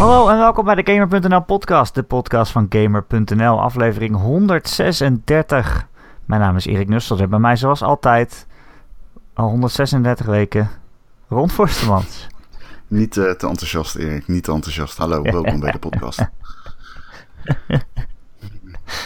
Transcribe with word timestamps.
Hallo 0.00 0.28
en 0.28 0.38
welkom 0.38 0.64
bij 0.64 0.74
de 0.74 0.92
Gamer.nl 0.92 1.42
podcast, 1.42 1.94
de 1.94 2.02
podcast 2.02 2.52
van 2.52 2.66
Gamer.nl, 2.68 3.60
aflevering 3.60 4.16
136. 4.16 5.86
Mijn 6.24 6.40
naam 6.40 6.56
is 6.56 6.66
Erik 6.66 6.88
Nusselt 6.88 7.20
en 7.20 7.30
bij 7.30 7.38
mij 7.38 7.56
zoals 7.56 7.82
altijd, 7.82 8.46
al 9.34 9.48
136 9.48 10.26
weken, 10.26 10.70
Ron 11.28 11.50
Forstemans. 11.50 12.26
Niet 12.86 13.16
eh, 13.16 13.30
te 13.30 13.46
enthousiast, 13.46 13.94
Erik. 13.94 14.28
Niet 14.28 14.44
te 14.44 14.52
enthousiast. 14.52 14.98
Hallo, 14.98 15.22
welkom 15.22 15.60
bij 15.60 15.72
de 15.72 15.78
podcast. 15.78 16.18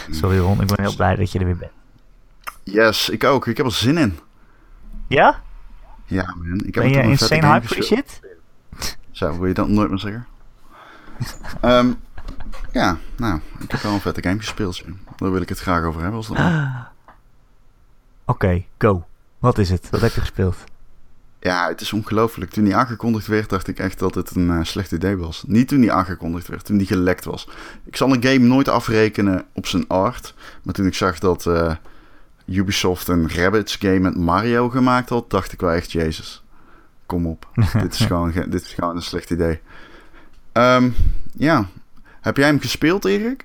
Sorry 0.09 0.37
Ron, 0.37 0.61
ik 0.61 0.67
ben 0.67 0.81
heel 0.81 0.95
blij 0.95 1.15
dat 1.15 1.31
je 1.31 1.39
er 1.39 1.45
weer 1.45 1.57
bent. 1.57 1.71
Yes, 2.63 3.09
ik 3.09 3.23
ook. 3.23 3.47
Ik 3.47 3.57
heb 3.57 3.65
er 3.65 3.71
zin 3.71 3.97
in. 3.97 4.19
Ja? 5.07 5.41
Ja, 6.05 6.35
man. 6.37 6.59
Ik 6.65 6.75
heb 6.75 6.83
Ben 6.83 6.93
je 6.93 7.01
insane 7.01 7.47
hype 7.47 7.67
voor 7.67 7.83
shit? 7.83 8.19
Zo, 9.11 9.37
wil 9.37 9.47
je 9.47 9.53
dat 9.53 9.67
nooit 9.67 9.89
meer 9.89 9.99
zeggen? 9.99 10.27
Ehm, 11.61 11.91
ja, 12.71 12.97
nou, 13.17 13.39
ik 13.59 13.71
heb 13.71 13.81
wel 13.81 13.93
een 13.93 13.99
vette 14.01 14.21
game 14.21 14.37
gespeeld. 14.39 14.83
Daar 15.15 15.31
wil 15.31 15.41
ik 15.41 15.49
het 15.49 15.59
graag 15.59 15.83
over 15.83 16.01
hebben. 16.01 16.21
Dat 16.27 16.37
Oké, 18.25 18.63
go. 18.77 19.05
Wat 19.39 19.57
is 19.57 19.69
het? 19.69 19.87
Wat 19.89 20.01
heb 20.01 20.11
je 20.13 20.19
gespeeld? 20.19 20.57
Ja, 21.39 21.67
het 21.67 21.81
is 21.81 21.93
ongelooflijk. 21.93 22.51
Toen 22.51 22.63
die 22.63 22.75
aangekondigd 22.75 23.27
werd, 23.27 23.49
dacht 23.49 23.67
ik 23.67 23.79
echt 23.79 23.99
dat 23.99 24.15
het 24.15 24.35
een 24.35 24.49
eh, 24.49 24.63
slecht 24.63 24.91
idee 24.91 25.17
was. 25.17 25.43
Niet 25.47 25.67
toen 25.67 25.79
die 25.81 25.91
aangekondigd 25.91 26.47
werd, 26.47 26.65
toen 26.65 26.77
die 26.77 26.87
gelekt 26.87 27.25
was. 27.25 27.49
Ik 27.83 27.95
zal 27.95 28.13
een 28.13 28.23
game 28.23 28.37
nooit 28.47 28.67
afrekenen 28.67 29.45
op 29.53 29.65
zijn 29.67 29.87
art. 29.87 30.33
Maar 30.63 30.73
toen 30.73 30.85
ik 30.85 30.93
zag 30.93 31.19
dat 31.19 31.45
eh, 31.45 31.75
Ubisoft 32.45 33.07
een 33.07 33.29
Rabbids 33.29 33.75
game 33.75 33.99
met 33.99 34.17
Mario 34.17 34.69
gemaakt 34.69 35.09
had, 35.09 35.29
dacht 35.29 35.51
ik 35.51 35.59
wel 35.61 35.71
echt, 35.71 35.91
jezus. 35.91 36.43
Kom 37.05 37.25
op. 37.27 37.47
dit, 37.81 37.93
is 37.93 38.05
gewoon, 38.05 38.31
ge- 38.31 38.49
dit 38.49 38.61
is 38.61 38.73
gewoon 38.73 38.95
een 38.95 39.01
slecht 39.01 39.29
idee. 39.29 39.59
Ehm, 40.55 40.89
ja. 41.33 41.67
Heb 42.21 42.37
jij 42.37 42.45
hem 42.45 42.59
gespeeld, 42.59 43.05
Erik? 43.05 43.43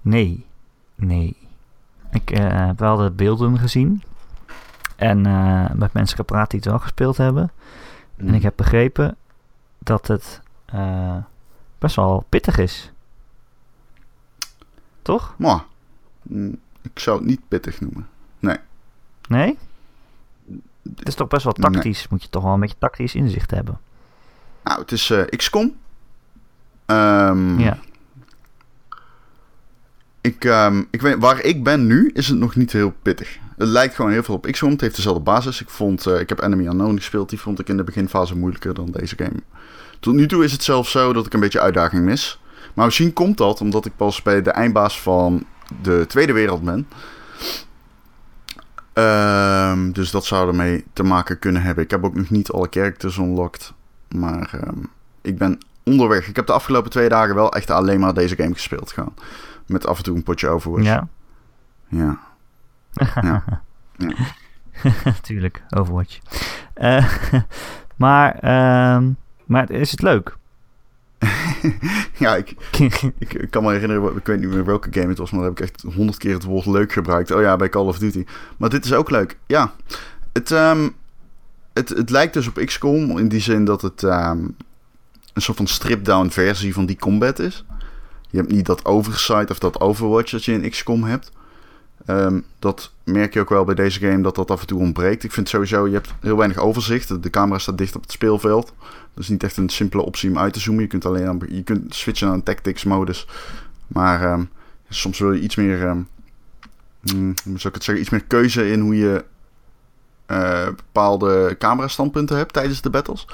Nee, 0.00 0.46
nee. 0.94 1.36
Ik 2.10 2.30
eh, 2.30 2.66
heb 2.66 2.78
wel 2.78 2.96
de 2.96 3.10
beelden 3.10 3.58
gezien. 3.58 4.02
En 4.96 5.26
eh, 5.26 5.70
met 5.70 5.92
mensen 5.92 6.16
gepraat 6.16 6.50
die 6.50 6.60
het 6.60 6.68
wel 6.68 6.78
gespeeld 6.78 7.16
hebben. 7.16 7.50
En 8.16 8.34
ik 8.34 8.42
heb 8.42 8.52
begrepen 8.56 9.16
dat 9.78 10.06
het 10.06 10.40
eh, 10.64 11.16
best 11.78 11.96
wel 11.96 12.24
pittig 12.28 12.58
is. 12.58 12.92
Toch? 15.02 15.34
Mwah. 15.38 15.60
Mm, 16.22 16.58
ik 16.82 16.98
zou 16.98 17.18
het 17.18 17.26
niet 17.26 17.48
pittig 17.48 17.80
noemen. 17.80 18.08
Nee? 19.28 19.58
Het 20.82 21.08
is 21.08 21.14
toch 21.14 21.28
best 21.28 21.44
wel 21.44 21.54
Nee. 21.56 21.70
tactisch. 21.70 22.08
Moet 22.08 22.22
je 22.22 22.28
toch 22.28 22.42
wel 22.42 22.52
een 22.52 22.60
beetje 22.60 22.78
tactisch 22.78 23.14
inzicht 23.14 23.50
hebben. 23.50 23.80
Nou, 24.64 24.80
het 24.80 24.92
is 24.92 25.12
XCOM. 25.36 25.80
Ehm, 26.86 27.58
Ja. 27.58 27.78
Ik, 30.20 30.44
ehm, 30.44 30.82
ik 30.90 31.02
weet, 31.02 31.16
waar 31.18 31.40
ik 31.40 31.64
ben 31.64 31.86
nu 31.86 32.10
is 32.14 32.28
het 32.28 32.38
nog 32.38 32.56
niet 32.56 32.72
heel 32.72 32.94
pittig. 33.02 33.38
Het 33.56 33.68
lijkt 33.68 33.94
gewoon 33.94 34.10
heel 34.10 34.22
veel 34.22 34.34
op 34.34 34.46
XCOM. 34.50 34.70
Het 34.70 34.80
heeft 34.80 34.96
dezelfde 34.96 35.22
basis. 35.22 35.60
Ik, 35.60 35.68
vond, 35.70 36.06
eh, 36.06 36.20
ik 36.20 36.28
heb 36.28 36.40
Enemy 36.42 36.66
Unknown 36.66 36.96
gespeeld. 36.96 37.28
Die 37.28 37.40
vond 37.40 37.58
ik 37.58 37.68
in 37.68 37.76
de 37.76 37.84
beginfase 37.84 38.36
moeilijker 38.36 38.74
dan 38.74 38.90
deze 38.90 39.16
game. 39.16 39.42
Tot 40.00 40.14
nu 40.14 40.26
toe 40.26 40.44
is 40.44 40.52
het 40.52 40.62
zelfs 40.62 40.90
zo 40.90 41.12
dat 41.12 41.26
ik 41.26 41.32
een 41.34 41.40
beetje 41.40 41.60
uitdaging 41.60 42.04
mis. 42.04 42.40
Maar 42.74 42.84
misschien 42.84 43.12
komt 43.12 43.36
dat 43.36 43.60
omdat 43.60 43.86
ik 43.86 43.96
pas 43.96 44.22
bij 44.22 44.42
de 44.42 44.50
eindbaas 44.50 45.00
van 45.00 45.44
de 45.82 46.04
Tweede 46.08 46.32
Wereld 46.32 46.62
ben. 46.62 46.88
Ehm, 48.92 49.92
dus 49.92 50.10
dat 50.10 50.24
zou 50.24 50.48
ermee 50.48 50.84
te 50.92 51.02
maken 51.02 51.38
kunnen 51.38 51.62
hebben. 51.62 51.84
Ik 51.84 51.90
heb 51.90 52.04
ook 52.04 52.14
nog 52.14 52.30
niet 52.30 52.50
alle 52.50 52.66
characters 52.70 53.16
unlocked. 53.16 53.72
Maar 54.08 54.60
ik 55.22 55.38
ben 55.38 55.58
onderweg. 55.84 56.28
Ik 56.28 56.36
heb 56.36 56.46
de 56.46 56.52
afgelopen 56.52 56.90
twee 56.90 57.08
dagen 57.08 57.34
wel 57.34 57.52
echt 57.52 57.70
alleen 57.70 58.00
maar 58.00 58.14
deze 58.14 58.36
game 58.36 58.52
gespeeld 58.52 58.92
gaan. 58.92 59.14
Met 59.66 59.86
af 59.86 59.96
en 59.96 60.02
toe 60.04 60.16
een 60.16 60.22
potje 60.22 60.48
Overwatch. 60.48 60.84
Ja, 60.84 61.08
Ja. 61.88 62.18
Ja. 63.22 63.44
natuurlijk. 65.04 65.62
Overwatch. 65.78 66.18
Eh, 66.74 67.12
maar, 67.96 68.38
ehm, 68.38 69.10
maar 69.46 69.70
is 69.70 69.90
het 69.90 70.02
leuk? 70.02 70.36
ja, 72.14 72.36
ik, 72.36 72.54
ik, 72.78 73.02
ik 73.18 73.50
kan 73.50 73.62
me 73.62 73.72
herinneren, 73.72 74.16
ik 74.16 74.26
weet 74.26 74.40
niet 74.40 74.48
meer 74.48 74.64
welke 74.64 74.88
game 74.92 75.08
het 75.08 75.18
was, 75.18 75.30
maar 75.30 75.40
daar 75.40 75.48
heb 75.48 75.58
ik 75.58 75.64
echt 75.64 75.94
honderd 75.94 76.18
keer 76.18 76.34
het 76.34 76.44
woord 76.44 76.66
leuk 76.66 76.92
gebruikt. 76.92 77.30
Oh 77.30 77.40
ja, 77.40 77.56
bij 77.56 77.68
Call 77.68 77.86
of 77.86 77.98
Duty. 77.98 78.24
Maar 78.56 78.68
dit 78.70 78.84
is 78.84 78.92
ook 78.92 79.10
leuk. 79.10 79.38
Ja, 79.46 79.72
het, 80.32 80.50
ehm, 80.50 80.88
het, 81.72 81.88
het 81.88 82.10
lijkt 82.10 82.34
dus 82.34 82.48
op 82.48 82.54
XCOM 82.64 83.18
in 83.18 83.28
die 83.28 83.40
zin 83.40 83.64
dat 83.64 83.82
het 83.82 84.02
ehm, 84.02 84.48
een 85.32 85.42
soort 85.42 85.56
van 85.56 85.66
strip-down 85.66 86.28
versie 86.28 86.74
van 86.74 86.86
die 86.86 86.98
combat 86.98 87.38
is. 87.38 87.64
Je 88.30 88.38
hebt 88.38 88.52
niet 88.52 88.66
dat 88.66 88.84
oversight 88.84 89.50
of 89.50 89.58
dat 89.58 89.80
Overwatch 89.80 90.30
dat 90.30 90.44
je 90.44 90.52
in 90.52 90.70
XCOM 90.70 91.04
hebt. 91.04 91.32
Ehm, 92.06 92.40
dat 92.58 92.92
merk 93.04 93.34
je 93.34 93.40
ook 93.40 93.48
wel 93.48 93.64
bij 93.64 93.74
deze 93.74 94.00
game 94.00 94.22
dat 94.22 94.34
dat 94.34 94.50
af 94.50 94.60
en 94.60 94.66
toe 94.66 94.80
ontbreekt. 94.80 95.24
Ik 95.24 95.32
vind 95.32 95.48
sowieso, 95.48 95.86
je 95.86 95.92
hebt 95.92 96.14
heel 96.20 96.36
weinig 96.36 96.58
overzicht. 96.58 97.22
De 97.22 97.30
camera 97.30 97.58
staat 97.58 97.78
dicht 97.78 97.96
op 97.96 98.02
het 98.02 98.12
speelveld. 98.12 98.72
Dat 99.14 99.22
is 99.22 99.28
niet 99.28 99.42
echt 99.42 99.56
een 99.56 99.68
simpele 99.68 100.02
optie 100.02 100.30
om 100.30 100.38
uit 100.38 100.52
te 100.52 100.60
zoomen. 100.60 100.82
Je 100.82 100.88
kunt 100.88 101.06
alleen 101.06 101.42
je 101.48 101.62
kunt 101.62 101.94
switchen 101.94 102.26
naar 102.26 102.36
een 102.36 102.42
tactics 102.42 102.84
modus. 102.84 103.26
Maar 103.86 104.22
ehm, 104.22 104.44
soms 104.88 105.18
wil 105.18 105.32
je 105.32 105.40
iets 105.40 105.56
meer, 105.56 105.78
zou 107.44 107.52
ik 107.52 107.74
het 107.74 107.84
zeggen, 107.84 108.00
iets 108.00 108.10
meer 108.10 108.24
keuze 108.24 108.70
in 108.70 108.80
hoe 108.80 108.96
je 108.96 109.24
eh, 110.26 110.66
bepaalde 110.66 111.56
camera 111.58 111.88
standpunten 111.88 112.36
hebt 112.36 112.52
tijdens 112.52 112.80
de 112.80 112.90
battles. 112.90 113.26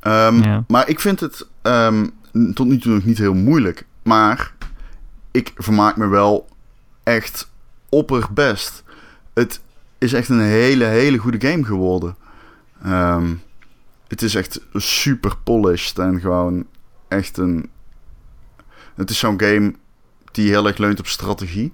Ehm, 0.00 0.42
Ja. 0.42 0.64
Maar 0.68 0.88
ik 0.88 1.00
vind 1.00 1.20
het 1.20 1.46
ehm, 1.62 2.06
tot 2.54 2.66
nu 2.66 2.78
toe 2.78 2.92
nog 2.92 3.04
niet 3.04 3.18
heel 3.18 3.34
moeilijk. 3.34 3.86
Maar 4.02 4.52
ik 5.30 5.52
vermaak 5.56 5.96
me 5.96 6.06
wel 6.08 6.48
echt 7.02 7.50
opperbest. 7.88 8.82
Het 9.34 9.60
is 9.98 10.12
echt 10.12 10.28
een 10.28 10.40
hele, 10.40 10.84
hele 10.84 11.18
goede 11.18 11.48
game 11.48 11.64
geworden. 11.64 12.16
Ehm, 12.82 13.34
het 14.08 14.22
is 14.22 14.34
echt 14.34 14.60
super 14.74 15.36
polished 15.44 15.98
en 15.98 16.20
gewoon 16.20 16.66
echt 17.08 17.36
een... 17.36 17.70
Het 18.94 19.10
is 19.10 19.18
zo'n 19.18 19.40
game 19.40 19.74
die 20.32 20.48
heel 20.48 20.66
erg 20.66 20.78
leunt 20.78 20.98
op 20.98 21.06
strategie. 21.06 21.72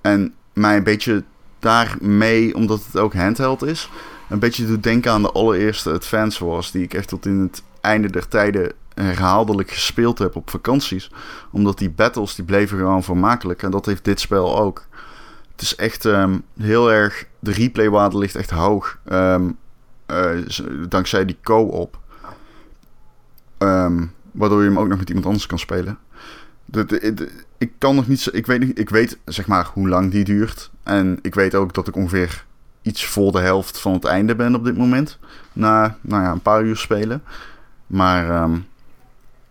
En 0.00 0.34
mij 0.52 0.76
een 0.76 0.82
beetje 0.84 1.24
daarmee, 1.58 2.54
omdat 2.54 2.84
het 2.86 2.96
ook 2.96 3.14
handheld 3.14 3.62
is, 3.62 3.90
een 4.34 4.40
beetje 4.40 4.66
doet 4.66 4.82
denken 4.82 5.12
aan 5.12 5.22
de 5.22 5.32
allereerste 5.32 5.92
Advance 5.92 6.44
Wars, 6.44 6.70
die 6.70 6.82
ik 6.82 6.94
echt 6.94 7.08
tot 7.08 7.26
in 7.26 7.40
het 7.40 7.62
einde 7.80 8.10
der 8.10 8.28
tijden 8.28 8.72
herhaaldelijk 8.94 9.70
gespeeld 9.70 10.18
heb 10.18 10.36
op 10.36 10.50
vakanties. 10.50 11.10
Omdat 11.50 11.78
die 11.78 11.90
battles, 11.90 12.34
die 12.34 12.44
bleven 12.44 12.78
gewoon 12.78 13.02
vermakelijk. 13.02 13.62
En 13.62 13.70
dat 13.70 13.86
heeft 13.86 14.04
dit 14.04 14.20
spel 14.20 14.58
ook. 14.58 14.86
Het 15.52 15.62
is 15.62 15.76
echt 15.76 16.04
ehm, 16.04 16.38
heel 16.58 16.92
erg, 16.92 17.26
de 17.38 17.52
replaywaarde 17.52 18.18
ligt 18.18 18.34
echt 18.34 18.50
hoog. 18.50 18.98
Ehm, 19.04 19.50
eh, 20.06 20.30
dankzij 20.88 21.24
die 21.24 21.38
co-op. 21.42 21.98
Ehm, 23.58 24.06
waardoor 24.32 24.62
je 24.62 24.68
hem 24.68 24.78
ook 24.78 24.88
nog 24.88 24.98
met 24.98 25.08
iemand 25.08 25.26
anders 25.26 25.46
kan 25.46 25.58
spelen. 25.58 25.98
De, 26.64 27.28
ik 27.58 27.72
kan 27.78 27.94
nog 27.94 28.08
niet, 28.08 28.28
ik 28.32 28.46
weet, 28.46 28.78
ik 28.78 28.90
weet 28.90 29.18
zeg 29.24 29.46
maar 29.46 29.70
hoe 29.72 29.88
lang 29.88 30.10
die 30.10 30.24
duurt. 30.24 30.70
En 30.82 31.18
ik 31.22 31.34
weet 31.34 31.54
ook 31.54 31.74
dat 31.74 31.88
ik 31.88 31.96
ongeveer 31.96 32.44
iets 32.84 33.04
voor 33.04 33.32
de 33.32 33.40
helft 33.40 33.80
van 33.80 33.92
het 33.92 34.04
einde 34.04 34.34
ben 34.34 34.54
op 34.54 34.64
dit 34.64 34.76
moment. 34.76 35.18
Na 35.52 35.96
nou 36.00 36.22
ja, 36.22 36.30
een 36.30 36.40
paar 36.40 36.62
uur 36.62 36.76
spelen. 36.76 37.22
Maar 37.86 38.30
ehm, 38.30 38.56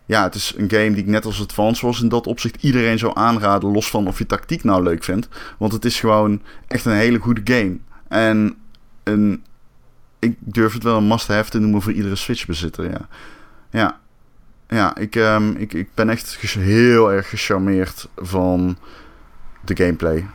ja, 0.06 0.24
het 0.24 0.36
is 0.36 0.54
een 0.58 0.70
game 0.70 0.90
die 0.90 1.04
ik 1.04 1.08
net 1.08 1.26
als 1.26 1.42
Advance 1.42 1.86
was 1.86 2.02
in 2.02 2.10
dat 2.10 2.28
opzicht 2.28 2.64
iedereen 2.64 3.00
zou 3.00 3.12
aanraden. 3.16 3.72
Los 3.72 3.90
van 3.90 4.08
of 4.08 4.18
je 4.18 4.26
tactiek 4.26 4.64
nou 4.64 4.84
leuk 4.84 5.04
vindt. 5.04 5.28
Want 5.58 5.74
het 5.74 5.86
is 5.86 6.00
gewoon 6.00 6.42
echt 6.68 6.86
een 6.86 6.94
hele 6.94 7.20
goede 7.20 7.42
game. 7.44 7.78
En 8.08 8.56
een, 9.04 9.44
ik 10.20 10.36
durf 10.40 10.74
het 10.74 10.84
wel 10.84 10.97
een 10.97 11.08
must-have 11.08 11.50
te 11.50 11.59
noemen 11.59 11.82
voor 11.82 11.91
iedere 11.91 12.16
Switch-bezitter. 12.16 12.90
Ja, 12.90 13.08
ja. 13.70 14.00
ja 14.68 14.96
ik, 14.96 15.16
ehm, 15.16 15.52
ik, 15.52 15.74
ik 15.74 15.90
ben 15.94 16.09
echt 16.09 16.38
heel 16.58 17.12
erg 17.12 17.29
gecharmeerd 17.29 18.09
van 18.16 18.78
de 19.62 19.76
gameplay. 19.76 20.26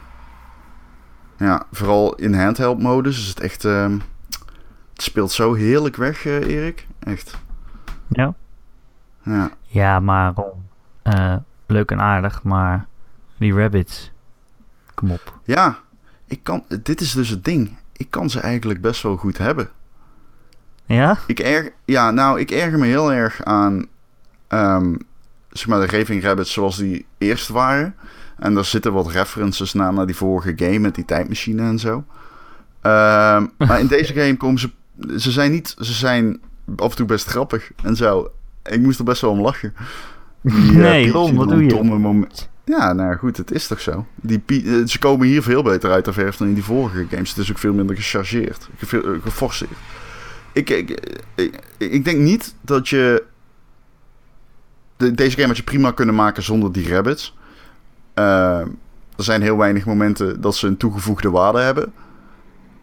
Ja, 1.39 1.67
vooral 1.73 2.15
in 2.15 2.35
handheld-modus 2.35 3.19
is 3.19 3.29
het 3.29 3.41
echt... 3.41 3.65
ehm, 3.65 3.99
het 4.93 5.03
speelt 5.03 5.33
zo 5.33 5.55
heerlijk 5.55 5.97
weg, 5.97 6.27
eh, 6.27 6.35
Erik. 6.35 6.87
Echt. 6.99 7.39
Ja. 8.09 8.35
Ja. 9.23 9.51
Ja, 9.67 10.01
maar 10.01 10.35
eh, 11.03 11.37
leuk 11.67 11.91
en 11.91 12.01
aardig, 12.01 12.43
maar 12.43 12.87
die 13.37 13.55
rabbits, 13.55 14.13
kom 14.95 15.11
op. 15.11 15.41
Ja, 15.45 15.79
ik 16.27 16.43
kan, 16.43 16.65
dit 16.83 17.01
is 17.01 17.13
dus 17.13 17.29
het 17.29 17.45
ding. 17.45 17.77
Ik 17.93 18.11
kan 18.11 18.31
ze 18.31 18.41
eigenlijk 18.41 18.81
best 18.81 19.03
wel 19.03 19.17
goed 19.17 19.39
hebben. 19.39 19.71
Ja? 20.87 21.19
Ik 21.27 21.39
erg, 21.39 21.71
ja, 21.85 22.11
nou, 22.11 22.41
ik 22.41 22.51
erger 22.51 22.79
me 22.79 22.87
heel 22.87 23.13
erg 23.13 23.45
aan 23.45 23.87
ehm, 24.49 24.95
zeg 25.51 25.67
maar 25.67 25.87
de 25.87 25.99
Raving 25.99 26.23
Rabbits 26.23 26.53
zoals 26.53 26.77
die 26.77 27.07
eerst 27.19 27.49
waren. 27.49 27.95
En 28.39 28.55
daar 28.55 28.65
zitten 28.65 28.93
wat 28.93 29.11
references 29.11 29.73
naar, 29.73 29.93
naar 29.93 30.07
die 30.07 30.17
vorige 30.17 30.53
game 30.57 30.79
met 30.79 30.95
die 30.95 31.05
tijdmachine 31.05 31.63
en 31.63 31.79
zo. 31.79 32.05
Ehm, 32.81 33.47
maar 33.67 33.81
in 33.81 33.87
deze 33.87 34.13
game 34.13 34.37
komen 34.37 34.61
ze... 34.61 34.71
Ze 35.17 35.31
zijn 35.31 35.51
niet... 35.51 35.75
Ze 35.79 35.93
zijn 35.93 36.41
af 36.77 36.91
en 36.91 36.97
toe 36.97 37.07
best 37.07 37.27
grappig 37.27 37.71
en 37.83 37.97
zo. 37.97 38.31
ik 38.65 38.81
moest 38.81 38.99
er 38.99 39.05
best 39.05 39.21
wel 39.21 39.31
om 39.31 39.41
lachen. 39.41 39.75
Die, 40.41 40.73
nee, 40.73 41.11
Ron, 41.11 41.35
wat 41.35 41.49
doe 41.49 41.65
je? 41.65 41.83
Moment. 41.83 42.49
Ja, 42.65 42.93
nou 42.93 43.17
goed, 43.17 43.37
het 43.37 43.51
is 43.51 43.67
toch 43.67 43.81
zo. 43.81 44.07
Die, 44.15 44.43
ze 44.87 44.99
komen 44.99 45.27
hier 45.27 45.43
veel 45.43 45.63
beter 45.63 45.91
uit 45.91 46.05
de 46.05 46.13
verf 46.13 46.37
dan 46.37 46.49
in 46.49 46.55
die 46.55 46.65
vorige 46.65 47.07
games. 47.11 47.29
Het 47.29 47.39
is 47.39 47.51
ook 47.51 47.59
veel 47.59 47.73
minder 47.75 47.97
gechargeerd, 47.97 48.69
geforceerd. 49.23 49.71
Ik, 50.53 50.71
ik, 50.71 51.01
ik, 51.35 51.61
ik 51.79 52.05
denk 52.05 52.19
niet 52.19 52.55
dat 52.61 52.89
je 52.89 53.25
deze 54.97 55.37
game 55.37 55.47
had 55.47 55.57
je 55.57 55.63
prima 55.63 55.91
kunnen 55.91 56.15
maken 56.15 56.43
zonder 56.43 56.73
die 56.73 56.89
rabbits. 56.89 57.37
Uh, 58.19 58.61
er 59.17 59.25
zijn 59.25 59.43
heel 59.43 59.57
weinig 59.57 59.87
momenten 59.87 60.41
dat 60.41 60.57
ze 60.57 60.67
een 60.67 60.77
toegevoegde 60.77 61.31
waarde 61.31 61.59
hebben. 61.59 61.93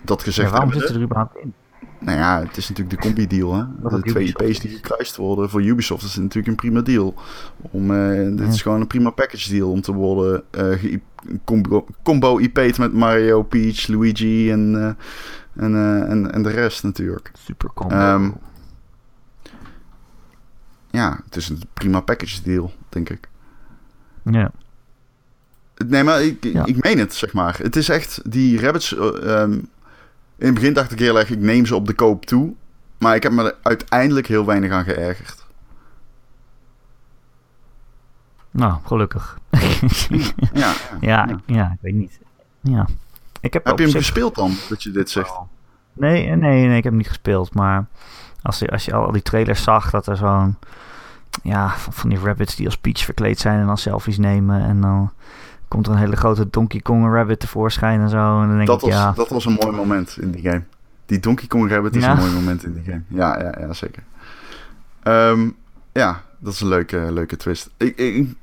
Dat 0.03 0.23
gezegd 0.23 0.51
waarom 0.51 0.71
zit 0.71 0.89
er 0.89 1.01
überhaupt 1.01 1.37
in? 1.37 1.53
Nou 1.99 2.17
ja, 2.17 2.39
het 2.39 2.57
is 2.57 2.69
natuurlijk 2.69 3.01
de 3.01 3.07
compie-deal. 3.07 3.53
Hè? 3.53 3.63
de 3.89 4.01
twee 4.01 4.27
IP's 4.27 4.59
die 4.59 4.71
gekruist 4.71 5.15
worden 5.15 5.49
voor 5.49 5.63
Ubisoft 5.63 6.03
is 6.03 6.15
natuurlijk 6.15 6.47
een 6.47 6.55
prima 6.55 6.81
deal. 6.81 7.13
Om, 7.61 7.91
uh, 7.91 8.37
dit 8.37 8.53
is 8.53 8.61
gewoon 8.61 8.81
een 8.81 8.87
prima 8.87 9.09
package 9.09 9.49
deal 9.49 9.71
om 9.71 9.81
te 9.81 9.93
worden 9.93 10.43
uh, 10.51 10.97
combo, 11.43 11.85
combo 12.03 12.37
IP'd 12.37 12.77
met 12.77 12.93
Mario, 12.93 13.43
Peach, 13.43 13.87
Luigi 13.87 14.51
en, 14.51 14.73
uh, 14.73 15.63
en, 15.63 15.75
en, 16.09 16.31
en 16.31 16.43
de 16.43 16.49
rest 16.49 16.83
natuurlijk. 16.83 17.31
Super 17.33 17.69
combo. 17.73 17.95
Um, 17.95 18.35
ja, 20.89 21.19
het 21.25 21.35
is 21.35 21.49
een 21.49 21.61
prima 21.73 21.99
package 21.99 22.41
deal, 22.41 22.73
denk 22.89 23.09
ik. 23.09 23.29
Ja. 24.23 24.51
Nee, 25.87 26.03
maar 26.03 26.23
ik, 26.23 26.45
ik 26.45 26.83
meen 26.83 26.99
het, 26.99 27.13
zeg 27.13 27.33
maar. 27.33 27.57
Het 27.61 27.75
is 27.75 27.89
echt, 27.89 28.21
die 28.31 28.59
rabbits... 28.59 28.91
Um, 29.23 29.69
in 30.37 30.45
het 30.45 30.53
begin 30.53 30.73
dacht 30.73 30.91
ik 30.91 30.99
heel 30.99 31.19
erg, 31.19 31.29
ik 31.29 31.39
neem 31.39 31.65
ze 31.65 31.75
op 31.75 31.87
de 31.87 31.93
koop 31.93 32.25
toe. 32.25 32.53
Maar 32.97 33.15
ik 33.15 33.23
heb 33.23 33.31
me 33.31 33.43
er 33.43 33.55
uiteindelijk 33.61 34.27
heel 34.27 34.45
weinig 34.45 34.71
aan 34.71 34.83
geërgerd. 34.83 35.45
Nou, 38.51 38.77
gelukkig. 38.85 39.39
ja, 40.53 40.73
ja, 41.01 41.39
ja, 41.45 41.71
ik 41.71 41.79
weet 41.81 41.93
niet. 41.93 42.19
Ja. 42.61 42.87
Ik 43.41 43.53
heb 43.53 43.65
heb 43.65 43.77
je 43.77 43.83
hem 43.83 43.93
gespeeld 43.93 44.35
dan, 44.35 44.55
dat 44.69 44.83
je 44.83 44.91
dit 44.91 45.09
zegt? 45.09 45.33
Nee, 45.93 46.27
nee, 46.27 46.67
nee, 46.67 46.77
ik 46.77 46.83
heb 46.83 46.83
hem 46.83 46.97
niet 46.97 47.07
gespeeld. 47.07 47.53
Maar 47.53 47.85
als 48.41 48.59
je, 48.59 48.69
als 48.69 48.85
je 48.85 48.93
al 48.93 49.11
die 49.11 49.21
trailers 49.21 49.63
zag, 49.63 49.89
dat 49.89 50.07
er 50.07 50.17
zo'n... 50.17 50.57
Ja, 51.43 51.69
van 51.69 52.09
die 52.09 52.19
rabbits 52.19 52.55
die 52.55 52.65
als 52.65 52.77
Peach 52.77 52.99
verkleed 52.99 53.39
zijn 53.39 53.59
en 53.59 53.65
dan 53.65 53.77
selfies 53.77 54.17
nemen. 54.17 54.61
En 54.61 54.81
dan 54.81 55.11
komt 55.67 55.87
er 55.87 55.93
een 55.93 55.99
hele 55.99 56.15
grote 56.15 56.49
Donkey 56.49 56.79
Kong 56.79 57.13
Rabbit 57.13 57.39
tevoorschijn 57.39 58.01
en 58.01 58.09
zo. 58.09 58.41
En 58.41 58.47
dan 58.47 58.55
denk 58.55 58.67
dat, 58.67 58.81
ik, 58.83 58.89
was, 58.89 58.99
ja. 58.99 59.11
dat 59.11 59.29
was 59.29 59.45
een 59.45 59.57
mooi 59.61 59.75
moment 59.75 60.17
in 60.19 60.31
die 60.31 60.41
game. 60.41 60.63
Die 61.05 61.19
Donkey 61.19 61.47
Kong 61.47 61.69
Rabbit 61.69 61.95
is 61.95 62.03
een 62.03 62.17
mooi 62.17 62.31
moment 62.31 62.63
in 62.63 62.73
die 62.73 62.83
game. 62.83 63.01
Ja, 63.07 63.39
ja, 63.41 63.53
ja 63.59 63.73
zeker. 63.73 64.03
Ehm, 65.03 65.49
ja, 65.91 66.21
dat 66.39 66.53
is 66.53 66.61
een 66.61 66.67
leuke, 66.67 67.07
leuke 67.11 67.37
twist. 67.37 67.69
Ik, 67.77 67.97
ik, 67.97 68.33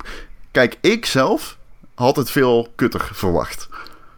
kijk, 0.51 0.79
ik 0.81 1.07
zelf 1.07 1.59
had 1.95 2.17
het 2.17 2.31
veel 2.31 2.69
kutter 2.75 3.11
verwacht. 3.13 3.69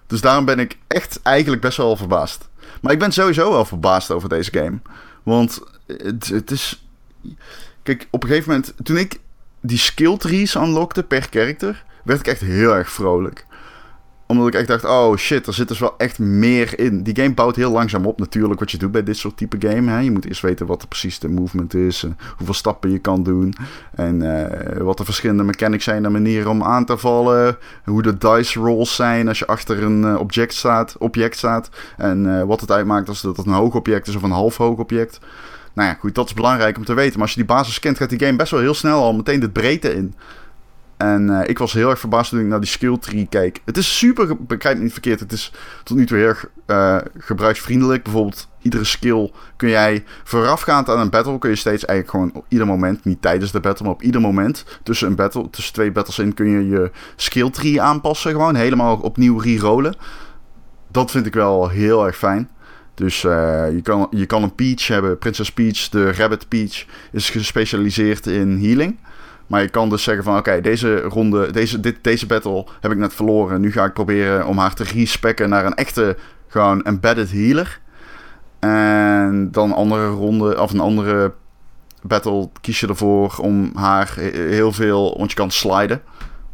Dus 0.07 0.21
daarom 0.21 0.45
ben 0.45 0.59
ik 0.59 0.79
echt 0.87 1.21
eigenlijk 1.23 1.63
best 1.63 1.77
wel 1.77 1.97
verbaasd. 1.97 2.49
Maar 2.81 2.93
ik 2.93 2.99
ben 2.99 3.13
sowieso 3.13 3.51
wel 3.51 3.65
verbaasd 3.65 4.11
over 4.11 4.29
deze 4.29 4.53
game. 4.53 4.79
Want 5.23 5.61
het, 5.87 6.27
het 6.27 6.51
is. 6.51 6.87
Kijk, 7.83 8.09
op 8.11 8.23
een 8.23 8.29
gegeven 8.29 8.51
moment. 8.51 8.75
Toen 8.83 8.97
ik 8.97 9.21
die 9.61 9.79
skill 9.79 10.17
trees 10.17 10.55
unlockte 10.55 11.03
per 11.03 11.29
karakter 11.29 11.85
werd 12.05 12.21
ik 12.21 12.27
echt 12.27 12.41
heel 12.41 12.75
erg 12.75 12.91
vrolijk. 12.91 13.47
Omdat 14.27 14.47
ik 14.47 14.55
echt 14.55 14.69
dacht, 14.69 14.85
oh 14.85 15.17
shit, 15.17 15.47
er 15.47 15.55
zit 15.55 15.69
dus 15.69 15.79
wel 15.79 15.95
echt 15.99 16.19
meer 16.19 16.79
in. 16.79 17.03
Die 17.03 17.17
game 17.17 17.35
bouwt 17.35 17.57
heel 17.57 17.71
langzaam 17.71 18.07
op 18.07 18.19
natuurlijk 18.19 18.61
wat 18.61 18.71
je 18.71 18.79
doet 18.79 18.93
bij 18.93 19.03
dit 19.03 19.17
soort 19.17 19.37
type 19.37 19.69
game. 19.69 19.91
Hè. 19.91 19.99
Je 19.99 20.11
moet 20.11 20.27
eerst 20.27 20.43
weten 20.43 20.67
wat 20.67 20.83
er 20.83 20.89
precies 20.89 21.19
de 21.19 21.29
movement 21.29 21.75
is. 21.75 22.07
hoeveel 22.37 22.55
stappen 22.55 22.91
je 22.91 22.99
kan 22.99 23.23
doen. 23.23 23.55
En 23.95 24.21
uh, 24.21 24.77
wat 24.83 24.99
de 24.99 25.05
verschillende 25.05 25.43
mechanics 25.43 25.85
zijn 25.85 26.05
en 26.05 26.13
manieren 26.13 26.51
om 26.51 26.63
aan 26.63 26.85
te 26.85 26.97
vallen. 26.97 27.57
Hoe 27.85 28.03
de 28.03 28.19
dice 28.19 28.61
rolls 28.61 28.95
zijn 28.95 29.29
als 29.29 29.39
je 29.39 29.47
achter 29.47 29.83
een 29.83 30.03
uh, 30.03 30.19
object, 30.19 30.55
staat, 30.55 30.97
object 30.99 31.37
staat. 31.37 31.69
En 31.97 32.25
uh, 32.25 32.43
wat 32.43 32.61
het 32.61 32.71
uitmaakt 32.71 33.09
als 33.09 33.23
dat 33.23 33.39
een 33.39 33.53
hoog 33.53 33.75
object 33.75 34.07
is 34.07 34.17
of 34.17 34.23
een 34.23 34.31
half 34.31 34.57
hoog 34.57 34.79
object. 34.79 35.21
Nou 35.75 35.89
ja, 35.89 35.95
goed, 35.95 36.15
dat 36.15 36.27
is 36.27 36.35
belangrijk 36.35 36.77
om 36.77 36.85
te 36.85 36.95
weten. 36.95 37.13
Maar 37.13 37.23
als 37.23 37.31
je 37.31 37.37
die 37.37 37.55
basis 37.55 37.79
kent, 37.79 37.97
gaat 37.97 38.11
die 38.11 38.19
game 38.19 38.37
best 38.37 38.51
wel 38.51 38.61
heel 38.61 38.75
snel 38.75 39.03
al 39.03 39.15
meteen 39.15 39.41
de 39.41 39.51
breedte 39.51 39.95
in. 39.95 40.15
En 41.13 41.29
uh, 41.29 41.41
ik 41.47 41.59
was 41.59 41.73
heel 41.73 41.91
erg 41.91 41.99
verbaasd 41.99 42.31
toen 42.31 42.41
ik 42.41 42.47
naar 42.47 42.61
die 42.61 42.69
skill 42.69 42.99
tree 42.99 43.27
keek. 43.29 43.61
Het 43.65 43.77
is 43.77 43.99
super, 43.99 44.37
begrijp 44.45 44.77
me 44.77 44.83
niet 44.83 44.93
verkeerd, 44.93 45.21
het 45.21 45.33
is 45.33 45.53
tot 45.83 45.97
nu 45.97 46.07
toe 46.07 46.19
heel 46.19 46.35
uh, 46.67 46.97
gebruiksvriendelijk. 47.19 48.03
Bijvoorbeeld, 48.03 48.49
iedere 48.63 48.85
skill 48.85 49.31
kun 49.57 49.69
jij 49.69 50.05
voorafgaand 50.25 50.89
aan 50.89 50.99
een 50.99 51.11
battle, 51.11 51.39
kun 51.39 51.51
je 51.51 51.57
steeds 51.57 51.85
eigenlijk 51.85 52.11
gewoon 52.11 52.43
op 52.43 52.47
ieder 52.49 52.67
moment, 52.67 53.05
niet 53.05 53.23
tijdens 53.23 53.53
de 53.53 53.61
battle, 53.61 53.85
maar 53.85 53.95
op 53.95 54.03
ieder 54.03 54.21
moment 54.21 54.65
tussen 54.83 55.09
een 55.09 55.15
battle, 55.15 55.51
tussen 55.51 55.75
twee 55.75 55.93
battles 55.93 56.19
in, 56.19 56.35
kun 56.35 56.49
je 56.49 56.69
je 56.69 56.91
skill 57.17 57.51
tree 57.51 57.81
aanpassen. 57.83 58.31
Gewoon 58.31 58.55
helemaal 58.55 58.97
opnieuw 58.97 59.39
re-rollen. 59.39 59.97
Dat 60.91 61.11
vind 61.11 61.27
ik 61.27 61.35
wel 61.35 61.69
heel 61.69 62.07
erg 62.07 62.17
fijn. 62.17 62.49
Dus 62.95 63.25
uh, 63.25 63.33
je, 63.73 63.81
kan, 63.83 64.07
je 64.11 64.27
kan 64.27 64.43
een 64.43 64.55
Peach 64.55 64.87
hebben, 64.87 65.19
Princess 65.19 65.53
Peach, 65.53 65.89
de 65.89 66.13
Rabbit 66.13 66.49
Peach, 66.49 66.85
is 67.13 67.31
gespecialiseerd 67.31 68.27
in 68.27 68.59
healing. 68.59 68.99
Maar 69.47 69.63
je 69.63 69.69
kan 69.69 69.89
dus 69.89 70.03
zeggen 70.03 70.25
van 70.25 70.37
oké, 70.37 70.61
deze 70.61 71.01
ronde, 71.01 71.53
deze, 71.53 71.81
dit, 71.81 71.97
deze 72.01 72.27
battle 72.27 72.67
heb 72.81 72.93
ik 72.93 72.99
net 72.99 73.15
verloren. 73.15 73.61
Nu 73.61 73.73
ga 73.73 73.85
ik 73.85 73.93
proberen 73.93 74.47
om 74.47 74.59
haar 74.59 74.75
te 74.75 74.85
respecken 74.85 75.49
naar 75.49 75.67
een 75.67 75.75
echte, 75.75 76.17
gewoon 76.49 76.85
embedded 76.85 77.31
healer. 77.31 77.81
En 78.59 79.49
dan 79.53 79.73
andere 79.73 80.07
ronde, 80.07 80.61
of 80.61 80.73
een 80.73 80.81
andere 80.81 81.33
battle 82.03 82.49
kies 82.61 82.81
je 82.81 82.87
ervoor 82.87 83.35
om 83.41 83.71
haar 83.75 84.15
heel 84.33 84.73
veel, 84.73 85.15
want 85.19 85.31
je 85.31 85.37
kan 85.37 85.51
sliden 85.51 86.03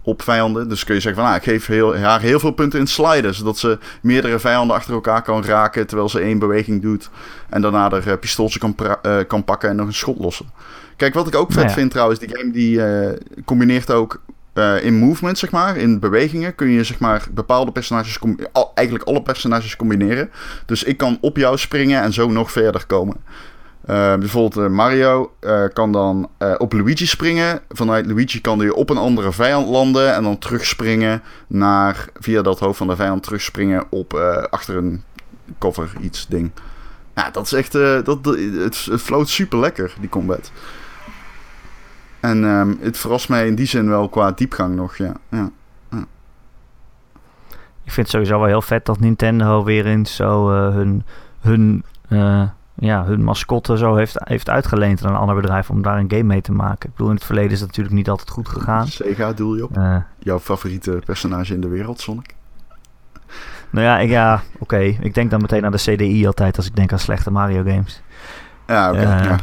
op 0.02 0.22
vijanden. 0.22 0.68
Dus 0.68 0.84
kun 0.84 0.94
je 0.94 1.00
zeggen 1.00 1.22
van, 1.22 1.30
ah, 1.30 1.36
ik 1.36 1.42
geef 1.42 1.66
heel, 1.66 1.96
haar 1.96 2.20
heel 2.20 2.40
veel 2.40 2.50
punten 2.50 2.78
in 2.78 2.86
sliden. 2.86 3.34
Zodat 3.34 3.58
ze 3.58 3.78
meerdere 4.02 4.38
vijanden 4.38 4.76
achter 4.76 4.94
elkaar 4.94 5.22
kan 5.22 5.44
raken 5.44 5.86
terwijl 5.86 6.08
ze 6.08 6.20
één 6.20 6.38
beweging 6.38 6.82
doet. 6.82 7.10
En 7.48 7.62
daarna 7.62 7.90
er 7.90 8.06
uh, 8.06 8.14
pistooltje 8.20 8.58
kan, 8.58 8.74
uh, 9.02 9.16
kan 9.26 9.44
pakken 9.44 9.68
en 9.68 9.76
nog 9.76 9.86
een 9.86 9.94
schot 9.94 10.18
lossen. 10.18 10.46
Kijk, 11.00 11.14
wat 11.14 11.26
ik 11.26 11.34
ook 11.34 11.52
vet 11.52 11.72
vind 11.72 11.90
trouwens, 11.90 12.18
die 12.18 12.36
game 12.36 12.50
die 12.50 12.76
uh, 12.76 13.10
combineert 13.44 13.90
ook 13.90 14.20
uh, 14.54 14.84
in 14.84 14.94
movement, 14.94 15.38
zeg 15.38 15.50
maar, 15.50 15.76
in 15.76 15.98
bewegingen, 15.98 16.54
kun 16.54 16.68
je 16.68 16.84
zeg 16.84 16.98
maar 16.98 17.26
bepaalde 17.30 17.72
personages, 17.72 18.18
al, 18.52 18.72
eigenlijk 18.74 19.08
alle 19.08 19.22
personages 19.22 19.76
combineren. 19.76 20.30
Dus 20.66 20.82
ik 20.82 20.96
kan 20.96 21.18
op 21.20 21.36
jou 21.36 21.58
springen 21.58 22.02
en 22.02 22.12
zo 22.12 22.30
nog 22.30 22.52
verder 22.52 22.86
komen. 22.86 23.16
Uh, 23.16 24.14
bijvoorbeeld 24.14 24.70
Mario 24.70 25.32
kan 25.72 25.92
dan 25.92 26.28
op 26.58 26.72
Luigi 26.72 27.06
springen. 27.06 27.60
Vanuit 27.68 28.06
Luigi 28.06 28.40
kan 28.40 28.58
hij 28.58 28.70
op 28.70 28.90
een 28.90 28.96
andere 28.96 29.32
vijand 29.32 29.68
landen 29.68 30.14
en 30.14 30.22
dan 30.22 30.38
terugspringen 30.38 31.22
naar, 31.46 32.04
via 32.14 32.42
dat 32.42 32.58
hoofd 32.58 32.78
van 32.78 32.88
de 32.88 32.96
vijand 32.96 33.22
terugspringen 33.22 33.84
op 33.90 34.14
achter 34.50 34.76
een 34.76 35.02
cover 35.58 35.90
iets 36.00 36.26
ding. 36.26 36.50
Ja, 37.14 37.30
dat 37.30 37.44
is 37.44 37.52
echt, 37.52 37.72
dat, 38.04 38.24
het, 38.24 38.84
het 38.90 39.00
floot 39.02 39.28
super 39.28 39.58
lekker, 39.58 39.94
die 40.00 40.08
combat. 40.08 40.50
En 42.20 42.44
um, 42.44 42.78
het 42.80 42.98
verrast 42.98 43.28
mij 43.28 43.46
in 43.46 43.54
die 43.54 43.66
zin 43.66 43.88
wel 43.88 44.08
qua 44.08 44.30
diepgang 44.30 44.76
nog, 44.76 44.96
ja. 44.96 45.12
ja. 45.28 45.50
ja. 45.90 46.04
Ik 47.84 47.92
vind 47.92 48.06
het 48.06 48.08
sowieso 48.08 48.38
wel 48.38 48.48
heel 48.48 48.62
vet 48.62 48.86
dat 48.86 49.00
Nintendo 49.00 49.64
weer 49.64 49.86
eens 49.86 50.16
zo 50.16 50.52
uh, 50.52 50.74
hun, 50.74 51.04
hun, 51.40 51.84
uh, 52.08 52.42
ja, 52.74 53.04
hun 53.04 53.22
mascotte 53.22 53.76
zo 53.76 53.94
heeft, 53.94 54.16
heeft 54.18 54.50
uitgeleend 54.50 55.04
aan 55.04 55.10
een 55.10 55.18
ander 55.18 55.34
bedrijf 55.34 55.70
om 55.70 55.82
daar 55.82 55.98
een 55.98 56.10
game 56.10 56.22
mee 56.22 56.40
te 56.40 56.52
maken. 56.52 56.88
Ik 56.88 56.94
bedoel, 56.94 57.08
in 57.08 57.14
het 57.14 57.24
verleden 57.24 57.50
is 57.50 57.58
dat 57.58 57.68
natuurlijk 57.68 57.96
niet 57.96 58.08
altijd 58.08 58.30
goed 58.30 58.48
gegaan. 58.48 58.86
Sega 58.86 59.32
doel 59.32 59.56
je 59.56 59.64
op? 59.64 59.76
Uh, 59.76 59.96
Jouw 60.18 60.38
favoriete 60.38 61.02
personage 61.04 61.54
in 61.54 61.60
de 61.60 61.68
wereld, 61.68 62.00
Sonic? 62.00 62.34
Nou 63.70 63.86
ja, 63.86 63.98
ik, 63.98 64.08
ja 64.08 64.34
oké. 64.34 64.62
Okay. 64.62 64.98
Ik 65.00 65.14
denk 65.14 65.30
dan 65.30 65.40
meteen 65.40 65.64
aan 65.64 65.72
de 65.72 65.78
CDI 65.78 66.26
altijd 66.26 66.56
als 66.56 66.66
ik 66.66 66.76
denk 66.76 66.92
aan 66.92 66.98
slechte 66.98 67.30
Mario 67.30 67.62
games. 67.62 68.02
Ja, 68.66 68.90
oké. 68.90 69.00
Okay, 69.00 69.24
ja. 69.24 69.38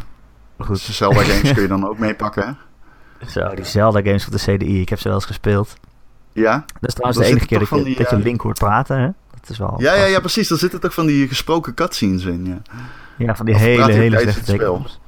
Goed. 0.58 0.80
Zelda 0.80 1.22
games 1.22 1.54
kun 1.54 1.62
je 1.62 1.68
dan 1.68 1.88
ook 1.88 2.00
meepakken, 2.08 2.48
hè? 2.48 2.52
Zo, 3.28 3.56
die 3.56 3.66
Zelda 3.66 4.02
games 4.02 4.26
op 4.26 4.32
de 4.32 4.38
CDI. 4.38 4.82
Ik 4.82 4.90
heb 4.90 5.00
ze 5.00 5.08
wel 5.08 5.18
eens 5.18 5.26
gespeeld. 5.26 5.76
Ja? 6.34 6.66
Dat 6.80 6.90
is 6.90 6.94
trouwens 6.94 7.24
de 7.24 7.30
enige 7.32 7.46
keer 7.46 7.60
dat, 7.60 7.70
je, 7.70 7.96
dat 7.98 8.10
je 8.10 8.18
Link 8.18 8.42
hoort 8.42 8.60
praten, 8.60 9.00
hè? 9.00 9.10
Dat 9.40 9.50
is 9.50 9.58
wel 9.58 9.76
ja, 9.78 9.94
ja, 9.94 10.06
ja, 10.06 10.20
precies. 10.20 10.48
Daar 10.48 10.58
zitten 10.58 10.80
toch 10.80 10.94
van 10.94 11.06
die 11.06 11.28
gesproken 11.28 11.74
cutscenes 11.74 12.26
in, 12.26 12.46
ja. 12.46 12.62
Ja, 13.18 13.36
van 13.36 13.46
die 13.46 13.56
of 13.56 13.62
hele, 13.62 13.92
hele 13.92 14.20
slechte 14.20 14.60
games. 14.60 15.00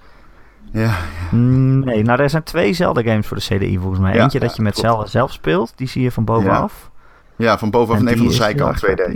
Ja, 0.72 0.82
ja. 0.82 0.98
Mm, 1.32 1.80
nee, 1.80 2.04
nou 2.04 2.22
er 2.22 2.30
zijn 2.30 2.44
twee 2.44 2.74
Zelda 2.74 3.02
games 3.02 3.28
voor 3.28 3.38
de 3.38 3.44
CDI 3.44 3.78
volgens 3.78 4.00
mij. 4.00 4.14
Ja, 4.14 4.22
Eentje 4.22 4.40
dat 4.40 4.56
je 4.56 4.62
met 4.62 4.78
Zelda 4.78 5.06
zelf 5.06 5.32
speelt, 5.32 5.74
die 5.76 5.88
zie 5.88 6.02
je 6.02 6.12
van 6.12 6.26
bovenaf. 6.26 6.90
Ja, 7.36 7.58
van 7.58 7.70
bovenaf 7.70 8.02
en, 8.02 8.08
en 8.08 8.12
een 8.14 8.18
van 8.18 8.28
de 8.28 8.34
zijkant 8.34 8.86
2D. 8.86 9.16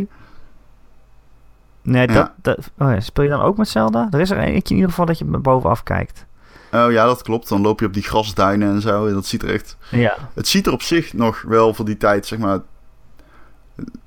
Nee, 1.82 2.08
dat, 2.08 2.32
dat 2.42 2.58
oh 2.58 2.92
ja, 2.92 3.00
speel 3.00 3.24
je 3.24 3.30
dan 3.30 3.42
ook 3.42 3.58
met 3.58 3.68
Zelda? 3.68 4.08
Er 4.12 4.20
is 4.20 4.30
er 4.30 4.38
eentje 4.38 4.70
in 4.70 4.76
ieder 4.76 4.90
geval 4.90 5.06
dat 5.06 5.18
je 5.18 5.26
bovenaf 5.26 5.84
kijkt. 5.84 6.26
Oh 6.74 6.92
ja, 6.92 7.06
dat 7.06 7.22
klopt. 7.22 7.50
Dan 7.50 7.62
loop 7.62 7.80
je 7.80 7.86
op 7.86 7.94
die 7.94 8.04
grasduinen 8.04 8.70
en 8.70 8.82
zo. 8.82 9.08
En 9.08 9.14
dat 9.14 9.26
ziet 9.26 9.44
er 9.44 9.54
echt... 9.54 9.78
Ja. 9.90 10.18
Het 10.34 10.48
ziet 10.48 10.68
er 10.68 10.74
op 10.74 10.82
zich 10.82 11.14
nog 11.14 11.42
wel 11.42 11.74
voor 11.74 11.86
die 11.86 11.98
tijd, 11.98 12.26
zeg 12.26 12.40
maar... 12.40 12.60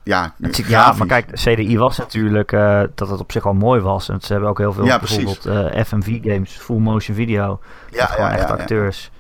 ja, 0.03 0.35
ja, 0.67 0.93
maar 0.93 1.07
kijk, 1.07 1.33
CDI 1.33 1.79
was 1.79 1.99
natuurlijk 1.99 2.53
uh, 2.53 2.83
dat 2.95 3.09
het 3.09 3.21
op 3.21 3.33
zich 3.33 3.47
al 3.47 3.55
mooi 3.55 3.81
was. 3.81 4.09
En 4.09 4.21
ze 4.21 4.33
hebben 4.33 4.51
ook 4.51 4.59
heel 4.59 4.73
veel 4.73 4.85
ja, 4.85 4.99
bijvoorbeeld 4.99 5.47
uh, 5.47 5.85
FMV-games, 5.85 6.53
full 6.53 6.79
motion 6.79 7.17
video. 7.17 7.61
Ja, 7.91 8.11
ja, 8.17 8.37
echt 8.37 8.51
acteurs. 8.51 9.11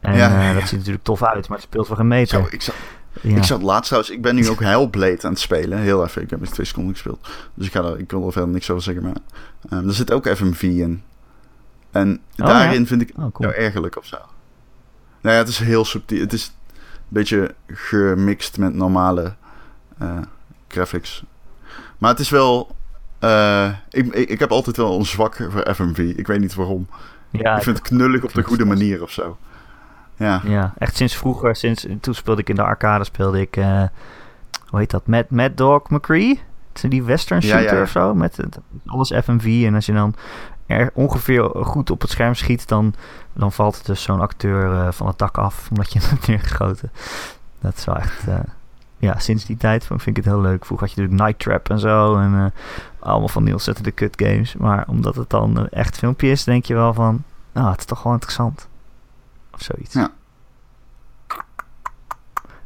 En 0.00 0.14
uh, 0.14 0.54
dat 0.54 0.68
ziet 0.68 0.78
natuurlijk 0.78 1.04
tof 1.04 1.22
uit, 1.22 1.48
maar 1.48 1.58
het 1.58 1.66
speelt 1.66 1.86
voor 1.86 1.98
een 1.98 2.08
meter. 2.08 2.40
Zo, 2.40 2.46
ik, 2.50 2.62
zat, 2.62 2.74
ik 3.20 3.44
zat 3.44 3.62
laatst 3.62 3.86
trouwens, 3.86 4.14
ik 4.14 4.22
ben 4.22 4.34
nu 4.34 4.48
ook 4.48 4.60
Hellblade 4.60 5.22
aan 5.22 5.30
het 5.30 5.40
spelen. 5.40 5.78
Heel 5.78 6.04
even, 6.04 6.22
ik 6.22 6.30
heb 6.30 6.40
het 6.40 6.52
twee 6.52 6.66
seconden 6.66 6.92
gespeeld. 6.92 7.28
Dus 7.54 7.66
ik, 7.66 7.72
ga 7.72 7.82
er, 7.82 7.98
ik 7.98 8.10
wil 8.10 8.26
er 8.26 8.32
verder 8.32 8.50
niks 8.50 8.70
over 8.70 8.82
zeggen. 8.82 9.02
Maar 9.02 9.16
um, 9.80 9.88
er 9.88 9.94
zit 9.94 10.12
ook 10.12 10.28
FMV 10.28 10.62
in. 10.62 11.02
En 11.92 12.20
oh, 12.38 12.46
daarin 12.46 12.86
vind 12.86 13.02
ik 13.02 13.12
oh, 13.16 13.32
cool. 13.32 13.52
ergerlijk 13.52 13.96
of 13.96 14.06
zo. 14.06 14.16
Nou 15.20 15.34
ja, 15.34 15.40
het 15.40 15.48
is 15.48 15.58
heel 15.58 15.84
subtiel. 15.84 16.20
Het 16.20 16.32
is 16.32 16.54
een 16.76 16.92
beetje 17.08 17.54
gemixt 17.66 18.58
met 18.58 18.74
normale 18.74 19.34
uh, 20.02 20.18
graphics. 20.68 21.24
Maar 21.98 22.10
het 22.10 22.20
is 22.20 22.30
wel. 22.30 22.76
Uh, 23.20 23.68
ik, 23.90 24.14
ik, 24.14 24.28
ik, 24.28 24.38
heb 24.38 24.50
altijd 24.50 24.76
wel 24.76 24.98
een 24.98 25.06
zwak 25.06 25.36
voor 25.50 25.74
FMV. 25.74 25.98
Ik 25.98 26.26
weet 26.26 26.40
niet 26.40 26.54
waarom. 26.54 26.88
Ja, 27.30 27.56
ik 27.56 27.62
vind 27.62 27.78
het 27.78 27.86
knullig 27.86 28.24
op 28.24 28.32
de 28.32 28.42
goede 28.42 28.64
manier 28.64 29.02
of 29.02 29.10
zo. 29.10 29.38
Ja. 30.16 30.40
ja, 30.44 30.74
echt 30.78 30.96
sinds 30.96 31.16
vroeger. 31.16 31.56
Sinds, 31.56 31.86
toen 32.00 32.14
speelde 32.14 32.40
ik 32.40 32.48
in 32.48 32.54
de 32.54 32.62
arcade. 32.62 33.04
Speelde 33.04 33.40
ik. 33.40 33.56
Uh, 33.56 33.82
hoe 34.66 34.78
heet 34.78 34.90
dat? 34.90 35.06
Mad, 35.06 35.30
Mad 35.30 35.56
Dog 35.56 35.88
McCree? 35.88 36.40
Het 36.72 36.90
die 36.90 37.02
western 37.02 37.42
shooter 37.42 37.64
ja, 37.64 37.76
ja, 37.76 37.82
of 37.82 37.90
zo. 37.90 38.14
Met 38.14 38.38
alles 38.86 39.12
FMV. 39.24 39.64
En 39.66 39.74
als 39.74 39.86
je 39.86 39.92
dan 39.92 40.14
er 40.66 40.90
ongeveer 40.94 41.42
goed 41.42 41.90
op 41.90 42.00
het 42.00 42.10
scherm 42.10 42.34
schiet, 42.34 42.68
dan, 42.68 42.94
dan 43.32 43.52
valt 43.52 43.86
dus 43.86 44.02
zo'n 44.02 44.20
acteur 44.20 44.72
uh, 44.72 44.92
van 44.92 45.06
het 45.06 45.18
dak 45.18 45.38
af. 45.38 45.68
Omdat 45.70 45.92
je 45.92 45.98
hem 46.00 46.08
hebt 46.08 46.26
neergeschoten. 46.26 46.90
Dat 47.60 47.76
is 47.76 47.84
wel 47.84 47.96
echt. 47.96 48.28
Uh, 48.28 48.34
ja, 48.96 49.18
sinds 49.18 49.44
die 49.44 49.56
tijd 49.56 49.86
vind 49.86 50.06
ik 50.06 50.16
het 50.16 50.24
heel 50.24 50.40
leuk. 50.40 50.64
Vroeger 50.64 50.86
had 50.86 50.96
je 50.96 51.02
natuurlijk 51.02 51.28
Night 51.28 51.44
Trap 51.44 51.70
en 51.70 51.78
zo. 51.78 52.16
En 52.16 52.32
uh, 52.32 52.44
allemaal 52.98 53.28
van 53.28 53.44
die 53.44 53.52
ontzettende 53.52 53.90
kut 53.90 54.22
games. 54.22 54.56
Maar 54.56 54.84
omdat 54.88 55.14
het 55.14 55.30
dan 55.30 55.56
een 55.56 55.68
echt 55.68 55.98
filmpje 55.98 56.30
is, 56.30 56.44
denk 56.44 56.64
je 56.64 56.74
wel 56.74 56.94
van... 56.94 57.22
Nou, 57.52 57.70
het 57.70 57.78
is 57.78 57.84
toch 57.84 58.02
wel 58.02 58.12
interessant. 58.12 58.68
Of 59.54 59.62
zoiets. 59.62 59.94
Ja. 59.94 60.10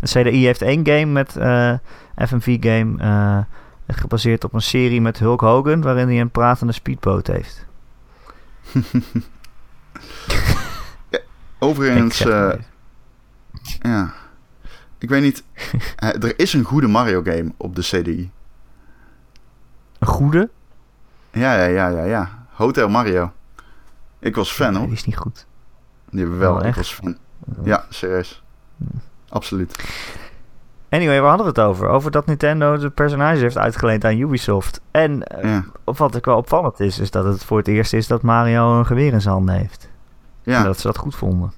De 0.00 0.06
CDI 0.06 0.44
heeft 0.44 0.62
één 0.62 0.86
game 0.86 1.06
met 1.06 1.36
uh, 1.36 1.72
FMV-game... 2.16 3.02
Uh, 3.02 3.38
gebaseerd 3.86 4.44
op 4.44 4.52
een 4.52 4.62
serie 4.62 5.00
met 5.00 5.18
Hulk 5.18 5.40
Hogan... 5.40 5.82
waarin 5.82 6.08
hij 6.08 6.20
een 6.20 6.30
pratende 6.30 6.72
speedboot 6.72 7.26
heeft. 7.26 7.66
ja, 11.10 11.18
overigens... 11.58 12.18
ja... 13.82 14.14
Ik 14.98 15.08
weet 15.08 15.22
niet. 15.22 15.44
Eh, 15.96 16.22
er 16.22 16.38
is 16.38 16.52
een 16.52 16.64
goede 16.64 16.86
Mario 16.86 17.22
game 17.22 17.52
op 17.56 17.76
de 17.76 17.82
CDI. 17.82 18.30
Een 19.98 20.06
goede? 20.06 20.50
Ja, 21.32 21.54
ja, 21.54 21.64
ja, 21.64 21.88
ja, 21.88 22.04
ja. 22.04 22.46
Hotel 22.50 22.88
Mario. 22.88 23.32
Ik 24.18 24.34
was 24.34 24.52
fan 24.52 24.74
hoor. 24.74 24.86
Die 24.86 24.94
is 24.94 25.04
niet 25.04 25.16
goed. 25.16 25.46
Die 26.10 26.26
wel, 26.26 26.54
oh, 26.54 26.66
ik 26.66 26.74
was 26.74 26.94
fan. 26.94 27.16
Ja, 27.64 27.86
serieus. 27.88 28.42
Absoluut. 29.28 29.84
Anyway, 30.96 31.20
waar 31.20 31.28
hadden 31.28 31.54
we 31.54 31.60
het 31.60 31.70
over? 31.70 31.88
Over 31.88 32.10
dat 32.10 32.26
Nintendo 32.26 32.76
de 32.76 32.90
personages 32.90 33.40
heeft 33.40 33.58
uitgeleend 33.58 34.04
aan 34.04 34.18
Ubisoft. 34.18 34.80
En 34.90 35.22
uh, 35.44 35.58
wat 35.84 36.14
ik 36.14 36.24
wel 36.24 36.36
opvallend 36.36 36.80
is, 36.80 36.98
is 36.98 37.10
dat 37.10 37.24
het 37.24 37.44
voor 37.44 37.58
het 37.58 37.68
eerst 37.68 37.92
is 37.92 38.06
dat 38.06 38.22
Mario 38.22 38.78
een 38.78 38.86
geweer 38.86 39.12
in 39.12 39.20
zijn 39.20 39.34
handen 39.34 39.54
heeft. 39.54 39.88
Ja. 40.42 40.58
En 40.58 40.64
dat 40.64 40.78
ze 40.78 40.86
dat 40.86 40.96
goed 40.96 41.14
vonden 41.14 41.52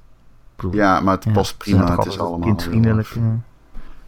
ja, 0.70 1.00
maar 1.00 1.14
het 1.14 1.32
past 1.32 1.56
prima. 1.56 1.96
Het 1.96 2.06
is 2.06 2.18
allemaal 2.18 2.38
kindvriendelijk. 2.38 3.08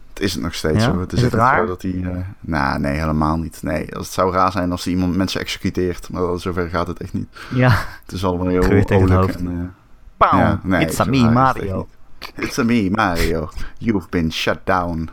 Het 0.09 0.19
is 0.19 0.33
het 0.33 0.43
nog 0.43 0.53
steeds 0.53 0.83
zo. 0.83 0.99
Het 0.99 1.13
is, 1.13 1.21
het 1.21 1.33
raar? 1.33 1.65
dat 1.65 1.81
hij. 1.81 1.91
Uh, 1.91 2.17
nou, 2.39 2.79
nee, 2.79 2.99
helemaal 2.99 3.37
niet. 3.37 3.59
Nee, 3.61 3.85
het 3.89 4.05
zou 4.05 4.33
raar 4.33 4.51
zijn 4.51 4.71
als 4.71 4.83
hij 4.83 4.93
iemand 4.93 5.15
mensen 5.15 5.41
executeert. 5.41 6.09
Maar 6.09 6.39
zover 6.39 6.69
gaat 6.69 6.87
het 6.87 6.99
echt 6.99 7.13
niet. 7.13 7.27
Ja. 7.53 7.69
Het 8.03 8.11
is 8.11 8.25
allemaal 8.25 8.47
heel 8.47 8.63
oorlijk. 8.63 8.89
En, 8.89 9.51
uh, 9.51 10.29
ja, 10.31 10.59
nee, 10.63 10.81
It's 10.81 10.99
a 10.99 11.05
me, 11.05 11.31
Mario. 11.31 11.87
It's 12.35 12.59
a 12.59 12.63
me, 12.63 12.89
Mario. 12.89 13.49
You've 13.77 14.09
been 14.09 14.31
shut 14.31 14.65
down. 14.65 15.09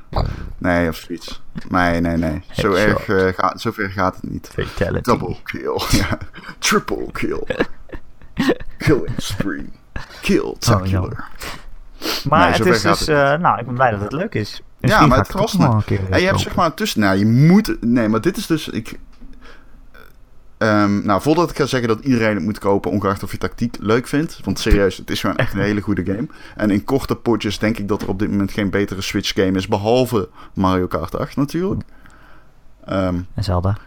Nee, 0.59 0.89
of 0.89 0.97
zoiets. 0.97 1.43
Nee, 1.69 2.01
nee, 2.01 2.17
nee. 2.17 2.43
Zo 2.51 2.73
erg, 2.73 3.09
uh, 3.09 3.33
gaat, 3.33 3.61
zover 3.61 3.91
gaat 3.91 4.15
het 4.15 4.31
niet. 4.31 4.51
Fatality. 4.53 5.11
Double 5.11 5.37
kill. 5.45 5.81
ja. 6.01 6.19
Triple 6.59 7.13
kill. 7.13 7.43
Killing 8.79 9.15
spree. 9.17 9.71
Kill 10.21 10.57
Oh, 10.71 11.11
maar 12.29 12.57
het 12.57 12.67
is 12.67 12.83
dus, 12.83 13.09
uh, 13.09 13.17
nou, 13.35 13.59
ik 13.59 13.67
ben 13.67 13.75
blij 13.75 13.91
dat 13.91 14.01
het 14.01 14.13
leuk 14.13 14.35
is. 14.35 14.63
ja, 14.81 15.07
maar 15.07 15.19
het 15.19 15.33
kost 15.33 15.59
me. 15.59 15.83
En 16.11 16.21
je 16.21 16.27
hebt 16.27 16.41
zeg 16.41 16.55
maar 16.55 16.75
tussen, 16.75 17.01
nou, 17.01 17.19
je 17.19 17.27
moet, 17.27 17.77
nee, 17.81 18.09
maar 18.09 18.21
dit 18.21 18.37
is 18.37 18.47
dus, 18.47 18.69
ik, 18.69 18.99
um, 20.59 21.07
nou, 21.07 21.23
voordat 21.23 21.51
ik 21.51 21.57
ga 21.57 21.67
zeggen 21.67 21.89
dat 21.89 22.05
iedereen 22.05 22.35
het 22.35 22.45
moet 22.45 22.59
kopen, 22.59 22.91
ongeacht 22.91 23.23
of 23.23 23.33
je 23.33 23.39
tactiek 23.39 23.77
leuk 23.81 24.07
vindt, 24.07 24.41
want 24.45 24.59
serieus, 24.59 24.97
het 24.97 25.11
is 25.11 25.21
gewoon 25.21 25.37
echt 25.37 25.53
een 25.55 25.61
hele 25.61 25.81
goede 25.81 26.05
game. 26.05 26.27
En 26.57 26.71
in 26.71 26.85
korte 26.85 27.17
potjes 27.17 27.59
denk 27.59 27.79
ik 27.79 27.89
dat 27.89 28.03
er 28.03 28.09
op 28.09 28.19
dit 28.19 28.31
moment 28.31 28.53
geen 28.53 28.71
betere 28.71 29.01
Switch 29.01 29.33
game 29.33 29.59
is, 29.59 29.69
behalve 29.69 30.29
Mario 30.55 30.87
Kart 30.87 31.17
8 31.17 31.37
natuurlijk. 31.37 31.83
Um, 32.89 33.27
en 33.35 33.45
Zelda. 33.45 33.79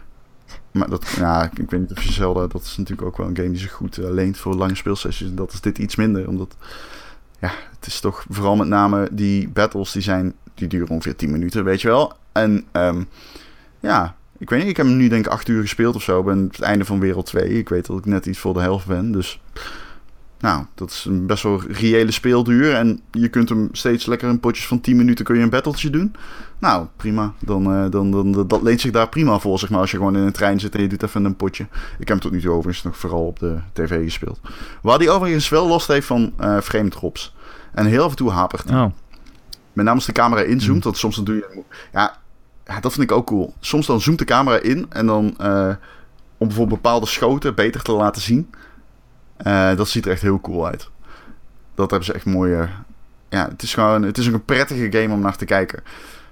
Maar 0.70 0.88
dat, 0.88 1.08
ja, 1.08 1.50
ik 1.54 1.70
weet 1.70 1.80
niet 1.80 1.90
of 1.90 2.02
je 2.02 2.12
Zelda, 2.12 2.46
dat 2.46 2.62
is 2.62 2.76
natuurlijk 2.76 3.08
ook 3.08 3.16
wel 3.16 3.26
een 3.26 3.36
game 3.36 3.50
die 3.50 3.58
zich 3.58 3.72
goed 3.72 3.98
uh, 3.98 4.10
leent 4.10 4.38
voor 4.38 4.54
lange 4.54 4.74
speelsessies. 4.74 5.28
En 5.28 5.34
dat 5.34 5.52
is 5.52 5.60
dit 5.60 5.78
iets 5.78 5.96
minder, 5.96 6.28
omdat, 6.28 6.56
ja, 7.38 7.50
het 7.76 7.86
is 7.86 8.00
toch 8.00 8.24
vooral 8.28 8.56
met 8.56 8.68
name 8.68 9.08
die 9.12 9.48
battles, 9.48 9.92
die 9.92 10.02
zijn, 10.02 10.34
die 10.54 10.68
duren 10.68 10.88
ongeveer 10.88 11.16
10 11.16 11.30
minuten, 11.30 11.64
weet 11.64 11.80
je 11.80 11.88
wel. 11.88 12.12
En 12.32 12.64
um, 12.72 13.08
ja, 13.80 14.16
ik 14.42 14.50
weet 14.50 14.60
niet, 14.60 14.68
ik 14.68 14.76
heb 14.76 14.86
hem 14.86 14.96
nu 14.96 15.08
denk 15.08 15.26
ik 15.26 15.32
8 15.32 15.48
uur 15.48 15.60
gespeeld 15.60 15.94
of 15.94 16.02
zo. 16.02 16.22
ben 16.22 16.38
het 16.38 16.60
einde 16.60 16.84
van 16.84 17.00
wereld 17.00 17.26
2. 17.26 17.48
Ik 17.48 17.68
weet 17.68 17.86
dat 17.86 17.98
ik 17.98 18.06
net 18.06 18.26
iets 18.26 18.38
voor 18.38 18.54
de 18.54 18.60
helft 18.60 18.86
ben, 18.86 19.12
dus... 19.12 19.40
Nou, 20.38 20.64
dat 20.74 20.90
is 20.90 21.04
een 21.04 21.26
best 21.26 21.42
wel 21.42 21.62
reële 21.68 22.10
speelduur. 22.10 22.74
En 22.74 23.00
je 23.10 23.28
kunt 23.28 23.48
hem 23.48 23.68
steeds 23.72 24.06
lekker 24.06 24.28
in 24.28 24.40
potjes 24.40 24.66
van 24.66 24.80
10 24.80 24.96
minuten 24.96 25.24
kun 25.24 25.36
je 25.36 25.42
een 25.42 25.50
battletje 25.50 25.90
doen. 25.90 26.14
Nou, 26.58 26.86
prima. 26.96 27.32
Dan, 27.38 27.84
uh, 27.84 27.90
dan, 27.90 28.10
dan, 28.10 28.46
dat 28.48 28.62
leent 28.62 28.80
zich 28.80 28.90
daar 28.90 29.08
prima 29.08 29.38
voor, 29.38 29.58
zeg 29.58 29.70
maar. 29.70 29.80
Als 29.80 29.90
je 29.90 29.96
gewoon 29.96 30.16
in 30.16 30.22
een 30.22 30.32
trein 30.32 30.60
zit 30.60 30.74
en 30.74 30.82
je 30.82 30.88
doet 30.88 31.02
even 31.02 31.24
een 31.24 31.36
potje. 31.36 31.64
Ik 31.72 31.98
heb 31.98 32.08
hem 32.08 32.20
tot 32.20 32.32
nu 32.32 32.40
toe 32.40 32.50
overigens 32.50 32.84
nog 32.84 32.96
vooral 32.96 33.26
op 33.26 33.38
de 33.38 33.58
tv 33.72 34.04
gespeeld. 34.04 34.40
Waar 34.82 34.98
die 34.98 35.10
overigens 35.10 35.48
wel 35.48 35.68
last 35.68 35.88
heeft 35.88 36.06
van 36.06 36.32
uh, 36.40 36.60
frame 36.60 36.88
drops. 36.88 37.34
En 37.72 37.86
heel 37.86 38.04
af 38.04 38.10
en 38.10 38.16
toe 38.16 38.30
hapert 38.30 38.70
Oh. 38.70 38.86
Met 39.72 39.84
name 39.84 39.96
als 39.96 40.06
de 40.06 40.12
camera 40.12 40.42
inzoomt. 40.42 40.76
Mm. 40.76 40.82
Want 40.82 40.96
soms 40.96 41.16
dan 41.16 41.24
doe 41.24 41.34
je... 41.34 41.62
Ja, 41.92 42.21
ja, 42.74 42.80
dat 42.80 42.92
vind 42.92 43.10
ik 43.10 43.16
ook 43.16 43.26
cool. 43.26 43.54
Soms 43.60 43.86
dan 43.86 44.00
zoomt 44.00 44.18
de 44.18 44.24
camera 44.24 44.58
in 44.58 44.86
en 44.88 45.06
dan... 45.06 45.36
Uh, 45.40 45.74
om 46.38 46.48
bijvoorbeeld 46.48 46.82
bepaalde 46.82 47.06
schoten 47.06 47.54
beter 47.54 47.82
te 47.82 47.92
laten 47.92 48.22
zien 48.22 48.50
uh, 49.46 49.76
dat 49.76 49.88
ziet 49.88 50.04
er 50.04 50.12
echt 50.12 50.22
heel 50.22 50.40
cool 50.40 50.66
uit. 50.66 50.90
Dat 51.74 51.90
hebben 51.90 52.06
ze 52.06 52.12
echt 52.12 52.24
mooi. 52.24 52.68
ja, 53.28 53.48
het 53.48 53.62
is 53.62 53.74
gewoon. 53.74 54.02
Het 54.02 54.18
is 54.18 54.28
ook 54.28 54.34
een 54.34 54.44
prettige 54.44 54.92
game 54.92 55.14
om 55.14 55.20
naar 55.20 55.36
te 55.36 55.44
kijken. 55.44 55.82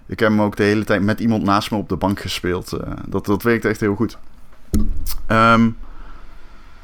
Ik 0.06 0.18
heb 0.18 0.28
hem 0.28 0.42
ook 0.42 0.56
de 0.56 0.62
hele 0.62 0.84
tijd 0.84 1.02
met 1.02 1.20
iemand 1.20 1.42
naast 1.42 1.70
me 1.70 1.76
op 1.76 1.88
de 1.88 1.96
bank 1.96 2.20
gespeeld. 2.20 2.72
Uh, 2.72 2.80
dat, 3.08 3.26
dat 3.26 3.42
werkt 3.42 3.64
echt 3.64 3.80
heel 3.80 3.94
goed. 3.94 4.18
Um, 5.28 5.76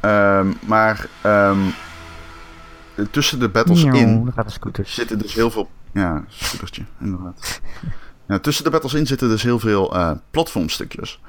um, 0.02 0.54
maar 0.66 1.08
um, 1.26 1.74
tussen 3.10 3.38
de 3.38 3.48
battles 3.48 3.84
in 3.84 4.32
zitten 4.82 5.18
dus 5.18 5.34
heel 5.34 5.50
veel. 5.50 5.70
Ja, 5.92 6.24
scootertje, 6.28 6.84
inderdaad. 7.00 7.60
Ja, 8.28 8.38
tussen 8.38 8.64
de 8.64 8.70
battles 8.70 8.94
in 8.94 9.06
zitten 9.06 9.28
dus 9.28 9.42
heel 9.42 9.58
veel 9.58 9.96
uh, 9.96 10.10
platformstukjes. 10.30 11.20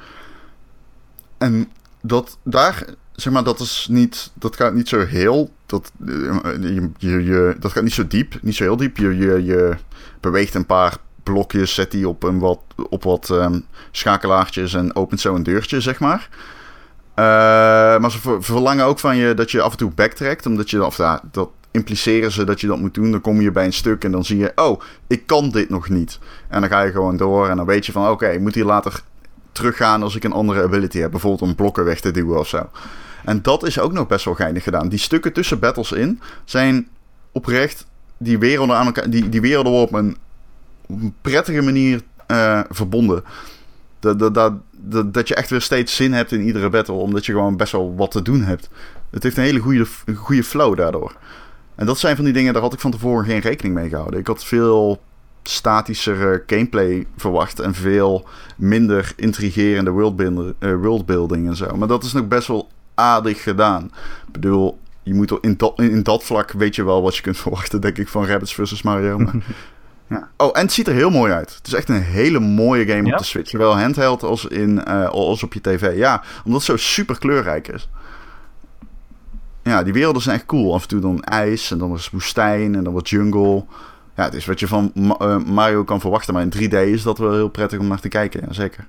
En 1.38 1.72
dat, 2.02 2.38
daar 2.44 2.86
zeg 3.18 3.34
maar, 3.34 3.44
dat 3.44 3.60
is 3.60 3.88
niet, 3.90 4.32
dat 4.34 4.56
gaat 4.56 4.74
niet 4.74 4.88
zo 4.88 5.06
heel, 5.06 5.52
dat, 5.66 5.92
eh, 6.06 6.38
je, 6.98 7.24
je, 7.24 7.56
dat 7.60 7.72
gaat 7.72 7.84
niet 7.84 7.94
zo 7.94 8.08
diep, 8.08 8.38
niet 8.42 8.56
zo 8.56 8.64
heel 8.64 8.78
diep. 8.78 8.98
Je, 8.98 9.18
je, 9.18 9.44
je 9.44 9.76
beweegt 10.20 10.54
een 10.54 10.66
paar 10.66 10.98
blokjes, 11.24 11.74
zet 11.74 11.92
die 11.92 12.08
op, 12.10 12.24
een 12.24 12.40
wat, 12.40 12.60
op 12.90 13.04
wat 13.04 13.30
um, 13.30 13.66
schakelaartjes 13.92 14.74
en 14.74 14.96
opent 14.96 15.20
zo 15.20 15.36
een 15.36 15.44
deurtje, 15.44 15.82
zeg 15.82 16.00
maar. 16.00 16.30
Uh, 17.20 18.00
maar 18.00 18.12
ze 18.12 18.38
verlangen 18.40 18.86
ook 18.86 19.00
van 19.00 19.18
je 19.18 19.34
dat 19.34 19.52
je 19.52 19.62
af 19.62 19.72
en 19.72 19.78
toe 19.78 19.92
backtrackt, 19.92 20.46
omdat 20.46 20.70
je, 20.70 20.86
of 20.86 20.98
ja, 20.98 21.22
dat 21.32 21.50
impliceren 21.78 22.32
ze 22.32 22.44
dat 22.44 22.62
je 22.62 22.68
dat 22.68 22.80
moet 22.80 22.94
doen. 22.94 23.12
Dan 23.12 23.22
kom 23.22 23.42
je 23.42 23.52
bij 23.52 23.66
een 23.66 23.74
stuk 23.74 24.04
en 24.04 24.12
dan 24.12 24.26
zie 24.26 24.38
je, 24.38 24.52
oh, 24.56 24.82
ik 25.08 25.26
kan 25.26 25.50
dit 25.50 25.70
nog 25.70 25.90
niet. 25.90 26.20
En 26.48 26.62
dan 26.62 26.70
ga 26.70 26.82
je 26.82 26.92
gewoon 26.92 27.18
door 27.18 27.50
en 27.50 27.58
dan 27.58 27.66
weet 27.66 27.86
je 27.86 27.92
van, 27.92 28.10
oké, 28.10 28.28
ik 28.28 28.40
moet 28.40 28.56
hier 28.56 28.66
later 28.66 29.04
teruggaan 29.52 30.04
als 30.04 30.16
ik 30.16 30.24
een 30.24 30.32
andere 30.32 30.64
ability 30.64 31.00
heb. 31.00 31.12
Bijvoorbeeld 31.12 31.50
om 31.50 31.56
blokken 31.56 31.86
weg 31.86 32.00
te 32.00 32.12
duwen 32.12 32.40
of 32.40 32.48
zo. 32.48 32.70
En 33.26 33.42
dat 33.42 33.64
is 33.66 33.80
ook 33.80 33.92
nog 33.92 34.08
best 34.08 34.26
wel 34.26 34.34
geinig 34.34 34.64
gedaan. 34.64 34.90
Die 34.90 35.00
stukken 35.00 35.34
tussen 35.34 35.60
battles 35.60 35.92
in 35.92 36.22
zijn 36.46 36.88
oprecht 37.32 37.86
die 38.18 38.38
werelden 38.38 38.76
aan 38.76 38.86
elkaar. 38.86 39.10
Die, 39.10 39.30
die 39.30 39.42
werelden 39.42 39.74
op 39.74 39.94
een, 39.94 40.18
op 40.88 41.02
een 41.02 41.14
prettige 41.22 41.62
manier 41.62 42.02
uh, 42.28 42.62
verbonden. 42.70 43.24
Dat, 44.00 44.20
dat, 44.20 44.34
dat, 44.34 44.54
dat, 44.72 45.14
dat 45.14 45.28
je 45.28 45.36
echt 45.36 45.50
weer 45.50 45.62
steeds 45.62 45.96
zin 45.96 46.14
hebt 46.14 46.32
in 46.32 46.42
iedere 46.42 46.70
battle. 46.70 46.94
Omdat 46.94 47.26
je 47.26 47.32
gewoon 47.32 47.58
best 47.58 47.72
wel 47.72 47.96
wat 47.96 48.12
te 48.12 48.22
doen 48.22 48.44
hebt. 48.44 48.70
Het 49.10 49.24
heeft 49.24 49.38
een 49.38 49.44
hele 49.44 49.60
goede, 49.60 49.86
goede 50.16 50.44
flow 50.44 50.78
daardoor. 50.78 51.16
En 51.78 51.86
dat 51.86 52.00
zijn 52.00 52.16
van 52.16 52.26
die 52.26 52.34
dingen, 52.34 52.54
daar 52.54 52.62
had 52.62 52.74
ik 52.74 52.80
van 52.80 52.92
tevoren 52.92 53.26
geen 53.26 53.40
rekening 53.40 53.76
mee 53.76 53.90
gehouden. 53.90 54.20
Ik 54.20 54.28
had 54.28 54.44
veel 54.44 55.02
statischer 55.44 56.44
gameplay 56.48 57.06
verwacht. 57.18 57.60
En 57.60 57.74
veel 57.74 58.28
minder 58.56 59.14
intrigerende 59.16 59.92
worldbuilding, 59.92 60.56
uh, 60.60 60.76
worldbuilding 60.76 61.48
en 61.48 61.56
zo. 61.56 61.76
Maar 61.76 61.88
dat 61.88 62.04
is 62.04 62.14
nog 62.14 62.28
best 62.28 62.48
wel 62.48 62.70
aardig 62.96 63.44
gedaan. 63.44 63.84
Ik 64.28 64.32
bedoel, 64.32 64.80
je 65.04 65.14
moet 65.14 65.38
in 65.42 65.58
dat, 65.58 65.80
in 65.80 66.04
dat 66.04 66.24
vlak 66.24 66.52
weet 66.52 66.76
je 66.76 66.84
wel 66.84 67.02
wat 67.02 67.16
je 67.16 67.22
kunt 67.22 67.38
verwachten, 67.38 67.82
denk 67.82 67.98
ik, 67.98 68.08
van 68.08 68.26
Rabbids 68.26 68.54
vs. 68.54 68.82
Mario. 68.82 69.18
Maar, 69.18 69.36
ja. 70.10 70.30
Oh, 70.38 70.50
en 70.54 70.62
het 70.62 70.72
ziet 70.72 70.88
er 70.88 70.94
heel 70.94 71.10
mooi 71.10 71.32
uit. 71.32 71.56
Het 71.56 71.68
is 71.68 71.74
echt 71.74 71.90
een 71.90 72.02
hele 72.02 72.40
mooie 72.40 72.86
game 72.86 73.12
op 73.12 73.18
de 73.18 73.24
Switch. 73.24 73.50
Zowel 73.50 73.80
handheld 73.80 74.24
als, 74.24 74.46
in, 74.46 74.82
uh, 74.88 75.10
als 75.10 75.44
op 75.44 75.54
je 75.54 75.62
tv. 75.62 75.98
Ja, 75.98 76.24
omdat 76.44 76.68
het 76.68 76.70
zo 76.70 76.78
super 76.78 77.20
kleurrijk 77.20 77.68
is. 77.68 77.90
Ja, 79.68 79.84
die 79.84 79.94
werelden 79.94 80.22
zijn 80.22 80.36
echt 80.36 80.46
cool. 80.46 80.74
Af 80.74 80.82
en 80.82 80.88
toe 80.88 81.00
dan 81.00 81.24
ijs 81.24 81.72
en 81.72 81.78
dan 81.78 81.94
is 81.94 82.10
woestijn 82.10 82.76
en 82.76 82.84
dan 82.84 82.94
wat 82.94 83.10
jungle. 83.10 83.66
Ja, 84.16 84.24
het 84.24 84.34
is 84.34 84.46
wat 84.46 84.60
je 84.60 84.68
van 84.68 84.92
uh, 84.96 85.38
Mario 85.38 85.84
kan 85.84 86.00
verwachten. 86.00 86.34
Maar 86.34 86.44
in 86.44 86.70
3D 86.70 86.74
is 86.74 87.04
dat 87.04 87.18
wel 87.18 87.34
heel 87.34 87.50
prettig 87.50 87.80
om 87.80 87.88
naar 87.88 88.00
te 88.00 88.08
kijken. 88.08 88.42
Ja, 88.46 88.54
zeker. 88.54 88.88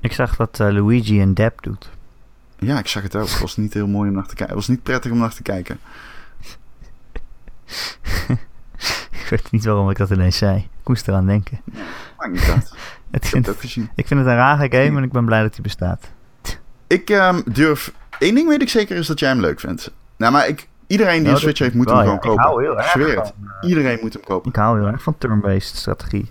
Ik 0.00 0.12
zag 0.12 0.36
dat 0.36 0.58
uh, 0.60 0.70
Luigi 0.70 1.22
een 1.22 1.34
dab 1.34 1.62
doet. 1.62 1.90
Ja, 2.58 2.78
ik 2.78 2.86
zag 2.86 3.02
het 3.02 3.16
ook. 3.16 3.28
Het 3.28 3.40
was 3.40 3.56
niet 3.56 3.74
heel 3.74 3.86
mooi 3.86 4.08
om 4.08 4.14
naar 4.14 4.26
te 4.26 4.34
kijken. 4.34 4.46
Het 4.46 4.66
was 4.66 4.68
niet 4.68 4.82
prettig 4.82 5.10
om 5.10 5.18
naar 5.18 5.34
te 5.34 5.42
kijken. 5.42 5.78
ik 9.10 9.26
weet 9.30 9.50
niet 9.50 9.64
waarom 9.64 9.90
ik 9.90 9.96
dat 9.96 10.10
ineens 10.10 10.36
zei. 10.36 10.56
Ik 10.56 10.88
moest 10.88 11.08
eraan 11.08 11.26
denken. 11.26 11.60
Maakt 12.18 12.32
niet 12.32 12.50
uit. 12.50 12.74
ik, 13.10 13.24
vind, 13.24 13.46
het, 13.46 13.62
ik 13.94 14.06
vind 14.06 14.20
het 14.20 14.28
een 14.28 14.34
rare 14.34 14.70
game 14.70 14.98
en 14.98 15.02
ik 15.02 15.12
ben 15.12 15.24
blij 15.24 15.42
dat 15.42 15.52
hij 15.52 15.62
bestaat. 15.62 16.10
Ik 16.86 17.08
um, 17.08 17.42
durf... 17.46 17.92
Eén 18.20 18.34
ding 18.34 18.48
weet 18.48 18.62
ik 18.62 18.68
zeker 18.68 18.96
is 18.96 19.06
dat 19.06 19.18
jij 19.18 19.28
hem 19.28 19.40
leuk 19.40 19.60
vindt. 19.60 19.90
Nou, 20.16 20.32
maar 20.32 20.48
ik, 20.48 20.68
iedereen 20.86 21.14
die 21.14 21.22
nou, 21.22 21.34
een 21.34 21.40
Switch 21.40 21.58
heeft 21.58 21.74
moet 21.74 21.88
hem 21.88 21.98
gewoon 21.98 22.18
kopen. 22.18 22.32
Ik 22.32 22.48
hou 22.48 22.62
heel 22.62 22.78
erg 22.78 22.92
het. 22.92 23.32
Uh, 23.42 23.68
iedereen 23.68 23.98
moet 24.00 24.12
hem 24.12 24.22
kopen. 24.22 24.50
Ik 24.50 24.56
hou 24.56 24.78
heel 24.78 24.88
erg 24.88 25.02
van 25.02 25.18
turn-based 25.18 25.76
strategie. 25.76 26.30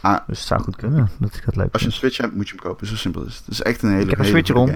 Ah, 0.00 0.18
dus 0.26 0.38
het 0.38 0.46
zou 0.46 0.62
goed 0.62 0.76
kunnen 0.76 1.10
dat 1.18 1.34
ik 1.34 1.44
dat 1.44 1.56
leuk 1.56 1.72
Als 1.72 1.82
je 1.82 1.88
een 1.88 1.94
Switch 1.94 2.16
hebt, 2.16 2.34
moet 2.34 2.48
je 2.48 2.54
hem 2.54 2.64
kopen. 2.64 2.86
Zo 2.86 2.96
simpel 2.96 3.22
is 3.24 3.36
het. 3.36 3.44
Het 3.44 3.54
is 3.54 3.62
echt 3.62 3.82
een 3.82 3.90
hele, 3.90 4.02
ik 4.02 4.10
heb 4.10 4.18
een 4.18 4.24
Switch 4.24 4.50
rond. 4.50 4.72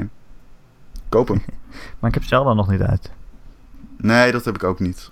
Koop 1.09 1.29
hem. 1.29 1.43
maar 1.99 2.09
ik 2.09 2.15
heb 2.15 2.25
Zelda 2.25 2.53
nog 2.53 2.69
niet 2.69 2.83
uit. 2.83 3.11
Nee, 3.97 4.33
dat 4.33 4.45
heb 4.45 4.55
ik 4.55 4.65
ook 4.65 4.81
niet. 4.81 5.09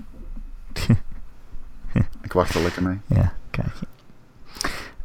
ik 2.22 2.32
wacht 2.32 2.54
er 2.54 2.62
lekker 2.62 2.82
mee. 2.82 3.00
Ja, 3.06 3.32
kijk 3.50 3.72
je. 3.80 3.86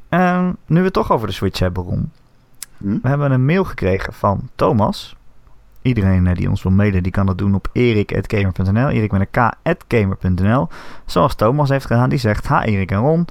Um, 0.10 0.57
nu 0.65 0.77
we 0.79 0.86
het 0.86 0.93
toch 0.93 1.12
over 1.12 1.27
de 1.27 1.34
Switch 1.34 1.60
hebben, 1.60 1.84
Ron. 1.84 2.12
Hm? 2.77 2.98
We 3.01 3.07
hebben 3.07 3.31
een 3.31 3.46
mail 3.46 3.63
gekregen 3.63 4.13
van 4.13 4.50
Thomas. 4.55 5.16
Iedereen 5.88 6.27
eh, 6.27 6.36
die 6.36 6.50
ons 6.50 6.63
wil 6.63 6.72
mailen, 6.72 7.03
die 7.03 7.12
kan 7.12 7.25
dat 7.25 7.38
doen 7.38 7.56
op 7.56 7.67
erik.gamer.nl. 7.72 8.89
Erik 8.89 9.12
met 9.12 9.27
een 9.32 9.53
k.gamer.nl. 9.88 10.67
Zoals 11.06 11.36
Thomas 11.36 11.70
heeft 11.70 11.86
gedaan. 11.86 12.10
Die 12.10 12.20
zegt, 12.20 12.48
ha 12.48 12.65
Erik 12.65 12.91
en 12.91 12.98
Ron. 12.98 13.27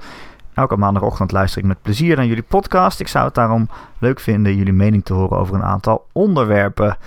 Elke 0.53 0.77
maandagochtend 0.77 1.31
luister 1.31 1.61
ik 1.61 1.67
met 1.67 1.81
plezier 1.81 2.15
naar 2.15 2.25
jullie 2.25 2.43
podcast. 2.43 2.99
Ik 2.99 3.07
zou 3.07 3.25
het 3.25 3.33
daarom 3.33 3.69
leuk 3.99 4.19
vinden 4.19 4.55
jullie 4.55 4.73
mening 4.73 5.05
te 5.05 5.13
horen 5.13 5.37
over 5.37 5.55
een 5.55 5.63
aantal 5.63 6.07
onderwerpen. 6.11 6.97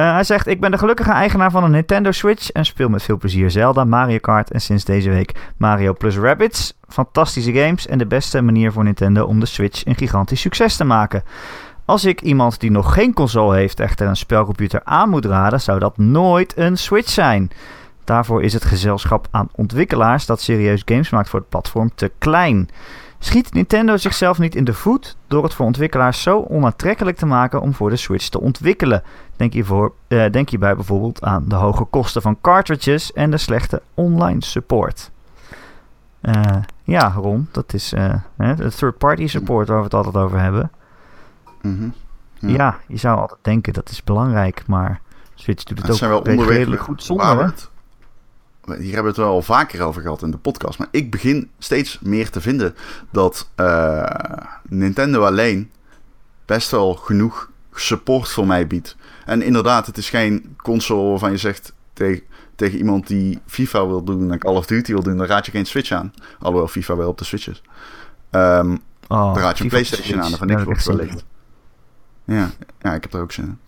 Uh, 0.00 0.12
hij 0.12 0.24
zegt: 0.24 0.46
Ik 0.46 0.60
ben 0.60 0.70
de 0.70 0.78
gelukkige 0.78 1.10
eigenaar 1.10 1.50
van 1.50 1.64
een 1.64 1.70
Nintendo 1.70 2.10
Switch 2.10 2.50
en 2.50 2.64
speel 2.64 2.88
met 2.88 3.02
veel 3.02 3.16
plezier 3.16 3.50
Zelda, 3.50 3.84
Mario 3.84 4.18
Kart 4.18 4.50
en 4.50 4.60
sinds 4.60 4.84
deze 4.84 5.10
week 5.10 5.52
Mario 5.56 5.92
plus 5.92 6.16
Rabbids. 6.18 6.78
Fantastische 6.88 7.52
games 7.52 7.86
en 7.86 7.98
de 7.98 8.06
beste 8.06 8.40
manier 8.40 8.72
voor 8.72 8.84
Nintendo 8.84 9.24
om 9.24 9.40
de 9.40 9.46
Switch 9.46 9.86
een 9.86 9.96
gigantisch 9.96 10.40
succes 10.40 10.76
te 10.76 10.84
maken. 10.84 11.22
Als 11.90 12.04
ik 12.04 12.20
iemand 12.20 12.60
die 12.60 12.70
nog 12.70 12.94
geen 12.94 13.12
console 13.12 13.56
heeft 13.56 13.80
echter 13.80 14.06
een 14.06 14.16
spelcomputer 14.16 14.80
aan 14.84 15.08
moet 15.08 15.24
raden, 15.24 15.60
zou 15.60 15.78
dat 15.78 15.98
nooit 15.98 16.56
een 16.56 16.78
Switch 16.78 17.10
zijn. 17.10 17.50
Daarvoor 18.04 18.42
is 18.42 18.52
het 18.52 18.64
gezelschap 18.64 19.28
aan 19.30 19.48
ontwikkelaars 19.54 20.26
dat 20.26 20.40
serieus 20.40 20.82
games 20.84 21.10
maakt 21.10 21.28
voor 21.28 21.38
het 21.38 21.48
platform 21.48 21.90
te 21.94 22.10
klein. 22.18 22.68
Schiet 23.18 23.52
Nintendo 23.52 23.96
zichzelf 23.96 24.38
niet 24.38 24.54
in 24.54 24.64
de 24.64 24.72
voet 24.72 25.16
door 25.26 25.42
het 25.42 25.54
voor 25.54 25.66
ontwikkelaars 25.66 26.22
zo 26.22 26.44
onaantrekkelijk 26.48 27.16
te 27.16 27.26
maken 27.26 27.60
om 27.60 27.74
voor 27.74 27.90
de 27.90 27.96
Switch 27.96 28.28
te 28.28 28.40
ontwikkelen? 28.40 29.02
Denk, 29.36 29.52
hiervoor, 29.52 29.92
uh, 30.08 30.30
denk 30.30 30.48
hierbij 30.48 30.74
bijvoorbeeld 30.74 31.22
aan 31.22 31.44
de 31.48 31.54
hoge 31.54 31.84
kosten 31.84 32.22
van 32.22 32.40
cartridges 32.40 33.12
en 33.12 33.30
de 33.30 33.38
slechte 33.38 33.82
online 33.94 34.44
support. 34.44 35.10
Uh, 36.22 36.34
ja, 36.84 37.12
Ron, 37.16 37.48
dat 37.50 37.74
is 37.74 37.92
uh, 37.92 38.14
de 38.36 38.70
third-party 38.76 39.26
support 39.26 39.68
waar 39.68 39.78
we 39.78 39.84
het 39.84 39.94
altijd 39.94 40.16
over 40.16 40.40
hebben. 40.40 40.70
Mm 41.60 41.92
ja. 42.40 42.48
ja. 42.48 42.78
je 42.88 42.96
zou 42.96 43.18
altijd 43.18 43.38
denken 43.42 43.72
dat 43.72 43.88
is 43.88 44.04
belangrijk, 44.04 44.66
maar 44.66 45.00
Switch 45.34 45.64
doet 45.64 45.78
het, 45.78 46.00
het 46.00 46.10
ook 46.10 46.26
redelijk 46.26 46.82
goed 46.82 47.02
zonder 47.02 47.54
hier 48.78 48.94
hebben 48.94 49.02
we 49.02 49.08
het 49.08 49.16
wel 49.16 49.28
al 49.28 49.42
vaker 49.42 49.82
over 49.82 50.02
gehad 50.02 50.22
in 50.22 50.30
de 50.30 50.36
podcast. 50.36 50.78
Maar 50.78 50.88
ik 50.90 51.10
begin 51.10 51.50
steeds 51.58 51.98
meer 52.00 52.30
te 52.30 52.40
vinden 52.40 52.74
dat 53.10 53.50
uh, 53.56 54.04
Nintendo 54.68 55.24
alleen 55.24 55.70
best 56.44 56.70
wel 56.70 56.94
genoeg 56.94 57.50
support 57.72 58.28
voor 58.28 58.46
mij 58.46 58.66
biedt. 58.66 58.96
En 59.24 59.42
inderdaad, 59.42 59.86
het 59.86 59.96
is 59.96 60.10
geen 60.10 60.56
console 60.56 61.10
waarvan 61.10 61.30
je 61.30 61.36
zegt 61.36 61.72
tegen, 61.92 62.22
tegen 62.54 62.78
iemand 62.78 63.06
die 63.06 63.40
FIFA 63.46 63.86
wil 63.86 64.04
doen 64.04 64.32
en 64.32 64.38
Call 64.38 64.54
of 64.54 64.66
Duty 64.66 64.92
wil 64.92 65.02
doen, 65.02 65.16
dan 65.16 65.26
raad 65.26 65.46
je 65.46 65.52
geen 65.52 65.66
Switch 65.66 65.90
aan. 65.90 66.12
Alhoewel 66.38 66.68
FIFA 66.68 66.96
wel 66.96 67.08
op 67.08 67.18
de 67.18 67.24
Switch 67.24 67.48
is. 67.48 67.62
Um, 68.30 68.78
oh, 69.08 69.34
dan 69.34 69.42
raad 69.42 69.58
je 69.58 69.64
een 69.64 69.70
PlayStation 69.70 70.22
aan 70.22 70.32
of 70.32 70.40
een 70.40 70.56
Xbox 70.56 70.86
wellicht. 70.86 71.24
Ja, 72.34 72.50
ja, 72.80 72.94
ik 72.94 73.02
heb 73.02 73.14
er 73.14 73.20
ook 73.20 73.32
zin 73.32 73.44
in. 73.44 73.58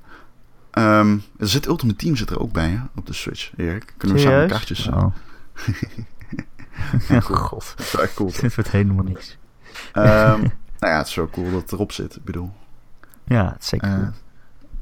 Um, 0.82 1.22
er 1.38 1.48
zit 1.48 1.66
Ultimate 1.66 1.98
Team 1.98 2.16
zit 2.16 2.30
er 2.30 2.40
ook 2.40 2.52
bij, 2.52 2.68
hè, 2.68 2.78
op 2.94 3.06
de 3.06 3.12
Switch, 3.12 3.52
Erik. 3.56 3.94
Kunnen 3.96 4.16
we 4.16 4.22
samen 4.22 4.48
kaartjes... 4.48 4.88
Oh. 4.88 5.14
ja, 7.08 7.20
cool. 7.20 7.38
god. 7.38 7.74
Dat 7.76 7.86
is 7.86 7.94
echt 7.94 8.14
cool. 8.14 8.30
Dit 8.40 8.54
wordt 8.54 8.70
helemaal 8.70 9.04
niks. 9.04 9.38
Um, 9.94 10.02
nou 10.80 10.92
ja, 10.92 10.96
het 10.96 11.06
is 11.06 11.12
zo 11.12 11.28
cool 11.32 11.50
dat 11.50 11.60
het 11.60 11.72
erop 11.72 11.92
zit, 11.92 12.16
ik 12.16 12.24
bedoel. 12.24 12.52
Ja, 13.24 13.52
het 13.52 13.62
is 13.62 13.68
zeker 13.68 13.88
uh, 13.88 14.08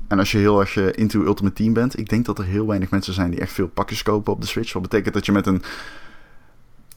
En 0.09 0.19
als 0.19 0.33
je 0.33 0.39
heel 0.39 0.61
erg 0.61 0.75
je 0.75 0.93
into 0.93 1.25
Ultimate 1.25 1.55
Team 1.55 1.73
bent, 1.73 1.99
ik 1.99 2.09
denk 2.09 2.25
dat 2.25 2.39
er 2.39 2.45
heel 2.45 2.67
weinig 2.67 2.91
mensen 2.91 3.15
zijn 3.15 3.31
die 3.31 3.41
echt 3.41 3.53
veel 3.53 3.69
pakjes 3.69 4.03
kopen 4.03 4.33
op 4.33 4.41
de 4.41 4.47
Switch. 4.47 4.73
Wat 4.73 4.83
betekent 4.83 5.15
dat 5.15 5.27
je 5.27 5.33
met 5.33 5.47
een 5.47 5.63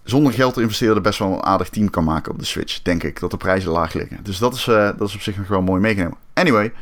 zonder 0.04 0.34
geld 0.34 0.54
te 0.54 0.62
investeren 0.62 1.02
best 1.02 1.20
wel 1.20 1.34
een 1.34 1.44
aardig 1.44 1.70
team 1.70 1.89
kan 1.89 2.04
maken 2.04 2.32
op 2.32 2.39
de 2.39 2.46
Switch, 2.46 2.82
denk 2.82 3.04
ik. 3.04 3.20
Dat 3.20 3.32
de 3.32 3.38
prijzen 3.38 3.72
laag 3.72 3.94
liggen. 3.94 4.20
Dus 4.24 4.38
dat 4.38 4.54
is, 4.54 4.68
uh, 4.68 4.89
dat 4.98 5.08
is 5.08 5.16
op 5.16 5.22
zich 5.22 5.38
nog 5.38 5.48
wel 5.48 5.62
mooi 5.62 5.82
meegenomen. 5.82 6.18
Anyway, 6.34 6.74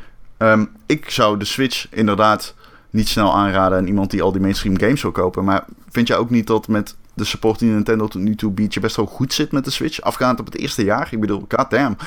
Um, 0.41 0.69
ik 0.86 1.10
zou 1.10 1.38
de 1.38 1.45
Switch 1.45 1.88
inderdaad 1.89 2.55
niet 2.89 3.07
snel 3.07 3.36
aanraden 3.36 3.77
aan 3.77 3.88
iemand 3.88 4.12
die 4.12 4.21
al 4.21 4.31
die 4.31 4.41
mainstream 4.41 4.79
games 4.79 5.01
wil 5.01 5.12
kopen. 5.12 5.43
Maar 5.43 5.65
vind 5.89 6.07
jij 6.07 6.17
ook 6.17 6.29
niet 6.29 6.47
dat 6.47 6.67
met 6.67 6.95
de 7.13 7.23
support 7.23 7.60
die 7.60 7.71
Nintendo 7.71 8.07
tot 8.07 8.21
nu 8.21 8.36
toe 8.36 8.51
biedt, 8.51 8.73
je 8.73 8.79
best 8.79 8.95
wel 8.95 9.05
goed 9.05 9.34
zit 9.34 9.51
met 9.51 9.65
de 9.65 9.71
Switch? 9.71 10.01
Afgaand 10.01 10.39
op 10.39 10.45
het 10.45 10.57
eerste 10.57 10.84
jaar. 10.84 11.07
Ik 11.12 11.19
bedoel, 11.19 11.45
goddamn. 11.47 11.97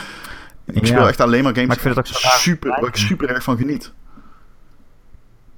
Ik 0.65 0.87
speel 0.87 1.09
echt 1.09 1.21
alleen 1.21 1.43
maar 1.43 1.53
games 1.53 1.67
maar 1.67 1.77
ik 1.77 1.83
vind 1.83 1.97
het 1.97 2.09
ook 2.09 2.15
zo 2.15 2.29
super, 2.29 2.71
waar 2.71 2.89
ik 2.89 2.97
super 2.97 3.29
erg 3.29 3.43
van 3.43 3.57
geniet. 3.57 3.93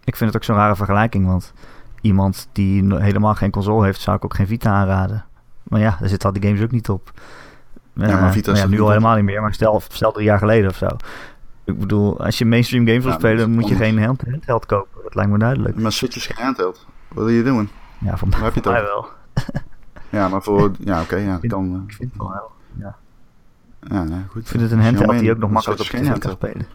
Ik 0.05 0.16
vind 0.16 0.33
het 0.33 0.37
ook 0.37 0.45
zo'n 0.45 0.57
rare 0.57 0.77
vergelijking, 0.77 1.27
want 1.27 1.53
iemand 2.01 2.49
die 2.53 2.95
helemaal 2.95 3.35
geen 3.35 3.51
console 3.51 3.85
heeft, 3.85 4.01
zou 4.01 4.16
ik 4.16 4.25
ook 4.25 4.35
geen 4.35 4.47
Vita 4.47 4.71
aanraden. 4.71 5.25
Maar 5.68 5.81
ja, 5.81 5.96
daar 6.00 6.09
zitten 6.09 6.29
al 6.29 6.40
die 6.40 6.48
games 6.48 6.62
ook 6.62 6.70
niet 6.70 6.88
op. 6.88 7.11
Ja, 7.92 8.20
maar 8.20 8.33
Vita 8.33 8.52
uh, 8.52 8.59
ja, 8.59 8.66
nu 8.66 8.81
al 8.81 8.88
helemaal 8.88 9.14
niet 9.14 9.24
meer, 9.24 9.40
maar 9.40 9.55
stel, 9.55 9.83
stel 9.88 10.12
drie 10.12 10.24
jaar 10.24 10.38
geleden 10.38 10.70
of 10.70 10.76
zo. 10.76 10.87
Ik 11.64 11.79
bedoel, 11.79 12.20
als 12.20 12.38
je 12.38 12.44
mainstream 12.44 12.87
games 12.87 13.05
wil 13.05 13.12
spelen, 13.12 13.50
moet 13.50 13.68
je 13.68 13.74
geen 13.74 14.02
handheld 14.02 14.66
kopen. 14.66 15.02
Dat 15.02 15.14
lijkt 15.14 15.31
me 15.31 15.38
duidelijk. 15.38 15.76
Maar 15.76 15.92
Switch 15.92 16.16
is 16.16 16.26
geen 16.26 16.44
handheld. 16.44 16.87
Wat 17.09 17.24
wil 17.24 17.35
je 17.35 17.42
doen? 17.42 17.68
Ja, 17.98 18.16
voor, 18.16 18.29
heb 18.31 18.55
je 18.55 18.61
mij 18.64 18.83
wel. 18.83 19.09
ja, 20.20 20.29
maar 20.29 20.42
voor... 20.42 20.70
Ja, 20.79 21.00
oké, 21.00 21.16
ja, 21.16 21.38
ik 21.40 21.48
kan... 21.48 21.85
Ik 21.87 21.94
vind 21.94 22.12
het 22.12 22.20
wel 22.20 22.33
heel, 22.33 22.50
ja. 22.79 22.96
Ja, 23.81 24.02
nee, 24.05 24.22
goed. 24.29 24.42
Ik 24.42 24.48
vind 24.48 24.62
het 24.62 24.72
een 24.72 24.83
handheld 24.83 25.18
die 25.18 25.31
ook 25.31 25.38
nog 25.38 25.50
makkelijk 25.50 25.81
op 25.81 26.18
kan 26.20 26.31
spelen. 26.31 26.66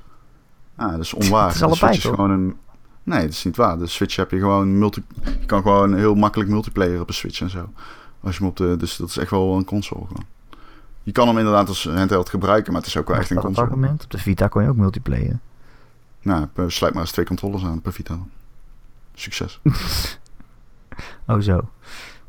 Ah, 0.76 0.92
dat 0.92 1.00
is 1.00 1.14
onwaar. 1.14 1.48
het 1.48 1.56
is 1.56 1.64
allebei, 1.64 1.92
is 1.92 2.04
gewoon 2.04 2.32
een... 2.32 2.58
Nee, 3.04 3.22
dat 3.22 3.30
is 3.30 3.44
niet 3.44 3.56
waar. 3.56 3.78
De 3.78 3.88
Switch 3.88 4.16
heb 4.16 4.32
je 4.32 4.40
gewoon 4.40 4.80
multi... 4.80 5.04
Je 5.24 5.46
kan 5.46 5.62
gewoon 5.62 5.96
heel 5.96 6.16
makkelijk 6.16 6.50
multiplayer 6.50 7.02
op 7.02 7.08
een 7.08 7.14
Switch 7.14 7.42
en 7.42 7.50
zo. 7.50 7.70
Als 8.22 8.34
je 8.34 8.40
hem 8.42 8.50
op 8.50 8.58
de... 8.58 8.76
Dus 8.78 8.96
dat 8.96 9.10
is 9.10 9.18
echt 9.18 9.30
wel 9.30 9.56
een 9.56 9.66
console 9.66 10.06
gewoon. 10.08 10.26
Je 11.04 11.12
kan 11.12 11.28
hem 11.28 11.38
inderdaad 11.38 11.68
als 11.68 11.84
handheld 11.84 12.30
gebruiken, 12.30 12.72
maar 12.72 12.82
het 12.82 12.90
is 12.90 12.98
ook 12.98 13.08
wel 13.08 13.18
echt 13.18 13.30
een 13.30 13.38
console. 13.38 13.68
argument. 13.68 14.04
Op 14.04 14.12
de 14.12 14.18
Vita 14.18 14.48
kon 14.48 14.64
je 14.64 14.70
ook 14.70 14.76
multiplayer. 14.76 15.40
Nou, 16.22 16.48
sluit 16.68 16.94
maar 16.94 17.04
eens 17.04 17.12
twee 17.12 17.26
controllers 17.26 17.64
aan 17.64 17.82
per 17.82 17.94
Vita. 17.94 18.20
Succes. 19.14 19.60
oh 21.28 21.40
zo. 21.40 21.70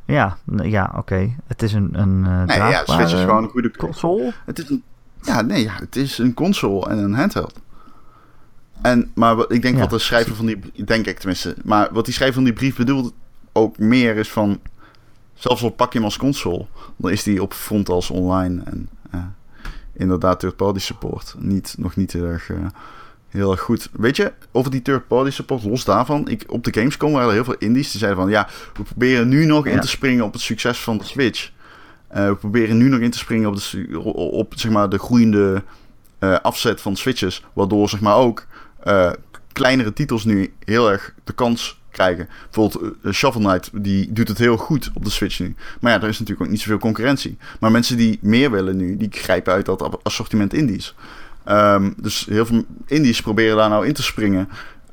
Ja, 0.04 0.36
ja 0.62 0.92
oké. 0.96 1.34
Het 1.46 1.62
is 1.62 1.72
een, 1.72 2.00
een 2.00 2.18
uh, 2.18 2.42
nee, 2.42 2.58
ja, 2.58 2.82
Switch 2.84 3.12
is 3.12 3.20
gewoon 3.20 3.42
een 3.42 3.50
goede 3.50 3.76
console. 3.76 4.32
Het 4.44 4.58
is 4.58 4.70
een, 4.70 4.82
ja, 5.22 5.40
nee, 5.40 5.62
ja, 5.62 5.74
het 5.74 5.96
is 5.96 6.18
een 6.18 6.34
console 6.34 6.88
en 6.88 6.98
een 6.98 7.14
handheld. 7.14 7.60
En, 8.82 9.10
maar 9.14 9.36
ik 9.48 9.62
denk 9.62 9.78
wat 9.78 9.90
de 9.90 9.98
schrijver 9.98 10.34
van 10.34 10.46
die... 10.46 10.84
Denk 10.84 11.06
ik 11.06 11.18
tenminste. 11.18 11.56
Maar 11.64 11.88
wat 11.92 12.04
die 12.04 12.14
schrijver 12.14 12.36
van 12.36 12.44
die 12.44 12.52
brief 12.52 12.76
bedoelt 12.76 13.14
ook 13.52 13.78
meer 13.78 14.16
is 14.16 14.30
van... 14.30 14.60
Zelfs 15.42 15.62
al 15.62 15.70
pak 15.70 15.92
je 15.92 15.98
hem 15.98 16.06
als 16.06 16.16
console, 16.16 16.66
dan 16.96 17.10
is 17.10 17.22
die 17.22 17.42
op 17.42 17.54
front 17.54 17.88
als 17.88 18.10
online. 18.10 18.62
En 18.64 18.88
uh, 19.14 19.20
inderdaad, 19.92 20.40
third-party 20.40 20.78
support. 20.78 21.34
Niet, 21.38 21.74
nog 21.78 21.96
niet 21.96 22.12
heel 22.12 22.24
erg, 22.24 22.48
uh, 22.48 22.66
heel 23.28 23.50
erg 23.50 23.60
goed. 23.60 23.88
Weet 23.92 24.16
je, 24.16 24.32
over 24.52 24.70
die 24.70 24.82
third-party 24.82 25.30
support, 25.30 25.64
los 25.64 25.84
daarvan. 25.84 26.28
Ik, 26.28 26.44
op 26.46 26.64
de 26.64 26.72
Gamescom 26.72 27.12
waren 27.12 27.28
er 27.28 27.34
heel 27.34 27.44
veel 27.44 27.56
indies 27.58 27.90
die 27.90 27.98
zeiden 27.98 28.20
van... 28.20 28.30
Ja, 28.30 28.48
we 28.74 28.82
proberen 28.82 29.28
nu 29.28 29.44
nog 29.44 29.66
in 29.66 29.80
te 29.80 29.88
springen 29.88 30.24
op 30.24 30.32
het 30.32 30.42
succes 30.42 30.78
van 30.78 30.98
de 30.98 31.04
Switch. 31.04 31.50
we 32.08 32.36
proberen 32.40 32.76
nu 32.76 32.88
nog 32.88 33.00
in 33.00 33.10
te 33.10 33.18
springen 33.18 33.48
op, 33.48 33.56
de, 33.56 34.00
op 34.14 34.52
zeg 34.56 34.70
maar, 34.70 34.88
de 34.88 34.98
groeiende 34.98 35.62
afzet 36.42 36.80
van 36.80 36.96
switches. 36.96 37.44
Waardoor 37.52 37.88
zeg 37.88 38.00
maar, 38.00 38.16
ook 38.16 38.46
kleinere 39.52 39.92
titels 39.92 40.24
nu 40.24 40.52
heel 40.64 40.90
erg 40.90 41.14
de 41.24 41.32
kans 41.32 41.81
krijgen. 41.92 42.28
Bijvoorbeeld 42.50 42.94
uh, 43.02 43.12
Shovel 43.12 43.40
Knight, 43.40 43.70
die 43.72 44.12
doet 44.12 44.28
het 44.28 44.38
heel 44.38 44.56
goed 44.56 44.90
op 44.94 45.04
de 45.04 45.10
Switch 45.10 45.38
nu. 45.40 45.54
Maar 45.80 45.92
ja, 45.92 46.02
er 46.02 46.08
is 46.08 46.18
natuurlijk 46.18 46.46
ook 46.46 46.52
niet 46.52 46.60
zoveel 46.60 46.78
concurrentie. 46.78 47.36
Maar 47.60 47.70
mensen 47.70 47.96
die 47.96 48.18
meer 48.22 48.50
willen 48.50 48.76
nu, 48.76 48.96
die 48.96 49.08
grijpen 49.10 49.52
uit 49.52 49.66
dat 49.66 50.04
assortiment 50.04 50.54
indies. 50.54 50.94
Ehm, 51.44 51.90
dus 51.96 52.26
heel 52.30 52.46
veel 52.46 52.64
indies 52.86 53.22
proberen 53.22 53.56
daar 53.56 53.68
nou 53.68 53.86
in 53.86 53.92
te 53.92 54.02
springen. 54.02 54.48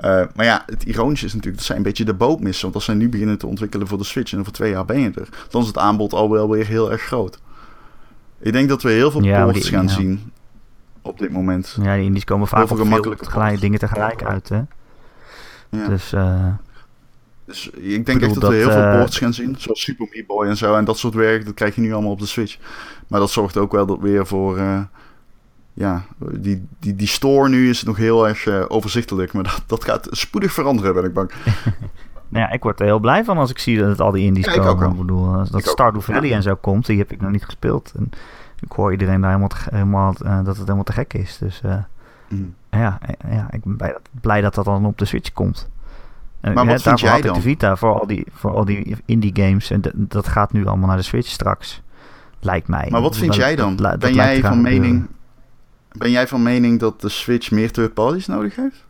Uh, 0.05 0.21
maar 0.35 0.45
ja, 0.45 0.63
het 0.65 0.83
ironische 0.83 1.25
is 1.25 1.31
natuurlijk 1.33 1.57
dat 1.57 1.65
zij 1.65 1.75
een 1.75 1.83
beetje 1.83 2.05
de 2.05 2.13
boot 2.13 2.39
missen. 2.39 2.63
Want 2.63 2.75
als 2.75 2.85
zij 2.85 2.93
nu 2.93 3.09
beginnen 3.09 3.37
te 3.37 3.47
ontwikkelen 3.47 3.87
voor 3.87 3.97
de 3.97 4.03
Switch 4.03 4.33
en 4.33 4.39
over 4.39 4.51
twee 4.51 4.71
jaar 4.71 4.85
ben 4.85 4.99
je 4.99 5.11
er, 5.15 5.29
dan 5.49 5.61
is 5.61 5.67
het 5.67 5.77
aanbod 5.77 6.13
al 6.13 6.29
wel 6.29 6.49
weer 6.49 6.65
heel 6.65 6.91
erg 6.91 7.01
groot. 7.01 7.39
Ik 8.39 8.51
denk 8.51 8.69
dat 8.69 8.81
we 8.81 8.89
heel 8.89 9.11
veel 9.11 9.23
ja, 9.23 9.43
ports 9.43 9.69
gaan 9.69 9.89
zien 9.89 10.31
op 11.01 11.19
dit 11.19 11.31
moment. 11.31 11.77
Ja, 11.81 11.95
die 11.95 12.05
indies 12.05 12.23
komen 12.23 12.47
vaak 12.47 12.67
veel 12.67 12.77
gemakkelijke 12.77 13.59
dingen 13.59 13.79
tegelijk 13.79 14.23
uit, 14.23 14.49
hè? 14.49 14.61
Ja. 15.69 15.87
Dus, 15.87 16.13
uh, 16.13 16.45
dus 17.49 17.69
ik 17.69 18.05
denk 18.05 18.21
echt 18.21 18.39
dat, 18.39 18.49
we 18.49 18.55
heel 18.55 18.71
veel 18.71 18.81
uh, 18.81 18.99
ports 18.99 19.17
gaan 19.17 19.33
zien, 19.33 19.55
zoals 19.57 19.81
Super 19.81 20.07
Meat 20.11 20.27
Boy 20.27 20.47
en 20.47 20.57
zo. 20.57 20.75
En 20.75 20.85
dat 20.85 20.97
soort 20.97 21.13
werk, 21.13 21.45
dat 21.45 21.53
krijg 21.53 21.75
je 21.75 21.81
nu 21.81 21.93
allemaal 21.93 22.11
op 22.11 22.19
de 22.19 22.25
Switch. 22.25 22.57
Maar 23.07 23.19
dat 23.19 23.29
zorgt 23.29 23.57
ook 23.57 23.71
wel 23.71 23.85
dat 23.85 23.99
weer 23.99 24.27
voor... 24.27 24.57
Uh, 24.57 24.81
ja, 25.73 26.03
die, 26.17 26.67
die, 26.79 26.95
die 26.95 27.07
store 27.07 27.49
nu 27.49 27.69
is 27.69 27.83
nog 27.83 27.97
heel 27.97 28.27
erg 28.27 28.45
uh, 28.45 28.65
overzichtelijk. 28.67 29.33
Maar 29.33 29.43
dat, 29.43 29.63
dat 29.65 29.83
gaat 29.83 30.07
spoedig 30.11 30.53
veranderen, 30.53 30.93
ben 30.93 31.03
ik 31.03 31.13
bang. 31.13 31.31
nou 32.29 32.45
ja, 32.45 32.49
ik 32.49 32.63
word 32.63 32.79
er 32.79 32.85
heel 32.85 32.99
blij 32.99 33.23
van 33.23 33.37
als 33.37 33.49
ik 33.49 33.59
zie 33.59 33.77
dat 33.77 33.89
het 33.89 33.99
al 33.99 34.11
die 34.11 34.25
indies 34.25 34.45
ja, 34.45 34.53
komen. 34.53 34.85
Ik, 34.85 34.91
ik 34.91 34.97
bedoel, 34.97 35.31
dat 35.31 35.59
ik 35.59 35.65
Stardew 35.65 36.01
Valley 36.01 36.33
en 36.33 36.41
zo 36.41 36.55
komt, 36.55 36.85
die 36.85 36.97
heb 36.97 37.11
ik 37.11 37.21
nog 37.21 37.31
niet 37.31 37.45
gespeeld. 37.45 37.93
En 37.97 38.09
ik 38.59 38.71
hoor 38.71 38.91
iedereen 38.91 39.21
daar 39.21 39.29
helemaal, 39.29 39.51
helemaal 39.69 40.13
dat 40.19 40.45
het 40.45 40.57
helemaal 40.57 40.83
te 40.83 40.93
gek 40.93 41.13
is. 41.13 41.37
Dus 41.37 41.61
mm. 42.27 42.53
ja, 42.69 42.99
ja, 43.29 43.47
ik 43.51 43.63
ben 43.63 43.75
blij 43.75 43.91
dat, 43.91 44.09
blij 44.21 44.41
dat 44.41 44.55
dat 44.55 44.65
dan 44.65 44.85
op 44.85 44.97
de 44.97 45.05
Switch 45.05 45.33
komt. 45.33 45.69
Maar 46.41 46.65
wat 46.65 46.81
vind 46.81 46.99
jij 46.99 47.21
dan? 47.21 47.33
de 47.33 47.41
Vita 47.41 47.75
voor 47.75 47.99
al 47.99 48.07
die, 48.07 48.25
voor 48.31 48.51
al 48.51 48.65
die 48.65 48.95
indie 49.05 49.31
games. 49.33 49.71
En 49.71 49.81
dat 49.93 50.27
gaat 50.27 50.51
nu 50.51 50.65
allemaal 50.65 50.87
naar 50.87 50.97
de 50.97 51.03
Switch 51.03 51.29
straks. 51.29 51.81
Lijkt 52.39 52.67
mij. 52.67 52.87
Maar 52.89 53.01
wat 53.01 53.17
vind 53.17 53.35
jij 53.35 53.55
dan? 53.55 53.75
ben 53.99 54.13
jij 54.13 54.41
van 54.41 54.61
mening... 54.61 55.07
Ben 55.91 56.11
jij 56.11 56.27
van 56.27 56.43
mening 56.43 56.79
dat 56.79 57.01
de 57.01 57.09
Switch 57.09 57.51
meer 57.51 57.71
third 57.71 57.93
parties 57.93 58.27
nodig 58.27 58.55
heeft? 58.55 58.85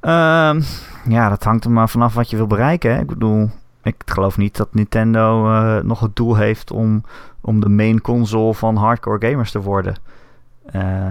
Um, 0.00 0.62
ja, 1.08 1.28
dat 1.28 1.44
hangt 1.44 1.64
er 1.64 1.70
maar 1.70 1.88
vanaf 1.88 2.14
wat 2.14 2.30
je 2.30 2.36
wil 2.36 2.46
bereiken. 2.46 2.94
Hè? 2.94 3.00
Ik 3.00 3.06
bedoel, 3.06 3.50
ik 3.82 4.02
geloof 4.06 4.36
niet 4.36 4.56
dat 4.56 4.74
Nintendo 4.74 5.50
uh, 5.50 5.78
nog 5.82 6.00
het 6.00 6.16
doel 6.16 6.36
heeft 6.36 6.70
om, 6.70 7.02
om 7.40 7.60
de 7.60 7.68
main 7.68 8.00
console 8.00 8.54
van 8.54 8.76
hardcore 8.76 9.30
gamers 9.30 9.50
te 9.50 9.60
worden. 9.60 9.94
Uh, 10.74 11.06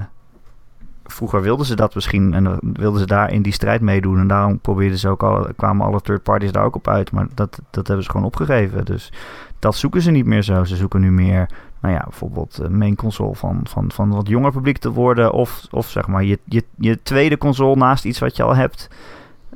vroeger 1.05 1.41
wilden 1.41 1.65
ze 1.65 1.75
dat 1.75 1.95
misschien 1.95 2.33
en 2.33 2.59
wilden 2.61 2.99
ze 2.99 3.05
daar 3.05 3.31
in 3.31 3.41
die 3.41 3.53
strijd 3.53 3.81
meedoen. 3.81 4.19
En 4.19 4.27
daarom 4.27 4.59
probeerden 4.59 4.97
ze 4.97 5.09
ook 5.09 5.23
al, 5.23 5.47
kwamen 5.55 5.85
alle 5.85 6.01
third 6.01 6.23
parties 6.23 6.51
daar 6.51 6.63
ook 6.63 6.75
op 6.75 6.87
uit. 6.87 7.11
Maar 7.11 7.27
dat, 7.33 7.59
dat 7.69 7.87
hebben 7.87 8.05
ze 8.05 8.11
gewoon 8.11 8.25
opgegeven. 8.25 8.85
Dus 8.85 9.13
dat 9.59 9.75
zoeken 9.75 10.01
ze 10.01 10.11
niet 10.11 10.25
meer 10.25 10.41
zo. 10.41 10.63
Ze 10.63 10.75
zoeken 10.75 11.01
nu 11.01 11.11
meer, 11.11 11.49
nou 11.79 11.93
ja, 11.93 12.03
bijvoorbeeld 12.03 12.57
een 12.61 12.77
main 12.77 12.95
console 12.95 13.35
van, 13.35 13.59
van, 13.63 13.91
van 13.91 14.09
wat 14.09 14.27
jonger 14.27 14.51
publiek 14.51 14.77
te 14.77 14.91
worden. 14.91 15.31
Of, 15.31 15.67
of 15.71 15.89
zeg 15.89 16.07
maar 16.07 16.23
je, 16.23 16.39
je, 16.43 16.63
je 16.77 16.99
tweede 17.03 17.37
console 17.37 17.75
naast 17.75 18.05
iets 18.05 18.19
wat 18.19 18.35
je 18.35 18.43
al 18.43 18.55
hebt. 18.55 18.89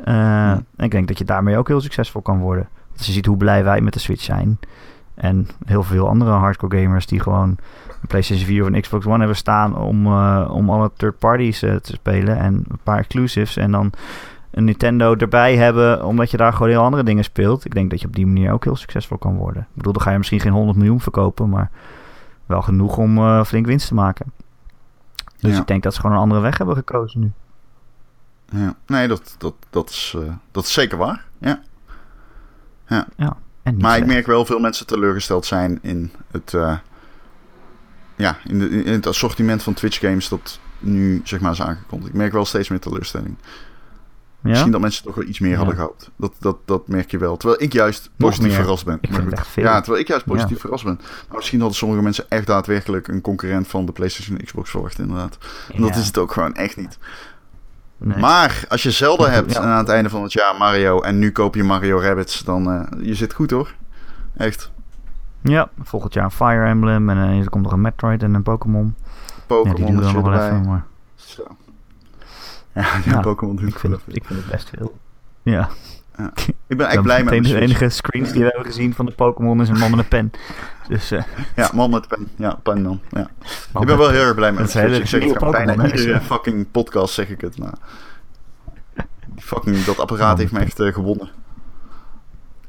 Uh, 0.06 0.58
Ik 0.78 0.92
denk 0.92 1.08
dat 1.08 1.18
je 1.18 1.26
daarmee 1.26 1.58
ook 1.58 1.68
heel 1.68 1.82
succesvol 1.82 2.22
kan 2.22 2.40
worden. 2.40 2.70
Als 2.98 3.06
je 3.06 3.14
ziet 3.14 3.26
hoe 3.26 3.38
blij 3.38 3.64
wij 3.64 3.82
met 3.82 3.94
de 3.94 4.00
Switch 4.00 4.24
zijn. 4.24 4.60
En 5.20 5.48
heel 5.66 5.84
veel 5.84 6.08
andere 6.08 6.32
hardcore 6.32 6.82
gamers 6.82 7.06
die 7.06 7.20
gewoon 7.20 7.58
een 8.02 8.08
PlayStation 8.08 8.46
4 8.46 8.62
of 8.62 8.68
een 8.68 8.82
Xbox 8.82 9.06
One 9.06 9.18
hebben 9.18 9.36
staan 9.36 9.78
om, 9.78 10.06
uh, 10.06 10.50
om 10.52 10.70
alle 10.70 10.92
third 10.96 11.18
parties 11.18 11.64
uh, 11.64 11.76
te 11.76 11.94
spelen 11.94 12.38
en 12.38 12.54
een 12.54 12.80
paar 12.84 12.98
exclusives 12.98 13.58
en 13.58 13.72
dan 13.72 13.92
een 14.52 14.64
Nintendo 14.64 15.16
erbij 15.16 15.56
hebben, 15.56 16.06
omdat 16.06 16.32
je 16.32 16.38
daar 16.38 16.54
gewoon 16.54 16.70
heel 16.70 16.82
andere 16.82 17.04
dingen 17.04 17.24
speelt. 17.24 17.66
Ik 17.66 17.74
denk 17.74 17.90
dat 17.90 18.02
je 18.02 18.08
op 18.08 18.16
die 18.16 18.26
manier 18.26 18.52
ook 18.52 18.64
heel 18.64 18.76
succesvol 18.76 19.18
kan 19.18 19.36
worden. 19.36 19.62
Ik 19.62 19.76
bedoel, 19.76 19.94
dan 19.94 20.02
ga 20.02 20.12
je 20.12 20.18
misschien 20.18 20.40
geen 20.40 20.52
100 20.52 20.78
miljoen 20.78 21.02
verkopen, 21.02 21.50
maar 21.50 21.72
wel 22.46 22.62
genoeg 22.62 22.98
om 22.98 23.18
uh, 23.18 23.44
flink 23.44 23.66
winst 23.66 23.88
te 23.88 23.94
maken. 23.94 24.32
Dus 25.40 25.58
ik 25.58 25.68
denk 25.68 25.84
dat 25.84 25.94
ze 25.94 26.00
gewoon 26.00 26.16
een 26.16 26.22
andere 26.22 26.42
weg 26.42 26.58
hebben 26.58 26.76
gekozen 26.76 27.20
nu. 27.20 27.32
Ja, 28.52 28.76
nee, 28.86 29.08
dat, 29.08 29.36
dat, 29.38 29.54
dat, 29.70 29.90
is, 29.90 30.18
dat 30.52 30.64
is 30.64 30.74
zeker 30.74 30.98
waar. 30.98 31.26
Ja. 31.38 31.62
Ja. 32.88 33.08
ja 33.16 33.38
maar 33.78 33.98
ik 33.98 34.06
merk 34.06 34.26
wel 34.26 34.46
veel 34.46 34.60
mensen 34.60 34.88
teleurgesteld 34.88 35.46
zijn 35.46 35.80
in 35.82 36.12
het, 36.32 36.52
ja, 38.16 38.38
in, 38.46 38.60
de, 38.60 38.70
in 38.70 38.94
het 38.94 39.08
assortiment 39.08 39.64
van 39.64 39.74
Twitch 39.74 40.00
games 40.00 40.30
dat 40.30 40.60
nu 40.80 41.22
zeg 41.24 41.40
maar 41.40 41.52
is 41.52 41.62
aangekondigd. 41.62 42.10
Ik 42.10 42.18
merk 42.18 42.32
wel 42.32 42.46
steeds 42.46 42.70
meer 42.70 42.80
teleurstelling. 42.80 43.36
Ja? 44.42 44.50
Misschien 44.50 44.72
dat 44.72 44.82
mensen 44.82 45.04
toch 45.04 45.16
wel 45.16 45.26
iets 45.26 45.40
meer 45.40 45.58
hadden 45.58 45.76
gehad. 45.76 46.10
Dat, 46.16 46.34
dat, 46.40 46.58
dat 46.66 46.88
merk 46.88 47.12
je 47.12 47.18
wel. 47.18 47.38
Terwijl 47.38 47.62
ik 47.62 47.74
juist 47.74 48.10
positief 48.18 48.56
verrast 48.56 48.86
ben. 48.86 49.00
Ja, 49.56 49.82
terwijl 49.82 50.02
ik 50.02 50.08
juist 50.08 50.26
positief 50.26 50.60
verrast 50.60 50.84
ben. 50.84 51.00
Maar 51.28 51.38
misschien 51.38 51.60
hadden 51.60 51.78
sommige 51.78 52.02
mensen 52.02 52.26
echt 52.30 52.48
daadwerkelijk 52.48 53.08
een 53.08 53.22
concurrent 53.22 53.68
van 53.68 53.86
de 53.86 53.92
PlayStation 53.92 54.38
en 54.38 54.46
Xbox 54.46 54.70
verwacht, 54.70 55.00
inderdaad. 55.00 55.38
En 55.74 55.82
dat 55.82 55.96
is 55.96 56.08
het 56.08 56.18
ook 56.18 56.32
gewoon 56.32 56.54
echt 56.54 56.78
niet. 56.78 56.98
Nee. 58.02 58.18
Maar 58.18 58.64
als 58.68 58.84
je 58.84 58.92
Zelda 58.92 59.30
hebt 59.30 59.56
en 59.56 59.64
aan 59.64 59.78
het 59.78 59.90
einde 59.90 60.10
van 60.10 60.24
het 60.24 60.34
jaar 60.34 60.56
Mario 60.58 61.02
en 61.02 61.20
nu 61.20 61.32
koop 61.32 61.56
je 61.56 61.64
Mario 61.64 62.00
Rabbits, 62.00 62.40
dan 62.44 62.74
uh, 62.74 63.06
je 63.06 63.16
zit 63.16 63.34
goed 63.34 63.52
hoor. 63.52 63.74
Echt. 64.38 64.72
Ja, 65.42 65.70
volgend 65.82 66.14
jaar 66.14 66.24
een 66.24 66.32
Fire 66.32 66.66
Emblem 66.66 67.10
en 67.10 67.18
uh, 67.18 67.40
er 67.40 67.50
komt 67.50 67.64
nog 67.64 67.72
een 67.72 67.82
Metroid 67.82 68.24
en 68.24 68.34
een 68.34 68.44
Pokémon. 68.44 68.96
Pokémon 69.48 69.94
ja, 69.94 70.12
nog 70.12 70.26
wel 70.26 70.34
even, 70.34 70.68
maar... 70.68 70.86
Zo. 71.16 71.44
Ja, 73.06 73.20
Pokémon 73.22 73.68
ik 73.68 73.80
vind, 73.80 73.98
ik 74.08 74.26
vind 74.26 74.40
het 74.40 74.52
best 74.52 74.70
veel. 74.70 74.98
Ja. 75.42 75.70
Ja. 76.20 76.32
Ik 76.68 76.78
ben 76.78 76.88
echt 76.88 77.02
blij 77.02 77.24
met 77.24 77.44
De 77.44 77.60
enige 77.60 77.90
screens 77.90 78.32
die 78.32 78.42
we 78.42 78.48
hebben 78.48 78.66
gezien 78.66 78.94
van 78.94 79.06
de 79.06 79.12
Pokémon 79.12 79.62
is 79.62 79.70
een 79.70 79.78
man 79.78 79.90
met 79.90 80.00
een 80.00 80.08
pen. 80.08 80.32
Dus, 80.88 81.12
uh, 81.12 81.24
ja, 81.56 81.70
man 81.74 81.90
met 81.90 82.08
pen. 82.08 82.30
Ja, 82.36 82.60
pen 82.64 82.84
dan. 82.84 83.02
Ja. 83.10 83.30
ik 83.80 83.86
ben 83.86 83.98
wel 83.98 84.10
heel 84.10 84.22
erg 84.22 84.36
blij 84.36 84.52
met 84.52 84.74
het. 84.74 84.92
Ik 84.92 85.08
zeg 85.08 85.24
het 85.24 85.52
bijna 85.52 85.86
iedere 85.86 86.22
fucking 86.22 86.72
podcast 86.72 87.14
zeg 87.14 87.30
ik 87.30 87.42
het, 87.42 87.58
maar... 87.58 87.74
fucking, 89.38 89.84
dat 89.84 90.00
apparaat 90.00 90.38
heeft 90.38 90.52
me 90.52 90.60
echt 90.60 90.80
uh, 90.80 90.94
gewonnen. 90.94 91.30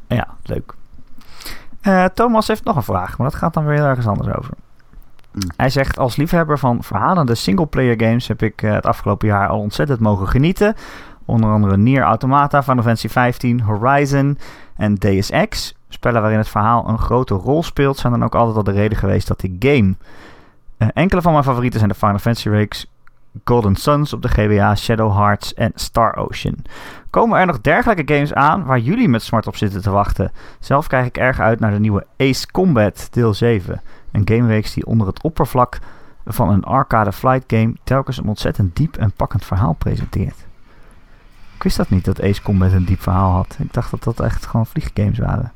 Ja, 0.07 0.29
leuk. 0.43 0.75
Uh, 1.83 2.05
Thomas 2.05 2.47
heeft 2.47 2.65
nog 2.65 2.77
een 2.77 2.83
vraag, 2.83 3.19
maar 3.19 3.31
dat 3.31 3.39
gaat 3.39 3.55
dan 3.55 3.67
weer 3.67 3.85
ergens 3.85 4.07
anders 4.07 4.37
over. 4.37 4.55
Mm. 5.33 5.41
Hij 5.57 5.71
zegt: 5.71 5.99
Als 5.99 6.17
liefhebber 6.17 6.59
van 6.59 6.83
verhalende 6.83 7.35
singleplayer 7.35 8.01
games 8.01 8.29
heb 8.29 8.43
ik 8.43 8.63
uh, 8.63 8.73
het 8.73 8.87
afgelopen 8.87 9.29
jaar 9.29 9.49
al 9.49 9.59
ontzettend 9.59 10.01
mogen 10.01 10.29
genieten. 10.29 10.75
Onder 11.31 11.51
andere 11.51 11.77
Nier 11.77 12.03
Automata, 12.03 12.63
Final 12.63 12.83
Fantasy 12.83 13.09
15, 13.09 13.61
Horizon 13.61 14.39
en 14.77 14.95
Deus 14.95 15.31
Ex. 15.31 15.75
Spellen 15.89 16.21
waarin 16.21 16.39
het 16.39 16.49
verhaal 16.49 16.89
een 16.89 16.99
grote 16.99 17.35
rol 17.35 17.63
speelt, 17.63 17.99
zijn 17.99 18.13
dan 18.13 18.25
ook 18.25 18.35
altijd 18.35 18.57
al 18.57 18.65
de 18.65 18.71
reden 18.71 18.99
geweest 18.99 19.29
dat 19.29 19.43
ik 19.43 19.53
game. 19.59 19.95
Uh, 20.79 20.89
enkele 20.95 21.23
van 21.23 21.33
mijn 21.33 21.45
favorieten 21.45 21.79
zijn 21.79 21.91
de 21.91 21.99
Final 21.99 22.19
Fantasy 22.19 22.49
reeks 22.49 22.87
Golden 23.45 23.77
Suns 23.77 24.13
op 24.13 24.23
de 24.23 24.29
GBA, 24.29 24.75
Shadow 24.75 25.17
Hearts 25.17 25.55
en 25.55 25.73
Star 25.75 26.17
Ocean. 26.17 26.57
Komen 27.11 27.39
er 27.39 27.47
nog 27.47 27.61
dergelijke 27.61 28.15
games 28.15 28.35
aan 28.35 28.65
waar 28.65 28.79
jullie 28.79 29.09
met 29.09 29.23
smart 29.23 29.47
op 29.47 29.57
zitten 29.57 29.83
te 29.83 29.91
wachten? 29.91 30.33
Zelf 30.59 30.87
kijk 30.87 31.07
ik 31.07 31.17
erg 31.17 31.41
uit 31.41 31.61
naar 31.61 31.71
de 31.71 31.81
nieuwe 31.81 32.07
Ace 32.17 32.51
Combat 32.51 33.09
deel 33.11 33.35
7. 33.35 33.83
Een 34.13 34.29
gamereeks 34.29 34.75
die 34.75 34.87
onder 34.87 35.07
het 35.07 35.23
oppervlak 35.23 35.79
van 36.25 36.49
een 36.51 36.65
arcade 36.65 37.13
flight 37.13 37.45
game 37.47 37.75
telkens 37.85 38.17
een 38.17 38.29
ontzettend 38.29 38.77
diep 38.77 38.97
en 38.97 39.13
pakkend 39.13 39.45
verhaal 39.45 39.73
presenteert. 39.73 40.49
Ik 41.61 41.67
wist 41.67 41.79
dat 41.79 41.91
niet, 41.91 42.05
dat 42.05 42.23
Ace 42.23 42.43
Combat 42.43 42.73
een 42.73 42.85
diep 42.85 43.01
verhaal 43.01 43.33
had. 43.33 43.57
Ik 43.59 43.73
dacht 43.73 43.91
dat 43.91 44.03
dat 44.03 44.21
echt 44.21 44.47
gewoon 44.47 44.67
vlieggames 44.67 45.19
waren. 45.19 45.53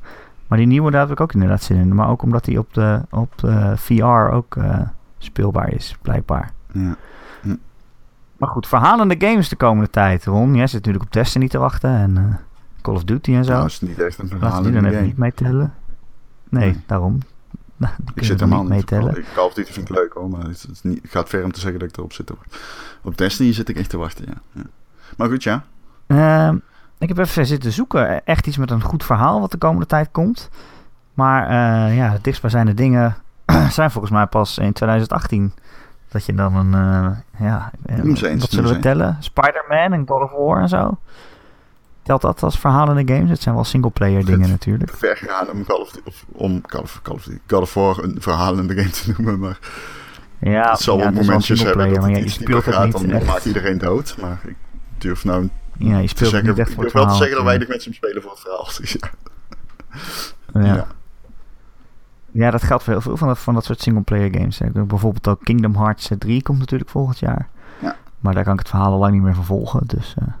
Maar 0.47 0.57
die 0.57 0.67
nieuwe, 0.67 0.91
daar 0.91 1.01
heb 1.01 1.11
ik 1.11 1.19
ook 1.19 1.33
inderdaad 1.33 1.63
zin 1.63 1.77
in. 1.77 1.95
Maar 1.95 2.09
ook 2.09 2.21
omdat 2.21 2.45
die 2.45 2.59
op 2.59 2.73
de, 2.73 3.01
op 3.09 3.37
de 3.37 3.73
VR 3.77 4.03
ook 4.33 4.55
uh, 4.55 4.79
speelbaar 5.17 5.73
is, 5.73 5.97
blijkbaar. 6.01 6.51
Ja. 6.71 6.95
Maar 8.37 8.49
goed, 8.49 8.67
verhalende 8.67 9.15
games 9.17 9.49
de 9.49 9.55
komende 9.55 9.89
tijd, 9.89 10.25
Ron. 10.25 10.55
Jij 10.55 10.67
zit 10.67 10.75
natuurlijk 10.75 11.05
op 11.05 11.13
Destiny 11.13 11.47
te 11.47 11.57
wachten 11.57 11.89
en 11.89 12.15
uh, 12.17 12.35
Call 12.81 12.95
of 12.95 13.03
Duty 13.03 13.33
en 13.33 13.45
zo. 13.45 13.51
Nou, 13.51 13.65
is 13.65 13.81
niet 13.81 14.01
echt 14.01 14.17
een 14.17 14.27
verhalende 14.27 14.71
die 14.71 14.81
dan 14.81 14.89
even 14.89 15.03
niet 15.03 15.17
mee 15.17 15.33
tellen. 15.33 15.73
Nee, 16.49 16.71
nee. 16.71 16.83
daarom. 16.85 17.17
Nou, 17.77 17.93
ik 18.15 18.23
zit 18.23 18.39
helemaal 18.39 18.61
niet 18.61 18.69
mee 18.69 18.83
tellen. 18.83 19.17
Ik 19.17 19.25
Call 19.33 19.45
of 19.45 19.53
Duty 19.53 19.71
vind 19.71 19.89
ik 19.89 19.95
leuk 19.95 20.13
hoor, 20.13 20.29
maar 20.29 20.43
het, 20.43 20.67
is 20.71 20.81
niet, 20.81 21.01
het 21.01 21.11
gaat 21.11 21.29
ver 21.29 21.43
om 21.43 21.51
te 21.51 21.59
zeggen 21.59 21.79
dat 21.79 21.89
ik 21.89 21.97
erop 21.97 22.13
zit. 22.13 22.31
Op 23.01 23.17
Destiny 23.17 23.53
zit 23.53 23.69
ik 23.69 23.77
echt 23.77 23.89
te 23.89 23.97
wachten, 23.97 24.25
ja. 24.27 24.41
ja. 24.51 24.63
Maar 25.17 25.29
goed, 25.29 25.43
ja. 25.43 25.63
Uh, 26.07 26.51
ik 26.97 27.07
heb 27.07 27.17
even 27.17 27.45
zitten 27.45 27.71
zoeken. 27.71 28.25
Echt 28.25 28.47
iets 28.47 28.57
met 28.57 28.71
een 28.71 28.81
goed 28.81 29.03
verhaal 29.03 29.39
wat 29.39 29.51
de 29.51 29.57
komende 29.57 29.85
tijd 29.85 30.07
komt. 30.11 30.49
Maar 31.13 31.43
uh, 31.43 31.95
ja, 31.97 32.13
de 32.13 32.19
dichtstbijzijnde 32.21 32.73
dingen 32.73 33.15
zijn 33.69 33.91
volgens 33.91 34.13
mij 34.13 34.25
pas 34.25 34.57
in 34.57 34.73
2018. 34.73 35.53
Dat 36.07 36.25
je 36.25 36.33
dan 36.33 36.55
een, 36.55 36.71
uh, 36.71 37.47
ja, 37.47 37.71
eens, 37.85 38.21
wat 38.21 38.49
zullen 38.49 38.73
we 38.73 38.79
tellen? 38.79 39.17
Spider-Man 39.19 39.93
en 39.93 40.07
God 40.07 40.21
of 40.21 40.31
War 40.31 40.61
en 40.61 40.69
zo? 40.69 40.97
Telt 42.03 42.21
dat 42.21 42.43
als 42.43 42.59
verhalende 42.59 43.13
games? 43.13 43.29
Het 43.29 43.41
zijn 43.41 43.55
wel 43.55 43.63
singleplayer 43.63 44.25
dingen 44.25 44.49
natuurlijk. 44.49 44.91
Ver 44.95 45.17
gegaan 45.17 45.49
om 45.49 45.65
Call 45.65 45.87
of, 46.03 46.25
om 46.31 46.61
Call 46.61 46.81
of, 46.81 46.99
Call 47.01 47.15
of, 47.15 47.27
Call 47.45 47.61
of 47.61 47.73
War 47.73 48.03
een 48.03 48.15
verhalende 48.19 48.75
game 48.75 48.89
te 48.89 49.13
noemen, 49.17 49.39
maar... 49.39 49.59
Ja, 50.39 50.71
het 50.71 50.79
zal 50.79 50.97
ja, 50.97 51.03
wel 51.03 51.23
momentjes 51.23 51.63
hebben 51.63 51.93
dat 51.93 52.03
het 52.03 52.17
iets 52.17 52.39
niet 52.39 52.47
het 52.47 52.63
gaat, 52.63 52.91
dan 52.91 53.11
echt. 53.11 53.25
maakt 53.25 53.45
iedereen 53.45 53.77
dood. 53.77 54.15
Maar 54.21 54.39
ik 54.43 54.55
durf 54.97 55.23
nou 55.23 55.49
Ja, 55.77 55.97
je 55.97 56.07
speelt 56.07 56.29
zeggen, 56.29 56.49
niet 56.49 56.59
echt 56.59 56.69
ik 56.69 56.75
voor 56.75 56.83
het 56.83 56.93
durf 56.93 57.05
wel 57.05 57.13
te 57.15 57.17
verhaal. 57.17 57.17
zeggen 57.17 57.35
dat 57.35 57.45
weinig 57.45 57.67
mensen 57.67 57.91
hem 57.91 57.99
spelen 57.99 58.21
voor 58.21 58.31
het 58.31 58.39
verhaal. 58.39 58.69
Dus 58.77 58.91
ja. 60.53 60.65
Ja. 60.75 60.87
Ja. 62.31 62.51
Dat 62.51 62.63
geldt 62.63 62.83
voor 62.83 62.93
heel 62.93 63.01
veel 63.01 63.17
van 63.17 63.27
dat, 63.27 63.39
van 63.39 63.53
dat 63.53 63.63
soort 63.65 63.81
singleplayer 63.81 64.33
games. 64.33 64.59
hè. 64.59 64.69
Bijvoorbeeld 64.69 65.27
ook 65.27 65.43
Kingdom 65.43 65.75
Hearts 65.75 66.09
3 66.17 66.41
komt 66.41 66.59
natuurlijk 66.59 66.89
volgend 66.89 67.19
jaar. 67.19 67.49
Ja. 67.79 67.95
Maar 68.19 68.33
daar 68.33 68.43
kan 68.43 68.53
ik 68.53 68.59
het 68.59 68.69
verhaal 68.69 68.91
al 68.91 68.99
lang 68.99 69.13
niet 69.13 69.21
meer 69.21 69.33
vervolgen. 69.35 69.81
Dus 69.85 70.13
eh 70.19 70.33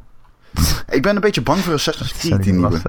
Ik 0.95 1.01
ben 1.01 1.15
een 1.15 1.21
beetje 1.21 1.41
bang 1.41 1.59
voor 1.59 1.73
Assassin's 1.73 2.11
Creed, 2.11 2.43
die 2.43 2.53
nieuwe. 2.53 2.81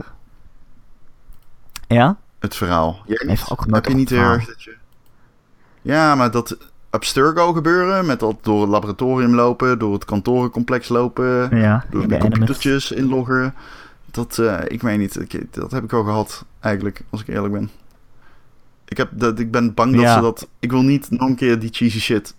Ja? 1.88 2.16
Het 2.38 2.56
verhaal. 2.56 3.02
Jij 3.06 3.16
niet? 3.20 3.28
Heeft 3.28 3.50
ook 3.50 3.66
Heb 3.70 3.85
je 3.87 3.94
niet 3.94 4.09
heel 4.09 4.18
verhaal. 4.18 4.35
erg 4.37 4.46
dat 4.46 4.62
je... 4.62 4.76
Ja, 5.82 6.14
maar 6.14 6.30
dat 6.30 6.56
Abstergo 6.90 7.53
gebeuren, 7.53 8.07
met 8.07 8.20
dat 8.20 8.37
door 8.42 8.61
het 8.61 8.70
laboratorium 8.70 9.35
lopen, 9.35 9.79
door 9.79 9.92
het 9.92 10.05
kantorencomplex 10.05 10.88
lopen, 10.88 11.57
Ja, 11.59 11.85
door 11.90 12.09
de 12.09 12.18
computertjes 12.18 12.92
inloggen. 12.92 13.55
Dat, 14.11 14.38
eh, 14.38 14.59
ik 14.68 14.83
weet 14.83 14.99
niet, 14.99 15.20
ik- 15.33 15.55
dat 15.55 15.70
heb 15.70 15.85
ik 15.85 15.92
al 15.92 16.03
gehad, 16.05 16.44
eigenlijk, 16.61 17.03
als 17.11 17.20
ik 17.20 17.29
eerlijk 17.29 17.53
ben. 17.53 17.70
Ik, 18.88 18.96
heb 18.96 19.09
dat, 19.12 19.38
ik 19.38 19.51
ben 19.51 19.75
bang 19.75 19.92
dat 19.92 20.01
Ja. 20.01 20.14
ze 20.14 20.20
dat... 20.20 20.49
Ik 20.61 20.70
wil 20.70 20.83
niet 20.83 21.11
nog 21.11 21.29
een 21.29 21.37
keer 21.37 21.59
die 21.59 21.70
cheesy 21.72 22.01
shit. 22.01 22.35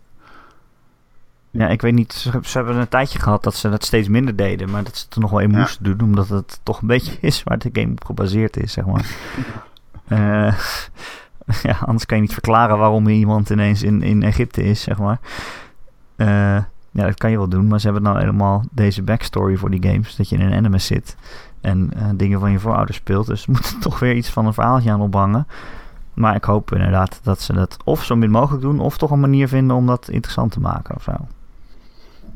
Ja, 1.52 1.68
ik 1.68 1.82
weet 1.82 1.94
niet. 1.94 2.14
Ze, 2.14 2.40
hebben 2.58 2.76
een 2.76 2.88
tijdje 2.88 3.20
gehad 3.20 3.44
dat 3.44 3.56
ze 3.56 3.70
dat 3.70 3.84
steeds 3.86 4.08
minder 4.08 4.36
deden. 4.36 4.70
Maar 4.70 4.84
dat 4.84 4.98
ze 4.98 5.06
het 5.06 5.16
er 5.16 5.22
nog 5.22 5.30
wel 5.32 5.40
in 5.40 5.52
Ja. 5.52 5.58
moesten 5.60 5.84
doen. 5.84 6.02
Omdat 6.02 6.30
het 6.30 6.60
toch 6.64 6.82
een 6.82 6.88
beetje 6.88 7.18
is 7.22 7.44
waar 7.44 7.58
de 7.58 7.70
game 7.74 7.92
op 7.92 8.06
gebaseerd 8.06 8.58
is, 8.58 8.72
zeg 8.72 8.86
maar. 8.86 9.06
Eh, 10.08 10.58
ja, 11.64 11.78
anders 11.86 12.06
kan 12.06 12.18
je 12.18 12.24
niet 12.24 12.34
verklaren 12.34 12.78
waarom 12.78 13.08
iemand 13.08 13.50
ineens 13.50 13.84
in, 13.84 14.02
in 14.02 14.24
Egypte 14.24 14.64
is, 14.64 14.82
zeg 14.82 14.98
maar. 14.98 15.20
Eh, 16.16 16.58
ja, 16.92 17.06
dat 17.06 17.18
kan 17.18 17.32
je 17.32 17.38
wel 17.38 17.50
doen. 17.50 17.68
Maar 17.68 17.80
ze 17.80 17.86
hebben 17.86 18.04
nou 18.04 18.20
helemaal 18.20 18.64
deze 18.72 19.02
backstory 19.02 19.58
voor 19.58 19.70
die 19.70 19.92
games. 19.92 20.16
Dat 20.16 20.30
je 20.30 20.38
in 20.38 20.46
een 20.46 20.54
anime 20.54 20.78
zit. 20.78 21.16
En 21.62 21.92
eh, 21.96 22.06
dingen 22.16 22.40
van 22.40 22.52
je 22.52 22.60
voorouders 22.60 22.98
speelt. 22.98 23.28
Dus 23.28 23.46
moet 23.52 23.74
er 23.74 23.80
toch 23.80 24.00
weer 24.00 24.16
iets 24.16 24.30
van 24.30 24.46
een 24.46 24.54
verhaaltje 24.54 24.92
aan 24.92 25.02
ophangen. 25.02 25.48
Maar 26.14 26.36
ik 26.36 26.44
hoop 26.44 26.74
inderdaad 26.74 27.20
dat 27.24 27.42
ze 27.42 27.54
dat 27.54 27.78
of 27.84 28.04
zo 28.04 28.16
min 28.16 28.32
mogelijk 28.32 28.62
doen. 28.62 28.80
Of 28.80 28.98
toch 28.98 29.12
een 29.12 29.20
manier 29.20 29.48
vinden 29.48 29.76
om 29.76 29.86
dat 29.86 30.10
interessant 30.10 30.52
te 30.52 30.60
maken 30.60 30.96
of 30.96 31.04
zo. 31.04 31.14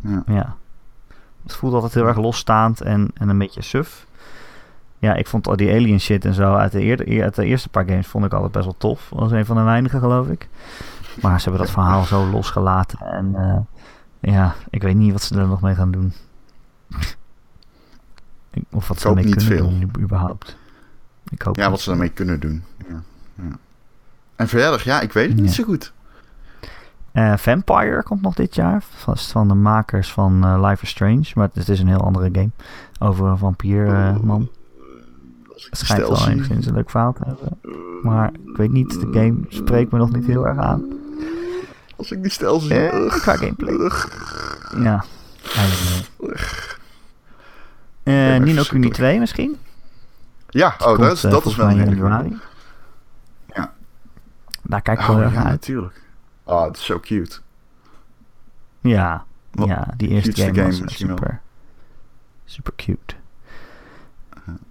Ja. 0.01 0.23
Ja. 0.25 0.55
Het 1.43 1.55
voelt 1.55 1.73
altijd 1.73 1.93
heel 1.93 2.07
erg 2.07 2.17
losstaand 2.17 2.81
en, 2.81 3.11
en 3.13 3.29
een 3.29 3.37
beetje 3.37 3.61
suf. 3.61 4.05
Ja, 5.01 5.13
ik 5.13 5.27
vond 5.27 5.47
al 5.47 5.55
die 5.55 5.69
alien 5.73 5.99
shit 5.99 6.25
en 6.25 6.33
zo 6.33 6.53
uit 6.53 6.71
de, 6.71 6.83
eer, 6.85 7.23
uit 7.23 7.35
de 7.35 7.45
eerste 7.45 7.69
paar 7.69 7.85
games 7.85 8.07
vond 8.07 8.25
ik 8.25 8.33
altijd 8.33 8.51
best 8.51 8.65
wel 8.65 8.75
tof. 8.77 9.07
Dat 9.09 9.19
was 9.19 9.31
een 9.31 9.45
van 9.45 9.55
de 9.55 9.61
weinigen, 9.61 9.99
geloof 9.99 10.27
ik. 10.27 10.49
Maar 11.21 11.37
ze 11.41 11.49
hebben 11.49 11.65
dat 11.65 11.73
verhaal 11.73 12.03
zo 12.03 12.25
losgelaten. 12.29 12.99
En 12.99 13.35
eh, 13.35 14.33
ja, 14.33 14.55
ik 14.69 14.81
weet 14.81 14.95
niet 14.95 15.11
wat 15.11 15.21
ze 15.21 15.39
er 15.39 15.47
nog 15.47 15.61
mee 15.61 15.75
gaan 15.75 15.91
doen. 15.91 16.13
Of 18.71 18.87
wat 18.87 18.97
Ik 18.97 19.01
ze 19.03 19.07
ermee 19.09 19.25
niet 19.25 19.35
kunnen 19.35 19.57
veel. 19.57 19.69
doen, 19.69 19.91
überhaupt. 20.03 20.57
Ik 21.29 21.41
hoop 21.41 21.55
Ja, 21.55 21.69
wat 21.69 21.79
ze 21.81 21.89
daarmee 21.89 22.09
kunnen 22.09 22.39
doen. 22.39 22.63
Ja. 22.89 23.01
Ja. 23.35 23.49
En 24.35 24.47
verder, 24.47 24.81
ja, 24.85 25.01
ik 25.01 25.13
weet 25.13 25.27
het 25.29 25.39
niet 25.39 25.53
zo 25.53 25.63
goed. 25.63 25.93
Eh, 27.11 27.37
Vampire 27.37 28.03
komt 28.03 28.21
nog 28.21 28.33
dit 28.33 28.55
jaar. 28.55 28.83
Vast 28.89 29.31
van 29.31 29.47
de 29.47 29.53
makers 29.53 30.11
van 30.11 30.43
eh, 30.43 30.67
Life 30.69 30.83
is 30.83 30.89
Strange. 30.89 31.31
Maar 31.35 31.49
het 31.53 31.69
is 31.69 31.79
een 31.79 31.87
heel 31.87 32.01
andere 32.05 32.29
game. 32.31 32.49
Over 32.99 33.27
een 33.27 33.37
vampier-man. 33.37 34.39
Als 34.39 34.39
ik 34.39 34.49
Het 35.47 35.47
de 35.47 35.50
schijnt 35.71 36.07
wel 36.07 36.27
enigszins 36.27 36.65
een 36.65 36.73
leuk 36.73 36.89
verhaal 36.89 37.13
te 37.13 37.21
hebben. 37.25 37.59
Maar 38.01 38.31
ik 38.45 38.57
weet 38.57 38.71
niet, 38.71 38.89
de 38.91 39.07
game 39.19 39.39
spreekt 39.47 39.91
me 39.91 39.97
nog 39.97 40.11
niet 40.11 40.25
heel 40.25 40.47
erg 40.47 40.57
aan. 40.57 40.99
Als 41.95 42.11
ik 42.11 42.21
die 42.21 42.31
stijl 42.31 42.59
zie. 42.59 42.87
Eh, 42.89 43.09
qua 43.09 43.35
gameplay. 43.35 43.91
Ja, 44.83 45.03
eigenlijk 45.55 46.09
niet. 46.19 46.39
Eh 48.03 48.13
ben 48.13 48.43
Nino 48.43 48.43
Kuni 48.43 48.53
verschrikkelijk. 48.53 48.93
2 48.93 49.19
misschien? 49.19 49.57
Ja, 50.49 50.75
oh, 50.79 50.97
dat 50.97 51.11
is, 51.11 51.23
eh, 51.23 51.31
dat 51.31 51.45
is 51.45 51.53
volgens 51.53 51.55
wel 51.55 51.69
een 51.69 51.75
januari. 51.95 52.37
Ja. 53.53 53.73
Daar 54.63 54.81
kijk 54.81 54.99
ik 54.99 55.05
wel 55.05 55.15
Oh, 55.15 55.21
naar 55.21 55.35
uit. 55.35 55.45
natuurlijk. 55.45 56.01
Ah, 56.43 56.63
het 56.65 56.77
is 56.77 56.85
zo 56.85 56.99
cute. 56.99 57.39
Ja, 58.81 59.25
ja, 59.51 59.87
die 59.97 60.09
eerste 60.09 60.53
game, 60.53 60.79
was 60.81 60.95
super, 60.97 61.41
super 62.45 62.73
cute. 62.75 63.15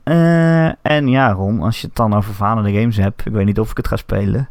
Eh, 0.03 0.87
en 0.87 1.09
ja, 1.09 1.33
Ron, 1.33 1.61
als 1.63 1.81
je 1.81 1.87
het 1.87 1.97
dan 1.97 2.15
over 2.15 2.35
falende 2.35 2.73
games 2.73 2.97
hebt, 2.97 3.27
ik 3.27 3.33
weet 3.33 3.45
niet 3.47 3.59
of 3.61 3.71
ik 3.71 3.77
het 3.77 3.89
ga 3.89 3.97
spelen. 3.97 4.49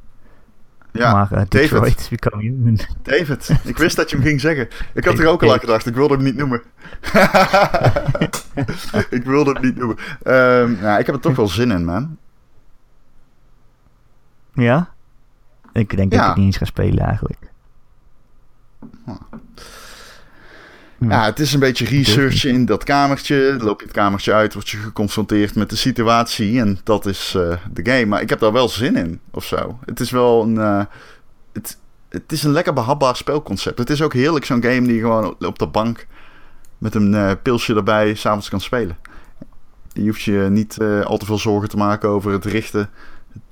Ja, 0.91 1.11
maar 1.13 1.31
eh, 1.31 1.41
David. 1.47 2.07
Become 2.09 2.41
Human. 2.43 2.79
David. 3.03 3.49
Ik 3.63 3.77
wist 3.77 3.95
dat 3.95 4.09
je 4.09 4.15
hem 4.15 4.25
ging 4.25 4.41
zeggen. 4.41 4.67
Ik 4.93 5.05
had 5.05 5.19
er 5.19 5.27
ook 5.27 5.43
al 5.43 5.53
aan 5.53 5.59
gedacht. 5.59 5.85
Ik 5.85 5.95
wilde 5.95 6.13
hem 6.13 6.23
niet 6.23 6.35
noemen. 6.35 6.61
ik 9.09 9.23
wilde 9.23 9.51
hem 9.51 9.61
niet 9.61 9.75
noemen. 9.77 9.97
Ehm, 10.23 10.75
ja, 10.81 10.97
ik 10.97 11.05
heb 11.05 11.15
er 11.15 11.21
toch 11.21 11.35
wel 11.35 11.47
zin 11.47 11.71
in, 11.71 11.85
man. 11.85 12.17
Ja? 14.53 14.89
Ik 15.73 15.95
denk 15.95 16.13
Ja. 16.13 16.19
dat 16.21 16.29
ik 16.29 16.35
niet 16.35 16.45
eens 16.45 16.57
ga 16.57 16.65
spelen 16.65 17.05
eigenlijk. 17.05 17.48
Ja, 20.99 21.25
het 21.25 21.39
is 21.39 21.53
een 21.53 21.59
beetje 21.59 21.85
research 21.85 22.45
in 22.45 22.65
dat 22.65 22.83
kamertje. 22.83 23.57
Loop 23.59 23.79
je 23.79 23.85
het 23.85 23.95
kamertje 23.95 24.33
uit, 24.33 24.53
word 24.53 24.69
je 24.69 24.77
geconfronteerd 24.77 25.55
met 25.55 25.69
de 25.69 25.75
situatie. 25.75 26.59
En 26.59 26.79
dat 26.83 27.05
is 27.05 27.33
eh, 27.35 27.55
de 27.71 27.91
game. 27.91 28.05
Maar 28.05 28.21
ik 28.21 28.29
heb 28.29 28.39
daar 28.39 28.51
wel 28.51 28.69
zin 28.69 28.95
in, 28.95 29.19
of 29.31 29.45
zo. 29.45 29.79
Het 29.85 29.99
is 29.99 30.11
wel 30.11 30.43
een... 30.43 30.57
eh, 30.57 30.85
het, 31.53 31.77
het 32.09 32.31
is 32.31 32.43
een 32.43 32.51
lekker 32.51 32.73
behapbaar 32.73 33.15
spelconcept. 33.15 33.77
Het 33.77 33.89
is 33.89 34.01
ook 34.01 34.13
heerlijk 34.13 34.45
zo'n 34.45 34.63
game 34.63 34.81
die 34.81 34.93
je 34.93 35.01
gewoon 35.01 35.35
op 35.39 35.59
de 35.59 35.67
bank... 35.67 36.07
met 36.77 36.95
een 36.95 37.13
eh, 37.13 37.31
pilsje 37.43 37.75
erbij 37.75 38.13
s'avonds 38.13 38.49
kan 38.49 38.61
spelen. 38.61 38.97
Je 39.93 40.05
hoeft 40.05 40.21
je 40.21 40.47
niet 40.49 40.77
al 41.03 41.17
te 41.17 41.25
veel 41.25 41.37
zorgen 41.37 41.69
te 41.69 41.77
maken 41.77 42.09
over 42.09 42.31
het 42.31 42.45
richten. 42.45 42.89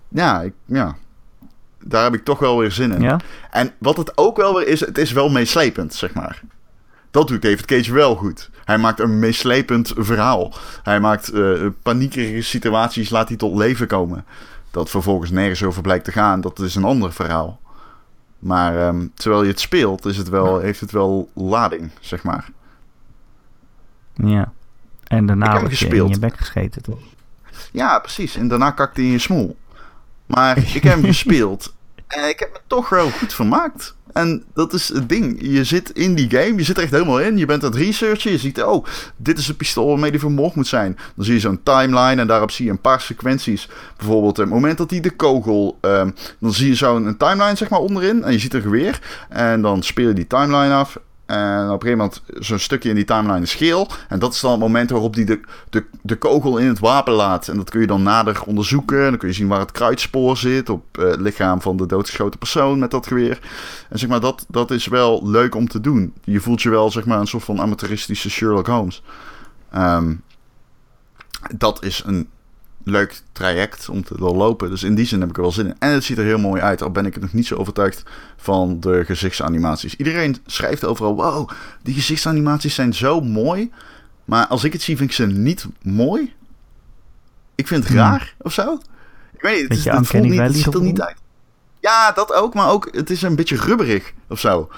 Ja, 0.09 0.41
ik, 0.41 0.53
ja, 0.65 0.95
daar 1.83 2.03
heb 2.03 2.13
ik 2.13 2.23
toch 2.23 2.39
wel 2.39 2.57
weer 2.57 2.71
zin 2.71 2.91
in. 2.91 3.01
Ja? 3.01 3.19
En 3.51 3.71
wat 3.77 3.97
het 3.97 4.17
ook 4.17 4.37
wel 4.37 4.55
weer 4.55 4.67
is, 4.67 4.79
het 4.79 4.97
is 4.97 5.11
wel 5.11 5.29
meeslepend, 5.29 5.93
zeg 5.93 6.13
maar. 6.13 6.41
Dat 7.17 7.27
doet 7.27 7.41
David 7.41 7.65
Cage 7.65 7.93
wel 7.93 8.15
goed. 8.15 8.49
Hij 8.65 8.77
maakt 8.77 8.99
een 8.99 9.19
meeslepend 9.19 9.93
verhaal. 9.95 10.53
Hij 10.83 10.99
maakt 10.99 11.29
eh 11.29 11.65
paniekerige 11.81 12.41
situaties, 12.41 13.09
laat 13.09 13.27
hij 13.27 13.37
tot 13.37 13.57
leven 13.57 13.87
komen. 13.87 14.25
Dat 14.71 14.89
vervolgens 14.89 15.31
nergens 15.31 15.63
over 15.63 15.81
blijkt 15.81 16.05
te 16.05 16.11
gaan, 16.11 16.41
dat 16.41 16.59
is 16.59 16.75
een 16.75 16.83
ander 16.83 17.13
verhaal. 17.13 17.59
Maar 18.39 18.87
ehm, 18.87 19.07
terwijl 19.13 19.43
je 19.43 19.49
het 19.49 19.59
speelt, 19.59 20.05
is 20.05 20.17
het 20.17 20.29
wel, 20.29 20.59
heeft 20.59 20.79
het 20.79 20.91
wel 20.91 21.29
lading, 21.33 21.91
zeg 21.99 22.23
maar. 22.23 22.49
Ja. 24.13 24.51
En 25.03 25.25
daarna 25.25 25.61
heb 25.61 25.71
je 25.71 25.87
in 25.87 26.07
je 26.07 26.19
bek 26.19 26.37
gescheten, 26.37 26.81
toch? 26.81 26.99
Ja, 27.71 27.99
precies. 27.99 28.35
En 28.35 28.47
daarna 28.47 28.71
kakte 28.71 28.99
hij 28.99 29.09
in 29.09 29.15
je 29.15 29.19
smoel. 29.19 29.57
Maar 30.25 30.57
ik 30.57 30.83
heb 30.83 30.83
hem 30.83 31.03
gespeeld. 31.13 31.73
En 32.07 32.29
ik 32.29 32.39
heb 32.39 32.49
me 32.53 32.59
toch 32.67 32.89
wel 32.89 33.09
goed 33.09 33.33
vermaakt. 33.33 33.96
En 34.17 34.43
dat 34.53 34.73
is 34.73 34.93
het 34.93 35.09
ding. 35.09 35.37
Je 35.41 35.63
zit 35.63 35.89
in 35.89 36.15
die 36.15 36.29
game. 36.29 36.57
Je 36.57 36.63
zit 36.63 36.77
er 36.77 36.83
echt 36.83 36.91
helemaal 36.91 37.19
in. 37.19 37.37
Je 37.37 37.45
bent 37.45 37.63
aan 37.63 37.69
het 37.69 37.79
researchen. 37.79 38.31
Je 38.31 38.37
ziet, 38.37 38.63
oh, 38.63 38.85
dit 39.17 39.37
is 39.37 39.47
het 39.47 39.57
pistool 39.57 39.87
waarmee 39.87 40.11
die 40.11 40.19
vermoord 40.19 40.55
moet 40.55 40.67
zijn. 40.67 40.97
Dan 41.15 41.25
zie 41.25 41.33
je 41.33 41.39
zo'n 41.39 41.63
timeline. 41.63 42.21
En 42.21 42.27
daarop 42.27 42.51
zie 42.51 42.65
je 42.65 42.71
een 42.71 42.81
paar 42.81 43.01
sequenties. 43.01 43.69
Bijvoorbeeld 43.97 44.37
het 44.37 44.49
moment 44.49 44.77
dat 44.77 44.89
hij 44.89 44.99
de 44.99 45.15
kogel... 45.15 45.77
ehm, 45.81 46.09
dan 46.39 46.53
zie 46.53 46.67
je 46.67 46.75
zo'n 46.75 47.05
een 47.05 47.17
timeline 47.17 47.55
zeg 47.55 47.69
maar 47.69 47.79
onderin. 47.79 48.23
En 48.23 48.31
je 48.31 48.39
ziet 48.39 48.53
een 48.53 48.61
geweer. 48.61 48.99
En 49.29 49.61
dan 49.61 49.83
speel 49.83 50.07
je 50.07 50.13
die 50.13 50.27
timeline 50.27 50.73
af. 50.73 50.97
En 51.27 51.69
op 51.69 51.83
een 51.83 51.89
gegeven 51.89 51.97
moment, 51.97 52.21
zo'n 52.45 52.59
stukje 52.59 52.89
in 52.89 52.95
die 52.95 53.05
timeline 53.05 53.41
is 53.41 53.55
geel. 53.55 53.87
En 54.09 54.19
dat 54.19 54.33
is 54.33 54.39
dan 54.39 54.51
het 54.51 54.59
moment 54.59 54.89
waarop 54.89 55.15
die 55.15 55.25
de, 55.25 55.39
de, 55.69 55.85
de 56.01 56.15
kogel 56.15 56.57
in 56.57 56.67
het 56.67 56.79
wapen 56.79 57.13
laat. 57.13 57.47
En 57.47 57.57
dat 57.57 57.69
kun 57.69 57.81
je 57.81 57.87
dan 57.87 58.03
nader 58.03 58.41
onderzoeken. 58.45 59.03
En 59.03 59.09
dan 59.09 59.17
kun 59.17 59.27
je 59.27 59.33
zien 59.33 59.47
waar 59.47 59.59
het 59.59 59.71
kruidspoor 59.71 60.37
zit 60.37 60.69
op 60.69 60.97
eh, 60.97 61.05
het 61.07 61.19
lichaam 61.19 61.61
van 61.61 61.77
de 61.77 61.85
doodgeschoten 61.85 62.39
persoon 62.39 62.79
met 62.79 62.91
dat 62.91 63.07
geweer. 63.07 63.39
En 63.89 63.99
zeg 63.99 64.09
maar, 64.09 64.19
dat, 64.19 64.45
dat 64.47 64.71
is 64.71 64.87
wel 64.87 65.29
leuk 65.29 65.55
om 65.55 65.67
te 65.67 65.81
doen. 65.81 66.13
Je 66.23 66.39
voelt 66.39 66.61
je 66.61 66.69
wel, 66.69 66.91
zeg 66.91 67.05
maar, 67.05 67.19
een 67.19 67.27
soort 67.27 67.43
van 67.43 67.61
amateuristische 67.61 68.29
Sherlock 68.29 68.67
Holmes. 68.67 69.03
Ehm, 69.71 70.15
dat 71.57 71.83
is 71.83 72.03
een 72.05 72.29
leuk 72.89 73.21
traject 73.31 73.89
om 73.89 74.03
te 74.03 74.17
doorlopen. 74.17 74.69
Dus 74.69 74.83
in 74.83 74.95
die 74.95 75.05
zin 75.05 75.19
heb 75.19 75.29
ik 75.29 75.35
er 75.35 75.41
wel 75.41 75.51
zin 75.51 75.65
in. 75.65 75.75
En 75.79 75.91
het 75.91 76.03
ziet 76.03 76.17
er 76.17 76.23
heel 76.23 76.37
mooi 76.39 76.61
uit. 76.61 76.81
Al 76.81 76.91
ben 76.91 77.05
ik 77.05 77.19
nog 77.19 77.33
niet 77.33 77.47
zo 77.47 77.55
overtuigd 77.55 78.03
van 78.37 78.79
de 78.79 79.05
gezichtsanimaties. 79.05 79.95
Iedereen 79.95 80.37
schrijft 80.45 80.85
overal: 80.85 81.15
wow, 81.15 81.49
die 81.83 81.93
gezichtsanimaties 81.93 82.75
zijn 82.75 82.93
zo 82.93 83.21
mooi. 83.21 83.71
Maar 84.25 84.47
als 84.47 84.63
ik 84.63 84.73
het 84.73 84.81
zie, 84.81 84.97
vind 84.97 85.09
ik 85.09 85.15
ze 85.15 85.25
niet 85.25 85.65
mooi. 85.81 86.33
Ik 87.55 87.67
vind 87.67 87.83
het 87.83 87.91
Hmm. 87.91 88.01
raar 88.01 88.33
of 88.37 88.53
zo. 88.53 88.79
Ik 89.33 89.41
weet 89.41 89.53
niet, 89.61 89.69
het, 89.69 89.77
is, 89.77 89.85
het, 89.85 90.07
voelt 90.07 90.23
niet, 90.23 90.39
het 90.39 90.55
ziet 90.55 90.73
er 90.73 90.81
niet 90.81 91.01
uit. 91.01 91.17
Ja, 91.79 92.11
dat 92.11 92.33
ook, 92.33 92.53
maar 92.53 92.69
ook 92.69 92.87
het 92.91 93.09
is 93.09 93.21
een 93.21 93.35
beetje 93.35 93.55
rubberig 93.55 94.13
of 94.29 94.39
zo. 94.39 94.69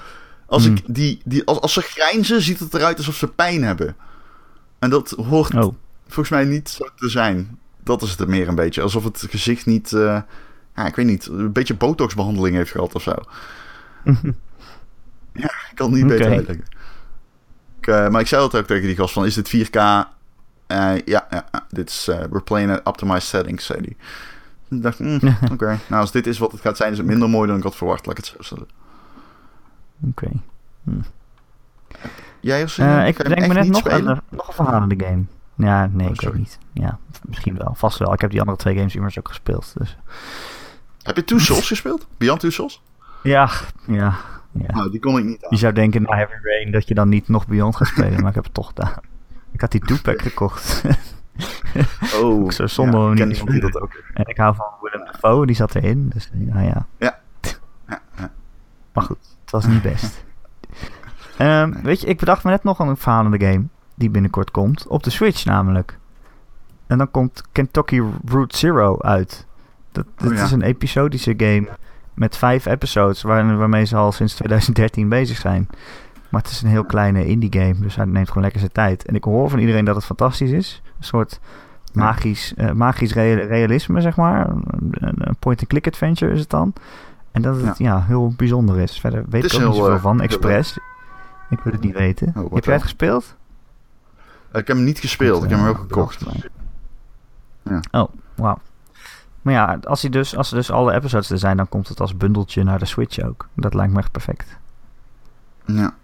Als, 0.46 0.64
Hmm. 0.64 0.76
ik 0.76 0.82
die, 0.86 1.20
die, 1.24 1.44
als, 1.44 1.60
als 1.60 1.72
ze 1.72 1.80
grijnzen, 1.80 2.42
ziet 2.42 2.58
het 2.58 2.74
eruit 2.74 2.96
alsof 2.98 3.14
ze 3.16 3.26
pijn 3.28 3.62
hebben. 3.62 3.96
En 4.78 4.90
dat 4.90 5.10
hoort 5.10 5.54
Oh, 5.54 5.74
volgens 6.06 6.28
mij 6.28 6.44
niet 6.44 6.68
zo 6.68 6.84
te 6.96 7.08
zijn. 7.08 7.58
Dat 7.90 8.02
is 8.02 8.16
het 8.16 8.28
meer 8.28 8.48
een 8.48 8.54
beetje. 8.54 8.82
Alsof 8.82 9.04
het 9.04 9.26
gezicht 9.30 9.66
niet, 9.66 9.92
uh, 9.92 10.20
ja, 10.74 10.86
ik 10.86 10.96
weet 10.96 11.06
niet, 11.06 11.26
een 11.26 11.52
beetje 11.52 11.74
botoxbehandeling 11.74 12.56
heeft 12.56 12.70
gehad 12.70 12.94
of 12.94 13.02
zo. 13.02 13.14
ja, 15.32 15.52
ik 15.70 15.72
kan 15.74 15.92
het 15.92 16.00
niet 16.00 16.06
beter 16.06 16.30
uitleggen. 16.30 16.64
Ik, 17.80 17.86
uh, 17.86 18.08
maar 18.08 18.20
ik 18.20 18.26
zei 18.26 18.42
altijd 18.42 18.62
ook 18.62 18.68
tegen 18.68 18.86
die 18.86 18.96
gast 18.96 19.12
van, 19.12 19.26
is 19.26 19.34
dit 19.34 19.48
4K? 19.48 19.76
Uh, 19.76 20.04
ja, 21.04 21.26
ja, 21.30 21.44
dit 21.68 21.88
is, 21.88 22.04
we're 22.06 22.42
playing 22.42 22.72
at 22.72 22.80
optimized 22.84 23.22
settings, 23.22 23.66
zei 23.66 23.78
hij. 23.78 23.96
Ik 24.76 24.82
dacht, 24.82 24.98
mm, 24.98 25.20
oké. 25.52 25.78
Nou, 25.86 26.00
als 26.00 26.12
dit 26.12 26.26
is 26.26 26.38
wat 26.38 26.52
het 26.52 26.60
gaat 26.60 26.76
zijn, 26.76 26.92
is 26.92 26.98
het 26.98 27.06
minder 27.06 27.28
mooi 27.28 27.48
dan 27.48 27.56
ik 27.56 27.62
had 27.62 27.76
verwacht, 27.76 28.06
laat 28.06 28.18
ik 28.18 28.24
het 28.24 28.34
zo 28.36 28.42
stellen. 28.42 28.68
Oké. 30.08 30.30
Hm. 30.84 30.90
Jij 32.40 32.62
of 32.62 32.78
Ik 32.78 33.28
denk 33.28 33.46
me 33.46 33.54
net 33.54 33.68
nog 33.68 33.84
een, 33.84 34.20
nog 34.28 34.48
een 34.48 34.54
verhalende 34.54 35.04
game. 35.04 35.24
Ja, 35.60 35.86
nee, 35.92 36.06
oh, 36.06 36.12
ik 36.12 36.20
weet 36.20 36.34
niet. 36.34 36.58
Ja, 36.72 36.98
misschien 37.22 37.56
wel. 37.56 37.74
Vast 37.74 37.98
wel. 37.98 38.12
Ik 38.12 38.20
heb 38.20 38.30
die 38.30 38.40
andere 38.40 38.58
twee 38.58 38.76
games 38.76 38.94
immers 38.94 39.18
ook 39.18 39.28
gespeeld. 39.28 39.74
Dus. 39.78 39.96
Heb 41.02 41.16
je 41.16 41.24
Two 41.24 41.38
Souls 41.38 41.66
gespeeld? 41.66 42.06
Beyond 42.18 42.40
Two 42.40 42.50
Souls? 42.50 42.82
Ja, 43.22 43.50
ja. 43.86 44.16
ja. 44.52 44.74
Nou, 44.74 44.90
die 44.90 45.00
kon 45.00 45.18
ik 45.18 45.24
niet 45.24 45.44
aan. 45.44 45.50
Je 45.50 45.56
zou 45.56 45.72
denken 45.72 46.02
na 46.02 46.14
Heavy 46.16 46.32
Rain 46.42 46.72
dat 46.72 46.88
je 46.88 46.94
dan 46.94 47.08
niet 47.08 47.28
nog 47.28 47.46
Beyond 47.46 47.76
gaat 47.76 47.88
spelen, 47.88 48.20
maar 48.20 48.28
ik 48.28 48.34
heb 48.34 48.44
het 48.44 48.54
toch 48.54 48.66
gedaan. 48.66 49.00
Ik 49.52 49.60
had 49.60 49.70
die 49.70 49.80
two-pack 49.80 50.22
gekocht. 50.28 50.82
Oh, 52.14 52.50
zo 52.56 52.66
zonde 52.66 52.98
ja, 52.98 53.14
ken 53.14 53.28
niet 53.28 53.46
die 53.46 53.60
dat 53.60 53.80
ook. 53.80 54.02
En 54.14 54.24
ik 54.26 54.36
hou 54.36 54.54
van 54.54 54.66
Willem 54.80 55.06
Dafoe, 55.06 55.46
die 55.46 55.56
zat 55.56 55.74
erin. 55.74 56.08
Dus 56.08 56.30
nou 56.32 56.64
ja. 56.64 56.86
Ja. 56.98 57.18
ja, 57.88 58.00
ja. 58.16 58.30
Maar 58.92 59.04
goed, 59.04 59.36
het 59.40 59.50
was 59.50 59.66
niet 59.66 59.82
best. 59.82 60.24
um, 61.38 61.82
weet 61.82 62.00
je, 62.00 62.06
ik 62.06 62.18
bedacht 62.18 62.44
me 62.44 62.50
net 62.50 62.64
nog 62.64 62.78
een 62.78 62.96
verhalende 62.96 63.46
game 63.46 63.64
die 64.00 64.10
binnenkort 64.10 64.50
komt. 64.50 64.86
Op 64.86 65.02
de 65.02 65.10
Switch 65.10 65.44
namelijk. 65.44 65.98
En 66.86 66.98
dan 66.98 67.10
komt 67.10 67.42
Kentucky 67.52 68.02
Route 68.24 68.56
Zero 68.56 68.98
uit. 69.00 69.46
Dat, 69.92 70.06
dat 70.16 70.32
oh, 70.32 70.38
is 70.38 70.50
een 70.50 70.62
episodische 70.62 71.34
game 71.36 71.68
met 72.14 72.36
vijf 72.36 72.66
episodes 72.66 73.22
waar, 73.22 73.56
waarmee 73.56 73.84
ze 73.84 73.96
al 73.96 74.12
sinds 74.12 74.34
2013 74.34 75.08
bezig 75.08 75.38
zijn. 75.38 75.68
Maar 76.28 76.42
het 76.42 76.50
is 76.50 76.62
een 76.62 76.68
heel 76.68 76.84
kleine 76.84 77.26
indie 77.26 77.52
game, 77.52 77.74
dus 77.80 77.96
hij 77.96 78.04
neemt 78.04 78.28
gewoon 78.28 78.42
lekker 78.42 78.60
zijn 78.60 78.72
tijd. 78.72 79.06
En 79.06 79.14
ik 79.14 79.24
hoor 79.24 79.50
van 79.50 79.58
iedereen 79.58 79.84
dat 79.84 79.94
het 79.94 80.04
fantastisch 80.04 80.50
is. 80.50 80.82
Een 80.98 81.04
soort 81.04 81.40
magisch, 81.92 82.54
uh, 82.56 82.72
magisch 82.72 83.12
realisme, 83.12 84.00
zeg 84.00 84.16
maar. 84.16 84.48
Een, 84.48 85.36
point-and-click 85.38 85.86
adventure 85.86 86.32
is 86.32 86.40
het 86.40 86.50
dan. 86.50 86.72
En 87.32 87.42
dat 87.42 87.62
het 87.62 87.78
ja. 87.78 88.04
heel 88.06 88.32
bijzonder 88.36 88.78
is. 88.78 89.00
Verder 89.00 89.24
weet 89.28 89.44
ik 89.44 89.54
ook 89.54 89.60
niet 89.60 89.74
zoveel 89.74 89.94
uh, 89.94 90.00
van. 90.02 90.20
Express. 90.20 90.78
Ik 91.50 91.60
wil 91.60 91.72
het 91.72 91.82
niet 91.82 91.94
weten. 91.94 92.32
Oh, 92.36 92.54
heb 92.54 92.64
jij 92.64 92.74
het 92.74 92.82
gespeeld? 92.82 93.36
Ik 94.52 94.66
heb 94.66 94.76
hem 94.76 94.84
niet 94.84 94.98
gespeeld. 94.98 95.44
ik 95.44 95.50
heb 95.50 95.58
hem 95.58 95.68
ook 95.68 95.78
gekocht. 95.78 96.24
Ja. 97.62 97.80
Oh, 97.90 98.08
wauw. 98.34 98.58
Maar 99.42 99.54
ja, 99.54 99.78
als, 99.84 100.02
hij 100.02 100.10
dus, 100.10 100.36
als 100.36 100.50
er 100.50 100.56
dus 100.56 100.70
alle 100.70 100.92
episodes 100.92 101.30
er 101.30 101.38
zijn, 101.38 101.56
dan 101.56 101.68
komt 101.68 101.88
het 101.88 102.00
als 102.00 102.16
bundeltje 102.16 102.62
naar 102.62 102.78
de 102.78 102.84
Switch 102.84 103.20
ook. 103.20 103.48
Dat 103.54 103.74
lijkt 103.74 103.92
me 103.92 103.98
echt 103.98 104.10
perfect. 104.10 104.58
Ja. 105.64 105.94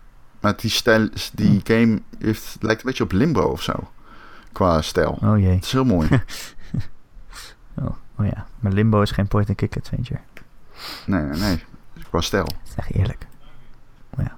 Maar 0.40 0.56
die, 0.56 0.70
stijl, 0.70 1.08
die 1.32 1.60
game 1.64 2.02
heeft, 2.18 2.56
lijkt 2.60 2.80
een 2.80 2.86
beetje 2.86 3.04
op 3.04 3.12
Limbo 3.12 3.42
of 3.42 3.62
zo. 3.62 3.90
Qua 4.52 4.82
stijl. 4.82 5.18
Oh 5.22 5.38
jee. 5.38 5.54
Het 5.54 5.64
is 5.64 5.72
heel 5.72 5.84
mooi. 5.84 6.08
oh, 7.78 7.96
oh 8.16 8.26
ja. 8.26 8.46
Maar 8.60 8.72
Limbo 8.72 9.02
is 9.02 9.10
geen 9.10 9.28
point-and-click 9.28 9.76
adventure. 9.76 10.20
Nee, 11.06 11.22
nee, 11.22 11.38
nee. 11.38 11.64
Qua 12.08 12.20
stijl. 12.20 12.44
Dat 12.44 12.56
is 12.64 12.74
echt 12.76 12.94
eerlijk. 12.94 13.26
Oh, 14.10 14.24
ja. 14.24 14.36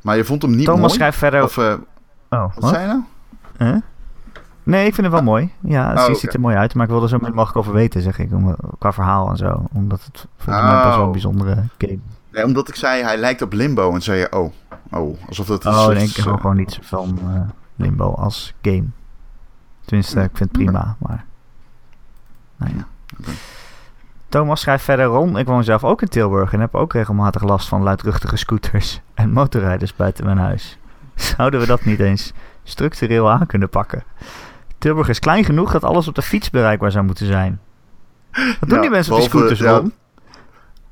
Maar 0.00 0.16
je 0.16 0.24
vond 0.24 0.42
hem 0.42 0.50
niet 0.50 0.64
Thomas 0.64 0.80
mooi? 0.80 0.92
schrijft 0.92 1.18
verder... 1.18 1.42
Of, 1.42 1.56
uh, 1.56 1.74
oh, 2.30 2.54
wat, 2.54 2.68
zei 2.68 2.88
je 2.88 3.02
nou? 3.58 3.80
Nee, 4.62 4.86
ik 4.86 4.94
vind 4.94 5.06
het 5.06 5.14
wel 5.16 5.24
mooi. 5.24 5.52
Ja, 5.60 5.90
het 5.90 6.08
oh, 6.08 6.14
ziet 6.14 6.34
er 6.34 6.40
mooi 6.40 6.56
uit. 6.56 6.74
Maar 6.74 6.84
ik 6.84 6.90
wil 6.90 7.02
er 7.02 7.08
zo 7.08 7.18
min 7.20 7.34
mogelijk 7.34 7.58
over 7.58 7.72
weten, 7.72 8.02
zeg 8.02 8.18
ik. 8.18 8.32
Om, 8.32 8.56
qua 8.78 8.92
verhaal 8.92 9.30
en 9.30 9.36
zo. 9.36 9.64
Omdat 9.72 10.04
het 10.04 10.26
volgens 10.36 10.64
mij 10.66 10.74
best 10.74 10.84
wel 10.84 10.94
een 10.94 11.06
oh. 11.06 11.10
bijzondere 11.10 11.64
game 11.78 11.98
Nee, 12.36 12.44
omdat 12.44 12.68
ik 12.68 12.74
zei, 12.74 13.02
hij 13.02 13.16
lijkt 13.16 13.42
op 13.42 13.52
Limbo. 13.52 13.94
En 13.94 14.02
zei 14.02 14.18
je, 14.18 14.32
oh, 14.32 14.52
oh, 14.90 15.16
alsof 15.28 15.46
dat... 15.46 15.66
Oh, 15.66 15.88
denk 15.88 16.08
ik 16.08 16.16
uh, 16.16 16.36
gewoon 16.36 16.56
niet 16.56 16.78
van 16.82 17.18
uh, 17.24 17.40
Limbo 17.76 18.12
als 18.12 18.54
game. 18.62 18.86
Tenminste, 19.84 20.20
ik 20.20 20.30
vind 20.36 20.38
het 20.38 20.52
prima, 20.52 20.96
maar... 20.98 21.24
Nou 22.56 22.72
ja. 22.76 22.86
Thomas 24.28 24.60
schrijft 24.60 24.84
verder, 24.84 25.06
Ron, 25.06 25.38
ik 25.38 25.46
woon 25.46 25.64
zelf 25.64 25.84
ook 25.84 26.02
in 26.02 26.08
Tilburg 26.08 26.52
en 26.52 26.60
heb 26.60 26.74
ook 26.74 26.92
regelmatig 26.92 27.42
last 27.42 27.68
van 27.68 27.82
luidruchtige 27.82 28.36
scooters 28.36 29.00
en 29.14 29.30
motorrijders 29.30 29.96
buiten 29.96 30.24
mijn 30.24 30.38
huis. 30.38 30.78
Zouden 31.16 31.60
we 31.60 31.66
dat 31.66 31.84
niet 31.84 32.00
eens 32.00 32.32
structureel 32.62 33.30
aan 33.30 33.46
kunnen 33.46 33.68
pakken? 33.68 34.04
Tilburg 34.78 35.08
is 35.08 35.18
klein 35.18 35.44
genoeg 35.44 35.72
dat 35.72 35.84
alles 35.84 36.08
op 36.08 36.14
de 36.14 36.22
fiets 36.22 36.50
bereikbaar 36.50 36.90
zou 36.90 37.04
moeten 37.04 37.26
zijn. 37.26 37.60
Wat 38.60 38.68
doen 38.68 38.80
die 38.80 38.90
mensen 38.90 39.12
op 39.12 39.18
die 39.18 39.28
scooters, 39.28 39.60
Ron? 39.60 39.92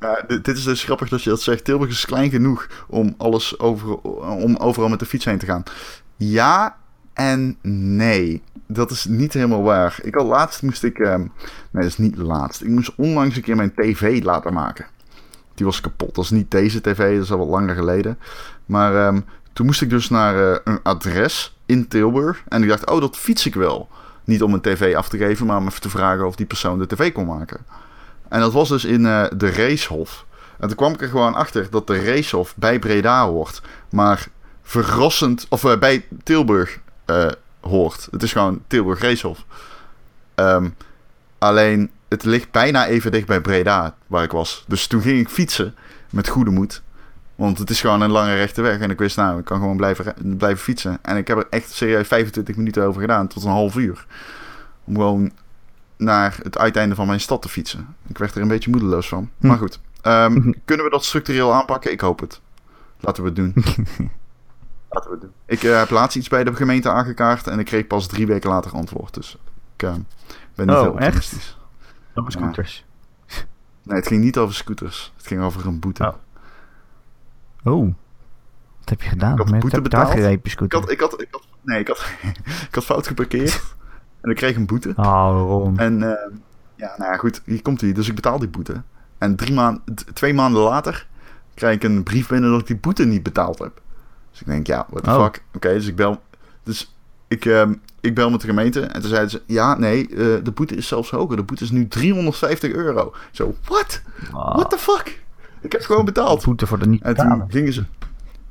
Ja, 0.00 0.24
dit 0.26 0.56
is 0.56 0.64
dus 0.64 0.84
grappig 0.84 1.08
dat 1.08 1.22
je 1.22 1.30
dat 1.30 1.42
zegt. 1.42 1.64
Tilburg 1.64 1.90
is 1.90 2.06
klein 2.06 2.30
genoeg 2.30 2.68
om, 2.88 3.14
alles 3.18 3.58
over, 3.58 3.96
om 4.22 4.56
overal 4.56 4.88
met 4.88 4.98
de 4.98 5.06
fiets 5.06 5.24
heen 5.24 5.38
te 5.38 5.46
gaan. 5.46 5.62
Ja 6.16 6.76
en 7.12 7.56
nee. 7.62 8.42
Dat 8.66 8.90
is 8.90 9.04
niet 9.04 9.32
helemaal 9.32 9.62
waar. 9.62 9.98
Ik 10.02 10.14
had 10.14 10.26
laatst 10.26 10.62
moest 10.62 10.84
ik. 10.84 10.98
Um, 10.98 11.32
nee, 11.70 11.82
dat 11.82 11.84
is 11.84 11.98
niet 11.98 12.16
laatst. 12.16 12.62
Ik 12.62 12.68
moest 12.68 12.94
onlangs 12.96 13.36
een 13.36 13.42
keer 13.42 13.56
mijn 13.56 13.74
tv 13.74 14.22
laten 14.22 14.52
maken. 14.52 14.86
Die 15.54 15.66
was 15.66 15.80
kapot. 15.80 16.14
Dat 16.14 16.24
is 16.24 16.30
niet 16.30 16.50
deze 16.50 16.80
tv, 16.80 17.14
dat 17.14 17.24
is 17.24 17.32
al 17.32 17.38
wat 17.38 17.48
langer 17.48 17.74
geleden. 17.74 18.18
Maar 18.66 19.06
um, 19.06 19.24
toen 19.54 19.66
moest 19.66 19.82
ik 19.82 19.90
dus 19.90 20.08
naar 20.08 20.36
uh, 20.36 20.56
een 20.64 20.80
adres 20.82 21.56
in 21.66 21.88
Tilburg. 21.88 22.42
En 22.48 22.62
ik 22.62 22.68
dacht, 22.68 22.90
oh, 22.90 23.00
dat 23.00 23.16
fiets 23.16 23.46
ik 23.46 23.54
wel. 23.54 23.88
Niet 24.24 24.42
om 24.42 24.54
een 24.54 24.60
tv 24.60 24.94
af 24.94 25.08
te 25.08 25.16
geven, 25.16 25.46
maar 25.46 25.56
om 25.56 25.66
even 25.66 25.80
te 25.80 25.88
vragen 25.88 26.26
of 26.26 26.36
die 26.36 26.46
persoon 26.46 26.78
de 26.78 26.86
tv 26.86 27.12
kon 27.12 27.26
maken. 27.26 27.60
En 28.28 28.40
dat 28.40 28.52
was 28.52 28.68
dus 28.68 28.84
in 28.84 29.00
uh, 29.00 29.24
de 29.36 29.50
Racehof. 29.50 30.24
En 30.58 30.68
toen 30.68 30.76
kwam 30.76 30.92
ik 30.92 31.00
er 31.00 31.08
gewoon 31.08 31.34
achter 31.34 31.66
dat 31.70 31.86
de 31.86 32.04
Racehof 32.04 32.54
bij 32.56 32.78
Breda 32.78 33.26
hoort. 33.26 33.62
Maar 33.90 34.26
verrassend, 34.62 35.46
of 35.48 35.64
uh, 35.64 35.78
bij 35.78 36.06
Tilburg 36.22 36.78
hoort. 37.60 38.08
Het 38.10 38.22
is 38.22 38.32
gewoon 38.32 38.62
Tilburg 38.66 39.00
Racehof. 39.00 39.44
Um, 40.34 40.74
alleen, 41.38 41.90
het 42.08 42.24
ligt 42.24 42.50
bijna 42.50 42.86
even 42.86 43.12
dicht 43.12 43.26
bij 43.26 43.40
Breda, 43.40 43.94
waar 44.06 44.24
ik 44.24 44.30
was. 44.30 44.64
Dus 44.68 44.86
toen 44.86 45.02
ging 45.02 45.20
ik 45.20 45.28
fietsen 45.28 45.74
met 46.10 46.28
goede 46.28 46.50
moed. 46.50 46.82
Want 47.34 47.58
het 47.58 47.70
is 47.70 47.80
gewoon 47.80 48.00
een 48.00 48.10
lange 48.10 48.34
rechte 48.34 48.62
weg. 48.62 48.78
En 48.78 48.90
ik 48.90 48.98
wist, 48.98 49.16
nou, 49.16 49.38
ik 49.38 49.44
kan 49.44 49.58
gewoon 49.58 49.76
blijven, 49.76 50.14
blijven 50.36 50.62
fietsen. 50.64 50.98
En 51.02 51.16
ik 51.16 51.28
heb 51.28 51.38
er 51.38 51.46
echt 51.50 51.70
serieus 51.70 52.06
25 52.06 52.56
minuten 52.56 52.84
over 52.84 53.00
gedaan, 53.00 53.26
tot 53.26 53.44
een 53.44 53.50
half 53.50 53.76
uur. 53.76 54.06
Om 54.84 54.94
gewoon 54.94 55.32
naar 55.96 56.38
het 56.42 56.58
uiteinde 56.58 56.94
van 56.94 57.06
mijn 57.06 57.20
stad 57.20 57.42
te 57.42 57.48
fietsen. 57.48 57.96
Ik 58.06 58.18
werd 58.18 58.34
er 58.34 58.42
een 58.42 58.48
beetje 58.48 58.70
moedeloos 58.70 59.08
van. 59.08 59.30
Hm. 59.38 59.46
Maar 59.46 59.58
goed, 59.58 59.80
um, 60.02 60.54
kunnen 60.64 60.84
we 60.84 60.90
dat 60.90 61.04
structureel 61.04 61.54
aanpakken? 61.54 61.92
Ik 61.92 62.00
hoop 62.00 62.20
het. 62.20 62.40
Laten 63.00 63.22
we 63.22 63.28
het 63.28 63.36
doen. 63.36 63.52
Laten 64.90 65.10
we 65.10 65.16
het 65.16 65.20
doen. 65.20 65.32
Ik 65.46 65.62
uh, 65.62 65.78
heb 65.78 65.90
laatst 65.90 66.16
iets 66.16 66.28
bij 66.28 66.44
de 66.44 66.54
gemeente 66.54 66.90
aangekaart 66.90 67.46
en 67.46 67.58
ik 67.58 67.66
kreeg 67.66 67.86
pas 67.86 68.06
drie 68.06 68.26
weken 68.26 68.50
later 68.50 68.72
antwoord. 68.72 69.14
Dus 69.14 69.36
ik 69.76 69.82
uh, 69.82 69.94
ben 70.54 70.66
niet 70.66 70.76
oh, 70.76 70.82
heel 70.82 70.90
optimistisch. 70.90 71.58
Over 72.14 72.32
scooters? 72.32 72.84
Nee, 73.82 73.98
het 73.98 74.06
ging 74.06 74.22
niet 74.22 74.38
over 74.38 74.54
scooters. 74.54 75.12
Het 75.16 75.26
ging 75.26 75.42
over 75.42 75.66
een 75.66 75.80
boete. 75.80 76.04
Oh. 76.04 76.14
Oh. 77.64 77.94
Wat 78.78 78.88
heb 78.88 79.02
je 79.02 79.08
gedaan? 79.08 79.32
Ik 79.32 79.38
had 79.38 79.60
boete 79.60 79.80
betaald. 79.80 80.14
Ik, 80.14 80.22
had, 80.72 80.90
ik, 80.90 81.00
had, 81.00 81.20
ik 81.20 81.28
had, 81.30 81.42
nee, 81.62 81.80
ik 81.80 81.88
had, 81.88 82.06
ik 82.68 82.74
had 82.74 82.84
fout 82.84 83.06
geparkeerd. 83.06 83.74
En 84.20 84.30
ik 84.30 84.36
kreeg 84.36 84.56
een 84.56 84.66
boete. 84.66 84.92
Oh, 84.96 85.44
Ron. 85.46 85.78
En 85.78 85.94
uh, 86.00 86.10
ja, 86.74 86.94
nou 86.96 87.10
ja, 87.10 87.16
goed, 87.16 87.42
hier 87.44 87.62
komt 87.62 87.80
hij. 87.80 87.92
Dus 87.92 88.08
ik 88.08 88.14
betaal 88.14 88.38
die 88.38 88.48
boete. 88.48 88.82
En 89.18 89.36
drie 89.36 89.52
maanden, 89.52 89.82
twee 90.12 90.34
maanden 90.34 90.62
later 90.62 91.06
krijg 91.54 91.74
ik 91.74 91.82
een 91.82 92.02
brief 92.02 92.28
binnen 92.28 92.50
dat 92.50 92.60
ik 92.60 92.66
die 92.66 92.76
boete 92.76 93.04
niet 93.04 93.22
betaald 93.22 93.58
heb. 93.58 93.80
Dus 94.30 94.40
ik 94.40 94.46
denk, 94.46 94.66
ja, 94.66 94.86
what 94.90 95.04
the 95.04 95.10
oh. 95.10 95.24
fuck. 95.24 95.42
Oké, 95.54 95.72
dus 95.72 95.86
ik 95.86 95.96
bel. 95.96 96.20
Dus 96.62 96.96
ik, 97.28 97.44
uh, 97.44 97.70
ik 98.00 98.14
bel 98.14 98.30
met 98.30 98.40
de 98.40 98.46
gemeente. 98.46 98.80
En 98.80 99.00
toen 99.00 99.10
zeiden 99.10 99.30
ze, 99.30 99.42
ja, 99.46 99.78
nee, 99.78 100.08
uh, 100.08 100.16
de 100.44 100.50
boete 100.54 100.74
is 100.74 100.88
zelfs 100.88 101.10
hoger. 101.10 101.36
De 101.36 101.42
boete 101.42 101.64
is 101.64 101.70
nu 101.70 101.88
350 101.88 102.72
euro. 102.72 103.14
Zo, 103.30 103.54
what? 103.64 104.02
Oh. 104.32 104.54
What 104.54 104.70
the 104.70 104.78
fuck? 104.78 105.22
Ik 105.64 105.72
heb 105.72 105.82
gewoon 105.82 106.04
betaald. 106.04 106.44
Boete 106.44 106.66
voor 106.66 106.78
de 106.78 106.86
niet 106.86 107.02
En 107.02 107.14
toen 107.14 107.44
gingen 107.48 107.72
ze... 107.72 107.84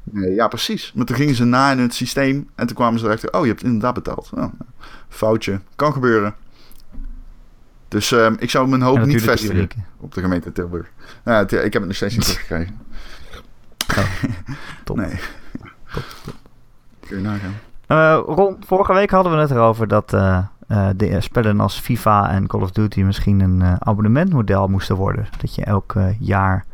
Nee, 0.03 0.33
ja, 0.33 0.47
precies. 0.47 0.93
Maar 0.95 1.05
toen 1.05 1.15
gingen 1.15 1.35
ze 1.35 1.43
na 1.43 1.71
in 1.71 1.79
het 1.79 1.93
systeem 1.93 2.49
en 2.55 2.67
toen 2.67 2.75
kwamen 2.75 2.99
ze 2.99 3.05
erachter, 3.05 3.33
oh, 3.33 3.41
je 3.41 3.47
hebt 3.47 3.63
inderdaad 3.63 3.93
betaald. 3.93 4.29
Oh, 4.35 4.53
foutje, 5.09 5.59
kan 5.75 5.93
gebeuren. 5.93 6.35
Dus 7.87 8.11
um, 8.11 8.35
ik 8.39 8.49
zou 8.49 8.67
mijn 8.67 8.81
hoop 8.81 9.05
niet 9.05 9.21
vestigen 9.21 9.69
op 9.99 10.13
de 10.13 10.21
gemeente 10.21 10.51
Tilburg. 10.51 10.91
Nou, 11.23 11.45
ik 11.45 11.51
heb 11.51 11.73
het 11.73 11.85
nog 11.85 11.95
steeds 11.95 12.15
niet 12.15 12.25
teruggekregen. 12.27 12.79
Oh, 13.97 14.05
top. 14.83 14.97
Nee. 14.97 15.19
Top, 15.93 16.03
top. 16.25 16.35
Kun 16.99 17.17
je 17.17 17.23
nagaan. 17.23 17.53
Uh, 17.87 18.35
Ron, 18.35 18.57
vorige 18.65 18.93
week 18.93 19.11
hadden 19.11 19.31
we 19.31 19.37
het 19.37 19.51
erover 19.51 19.87
dat 19.87 20.13
uh, 20.13 20.39
uh, 20.67 20.89
de 20.95 21.21
spellen 21.21 21.59
als 21.59 21.79
FIFA 21.79 22.29
en 22.29 22.47
Call 22.47 22.61
of 22.61 22.71
Duty 22.71 23.01
misschien 23.01 23.39
een 23.39 23.63
abonnementmodel 23.79 24.67
moesten 24.67 24.95
worden. 24.95 25.27
Dat 25.41 25.55
je 25.55 25.63
elk 25.63 25.95
jaar 26.19 26.65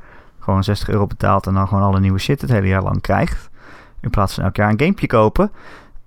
gewoon 0.49 0.63
60 0.63 0.89
euro 0.89 1.07
betaalt 1.07 1.47
en 1.47 1.53
dan 1.53 1.67
gewoon 1.67 1.83
alle 1.83 1.99
nieuwe 1.99 2.19
shit 2.19 2.41
het 2.41 2.49
hele 2.49 2.67
jaar 2.67 2.83
lang 2.83 3.01
krijgt. 3.01 3.49
In 4.01 4.09
plaats 4.09 4.33
van 4.33 4.43
elk 4.43 4.55
jaar 4.55 4.69
een 4.69 4.79
gamepje 4.79 5.07
kopen. 5.07 5.51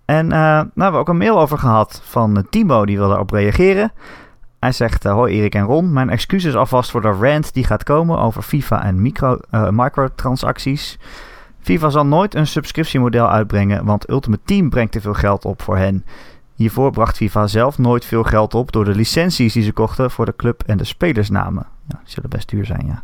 En 0.05 0.25
uh, 0.25 0.31
nou 0.33 0.69
hebben 0.75 0.93
we 0.93 0.99
ook 0.99 1.09
een 1.09 1.17
mail 1.17 1.41
over 1.41 1.59
gehad 1.59 2.01
van 2.05 2.47
Timo, 2.51 2.87
die 2.87 2.99
wilde 2.99 3.15
erop 3.15 3.31
reageren. 3.31 3.93
Hij 4.59 4.73
zegt, 4.73 5.05
hoi 5.05 5.35
Erik 5.35 5.55
en 5.55 5.65
Ron, 5.65 5.93
mijn 5.93 6.11
excuses 6.11 6.55
alvast 6.55 6.91
voor 6.91 7.01
de 7.01 7.17
rant 7.21 7.55
die 7.55 7.65
gaat 7.65 7.83
komen 7.83 8.19
over 8.19 8.43
FIFA 8.43 8.85
en 8.85 9.03
micro, 9.03 9.39
microtransacties. 9.71 10.99
FIFA 11.61 11.91
zal 11.91 12.07
nooit 12.07 12.35
een 12.35 12.47
subscriptiemodel 12.47 13.29
uitbrengen, 13.29 13.85
want 13.85 14.11
Ultimate 14.11 14.43
Team 14.45 14.71
brengt 14.71 14.93
te 14.93 15.01
veel 15.01 15.15
geld 15.15 15.45
op 15.45 15.63
voor 15.63 15.77
hen. 15.77 16.05
Hiervoor 16.55 16.91
bracht 16.91 17.17
FIFA 17.17 17.47
zelf 17.47 17.79
nooit 17.79 18.05
veel 18.05 18.23
geld 18.23 18.55
op 18.55 18.73
door 18.73 18.85
de 18.85 18.95
licenties 18.95 19.53
die 19.53 19.63
ze 19.63 19.73
kochten 19.73 20.11
voor 20.11 20.25
de 20.25 20.37
club 20.37 20.63
en 20.67 20.77
de 20.77 20.85
spelersnamen. 20.85 21.67
Ja, 21.89 21.99
die 22.05 22.13
zullen 22.13 22.31
best 22.31 22.49
duur 22.49 22.65
zijn, 22.65 22.87
ja. 22.87 23.03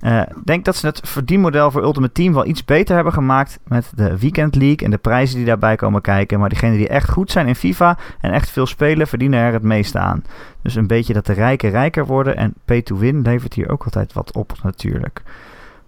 Ik 0.00 0.30
uh, 0.30 0.36
denk 0.44 0.64
dat 0.64 0.76
ze 0.76 0.86
het 0.86 1.00
verdienmodel 1.04 1.70
voor 1.70 1.82
Ultimate 1.82 2.12
Team 2.12 2.32
wel 2.32 2.46
iets 2.46 2.64
beter 2.64 2.94
hebben 2.94 3.12
gemaakt 3.12 3.58
met 3.64 3.92
de 3.94 4.18
Weekend 4.18 4.54
League 4.54 4.84
en 4.84 4.90
de 4.90 4.98
prijzen 4.98 5.36
die 5.36 5.46
daarbij 5.46 5.76
komen 5.76 6.00
kijken. 6.00 6.40
Maar 6.40 6.48
diegenen 6.48 6.76
die 6.76 6.88
echt 6.88 7.10
goed 7.10 7.30
zijn 7.30 7.46
in 7.46 7.54
FIFA 7.54 7.98
en 8.20 8.32
echt 8.32 8.50
veel 8.50 8.66
spelen, 8.66 9.06
verdienen 9.06 9.40
er 9.40 9.52
het 9.52 9.62
meeste 9.62 9.98
aan. 9.98 10.24
Dus 10.62 10.74
een 10.74 10.86
beetje 10.86 11.12
dat 11.12 11.26
de 11.26 11.32
rijken 11.32 11.70
rijker 11.70 12.06
worden 12.06 12.36
en 12.36 12.54
pay 12.64 12.82
to 12.82 12.96
win 12.96 13.22
levert 13.22 13.54
hier 13.54 13.70
ook 13.70 13.84
altijd 13.84 14.12
wat 14.12 14.32
op 14.32 14.52
natuurlijk. 14.62 15.22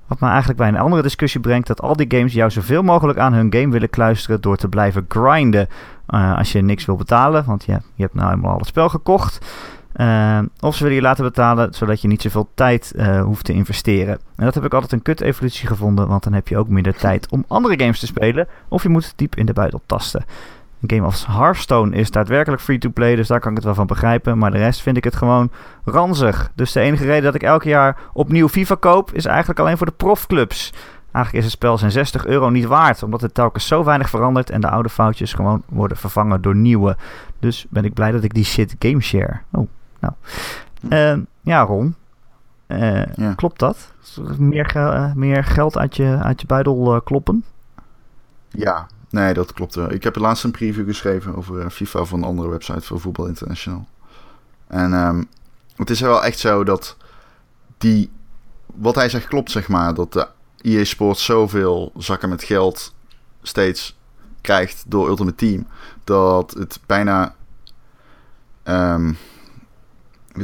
Wat 0.07 0.21
me 0.21 0.29
eigenlijk 0.29 0.59
bij 0.59 0.69
een 0.69 0.79
andere 0.79 1.03
discussie 1.03 1.41
brengt 1.41 1.67
dat 1.67 1.83
al 1.83 1.97
die 1.97 2.07
games 2.09 2.33
jou 2.33 2.51
zoveel 2.51 2.83
mogelijk 2.83 3.19
aan 3.19 3.33
hun 3.33 3.53
game 3.53 3.73
willen 3.73 3.91
kluisteren 3.91 4.41
door 4.41 4.57
te 4.57 4.69
blijven 4.69 5.05
grinden. 5.09 5.69
Uh, 6.09 6.37
als 6.37 6.53
je 6.53 6.63
niks 6.63 6.85
wil 6.85 6.97
betalen, 6.97 7.45
want 7.45 7.65
ja, 7.65 7.81
je 7.95 8.03
hebt 8.03 8.15
nou 8.15 8.33
eenmaal 8.33 8.53
al 8.53 8.59
het 8.59 8.67
spel 8.67 8.89
gekocht. 8.89 9.47
Uh, 9.97 10.39
of 10.61 10.77
ze 10.77 10.83
willen 10.83 10.99
je 10.99 11.03
laten 11.03 11.25
betalen, 11.25 11.75
zodat 11.75 12.01
je 12.01 12.09
niet 12.09 12.23
zoveel 12.23 12.49
tijd 12.55 12.93
uh, 12.97 13.23
hoeft 13.23 13.45
te 13.45 13.53
investeren. 13.53 14.19
En 14.37 14.45
dat 14.45 14.55
heb 14.55 14.65
ik 14.65 14.75
altijd 14.75 14.93
een 14.93 15.03
kut-evolutie 15.03 15.67
gevonden, 15.67 16.09
want 16.09 16.23
dan 16.23 16.33
heb 16.33 16.49
je 16.49 16.59
ook 16.59 16.69
minder 16.69 16.95
tijd 17.07 17.31
om 17.31 17.45
andere 17.49 17.79
games 17.79 18.01
te 18.01 18.07
spelen. 18.07 18.49
Of 18.69 18.83
je 18.83 18.89
moet 18.89 19.13
diep 19.17 19.37
in 19.37 19.47
de 19.47 19.53
buidel 19.53 19.81
tasten. 19.87 20.25
Een 20.81 20.91
game 20.91 21.07
als 21.07 21.27
Hearthstone 21.27 21.97
is 21.97 22.11
daadwerkelijk 22.11 22.63
free-to-play, 22.63 23.17
dus 23.17 23.29
daar 23.29 23.41
kan 23.41 23.51
ik 23.51 23.57
het 23.57 23.65
wel 23.65 23.75
van 23.75 23.87
begrijpen. 23.87 24.39
Maar 24.39 24.51
de 24.51 24.59
rest 24.59 24.83
vind 24.83 24.97
ik 24.97 25.05
het 25.05 25.17
gewoon 25.17 25.51
ranzig. 25.85 26.51
Dus 26.55 26.73
de 26.73 26.81
enige 26.81 27.05
reden 27.05 27.23
dat 27.23 27.35
ik 27.35 27.43
elk 27.43 27.63
jaar 27.63 27.97
opnieuw 28.13 28.49
FIFA 28.49 28.75
koop, 28.75 29.13
is 29.13 29.25
eigenlijk 29.25 29.59
alleen 29.59 29.77
voor 29.77 29.87
de 29.87 29.93
profclubs. 29.93 30.73
Eigenlijk 31.13 31.45
is 31.45 31.53
het 31.53 31.61
spel 31.61 31.79
zijn 31.79 31.91
60 31.91 32.27
euro 32.27 32.51
niet 32.51 32.65
waard, 32.65 33.03
omdat 33.03 33.21
het 33.21 33.35
telkens 33.35 33.67
zo 33.67 33.85
weinig 33.85 34.11
verandert 34.11 34.51
en 34.51 34.61
de 34.61 34.71
oude 34.71 34.89
foutjes 34.89 35.33
gewoon 35.33 35.63
worden 35.69 35.97
vervangen 35.97 36.43
door 36.43 36.57
nieuwe. 36.57 36.97
Dus 37.39 37.67
ben 37.71 37.85
ik 37.85 37.95
blij 37.95 38.11
dat 38.11 38.25
ik 38.25 38.35
die 38.35 38.45
shit 38.45 38.77
game 38.79 39.01
share. 39.01 39.41
Oh, 39.53 39.69
nou. 40.01 40.15
Uh, 40.89 41.25
ja, 41.41 41.63
Ron. 41.63 41.95
Uh, 42.67 43.07
ja. 43.15 43.35
Klopt 43.35 43.59
dat? 43.59 43.93
Meer, 44.39 45.13
meer 45.15 45.45
geld 45.45 45.79
uit 45.79 45.97
je, 45.97 46.19
uit 46.23 46.41
je 46.41 46.47
buidel 46.47 46.95
uh, 46.95 47.01
kloppen? 47.05 47.45
Ja, 48.49 48.87
Nee, 49.11 49.35
dat 49.35 49.53
klopt 49.53 49.75
wel. 49.75 49.93
Ik 49.93 50.03
heb 50.03 50.17
laatst 50.17 50.45
een 50.45 50.51
preview 50.51 50.87
geschreven 50.87 51.37
over 51.37 51.61
eh, 51.61 51.71
FIFA 51.71 52.05
van 52.05 52.19
een 52.19 52.29
andere 52.29 52.49
website 52.49 52.81
voor 52.81 53.01
Voetbal 53.01 53.27
International. 53.27 53.87
En 54.67 54.93
um, 54.93 55.29
het 55.77 55.91
is 55.91 56.01
wel 56.01 56.25
echt 56.25 56.39
zo 56.39 56.65
dat 56.65 56.97
die... 57.79 58.11
Wat 58.67 58.95
hij 58.95 59.09
zegt 59.09 59.27
klopt, 59.27 59.51
zeg 59.51 59.69
maar. 59.69 59.95
Dat 59.95 60.13
de 60.13 60.29
EA 60.61 60.85
Sports 60.85 61.25
zoveel 61.25 61.93
zakken 61.97 62.29
met 62.29 62.43
geld 62.43 62.95
steeds 63.43 63.99
krijgt 64.41 64.85
door 64.87 65.09
Ultimate 65.09 65.37
Team. 65.37 65.67
Dat 66.05 66.51
het 66.51 66.81
bijna... 66.87 67.35
Um, 68.65 69.17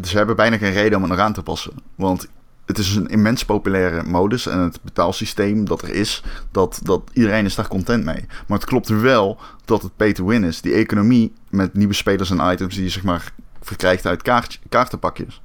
ze 0.02 0.16
hebben 0.16 0.36
bijna 0.36 0.56
geen 0.58 0.72
reden 0.72 0.96
om 0.96 1.02
het 1.02 1.10
nog 1.12 1.20
aan 1.20 1.32
te 1.32 1.42
passen. 1.42 1.72
Want 1.94 2.28
het 2.66 2.78
is 2.78 2.94
een 2.94 3.08
immens 3.08 3.44
populaire 3.44 4.02
modus 4.02 4.46
en 4.46 4.58
het 4.58 4.82
betaalsysteem 4.82 5.64
dat 5.64 5.82
er 5.82 5.94
is, 5.94 6.22
dat, 6.50 6.80
dat 6.82 7.10
iedereen 7.12 7.44
is 7.44 7.54
daar 7.54 7.68
content 7.68 8.04
mee. 8.04 8.24
Maar 8.46 8.58
het 8.58 8.68
klopt 8.68 8.88
wel 8.88 9.40
dat 9.64 9.82
het 9.82 9.96
pay 9.96 10.12
to 10.12 10.26
win 10.26 10.44
is. 10.44 10.60
Die 10.60 10.72
economie 10.72 11.32
met 11.50 11.74
nieuwe 11.74 11.94
spelers 11.94 12.30
en 12.30 12.52
items 12.52 12.74
die 12.74 12.84
je 12.84 12.90
zeg 12.90 13.02
maar 13.02 13.32
verkrijgt 13.60 14.06
uit 14.06 14.22
kaart, 14.22 14.60
kaartenpakjes. 14.68 15.40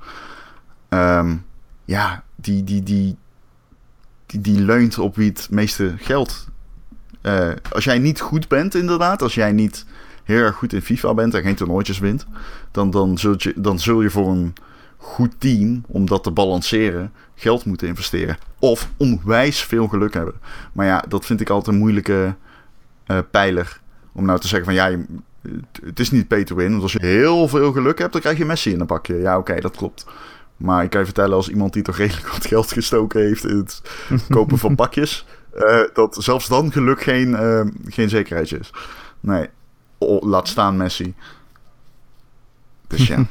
Um, 0.89 1.45
ja, 1.86 2.24
die, 2.36 2.64
die, 2.64 2.84
die, 2.84 3.18
die, 4.26 4.41
die 4.41 4.62
leunt 4.62 5.00
op 5.00 5.16
wie 5.16 5.30
het 5.30 5.48
meeste 5.52 5.93
geld. 5.98 6.48
Uh, 7.22 7.50
als 7.72 7.84
jij 7.84 8.00
niet 8.00 8.22
goed 8.22 8.48
bent, 8.48 8.76
inderdaad, 8.76 9.22
als 9.22 9.36
jij 9.36 9.52
niet 9.52 9.86
heel 10.28 10.42
erg 10.42 10.56
goed 10.56 10.74
in 10.74 10.82
FIFA 10.82 11.14
bent 11.14 11.34
en 11.34 11.42
geen 11.42 11.56
toernooitjes 11.56 12.00
wint, 12.00 12.26
dan, 12.72 12.90
dan, 12.90 13.18
zul, 13.18 13.36
je, 13.38 13.54
dan 13.56 13.80
zul 13.80 14.02
je 14.02 14.10
voor 14.10 14.30
een 14.30 14.54
goed 14.98 15.34
team, 15.38 15.84
om 15.88 16.06
dat 16.06 16.24
te 16.24 16.32
balanceren, 16.32 17.12
geld 17.36 17.66
moeten 17.66 17.88
investeren. 17.88 18.38
Of 18.60 18.90
onwijs 18.98 19.62
veel 19.62 19.88
geluk 19.88 20.14
hebben. 20.14 20.34
Maar 20.74 20.86
ja, 20.86 21.04
dat 21.08 21.26
vind 21.26 21.42
ik 21.42 21.50
altijd 21.50 21.76
een 21.76 21.82
moeilijke 21.82 22.36
uh, 23.08 23.18
pijler. 23.32 23.80
Om 24.12 24.26
nou 24.26 24.40
te 24.40 24.48
zeggen 24.48 24.66
van 24.66 24.76
ja, 24.76 24.86
je, 24.86 25.06
het 25.86 26.00
is 26.00 26.12
niet 26.12 26.28
pay 26.28 26.44
to 26.44 26.56
win. 26.56 26.72
Want 26.72 26.84
als 26.84 26.94
je 26.94 27.06
heel 27.06 27.48
veel 27.48 27.72
geluk 27.72 28.00
hebt, 28.00 28.12
dan 28.12 28.22
krijg 28.22 28.38
je 28.38 28.46
Messi 28.46 28.72
in 28.72 28.80
een 28.80 28.86
pakje. 28.86 29.18
Ja, 29.18 29.38
oké, 29.38 29.52
okay, 29.52 29.62
dat 29.62 29.76
klopt. 29.76 30.06
Maar 30.58 30.84
ik 30.84 30.90
kan 30.90 31.00
je 31.00 31.06
vertellen, 31.06 31.36
als 31.36 31.50
iemand 31.50 31.74
die 31.74 31.84
toch 31.84 31.98
redelijk 31.98 32.28
wat 32.28 32.46
geld 32.46 32.72
gestoken 32.72 33.22
heeft 33.22 33.46
in 33.46 33.58
het 33.58 33.82
kopen 34.30 34.58
van 34.58 34.76
pakjes, 34.76 35.26
uh, 35.56 35.84
dat 35.94 36.16
zelfs 36.20 36.48
dan 36.48 36.72
geluk 36.72 37.02
geen, 37.02 37.30
uh, 37.30 37.62
geen 37.86 38.10
zekerheid 38.10 38.52
is. 38.52 38.70
Nee, 39.20 39.50
oh, 39.98 40.22
laat 40.22 40.48
staan 40.48 40.78
Messi. 40.78 41.16
Dus 42.88 43.08
ja. 43.08 43.26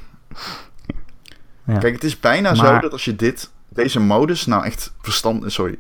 Ja. 1.67 1.79
Kijk, 1.79 1.95
het 1.95 2.05
is 2.05 2.21
bijna 2.21 2.55
zo 2.55 2.79
dat 2.79 2.93
als 2.93 3.05
je 3.05 3.17
dit, 3.17 3.51
deze 3.69 4.01
modus 4.01 4.47
nou 4.47 4.64
echt 4.64 4.93
verstandig... 5.01 5.53
Sorry, 5.53 5.79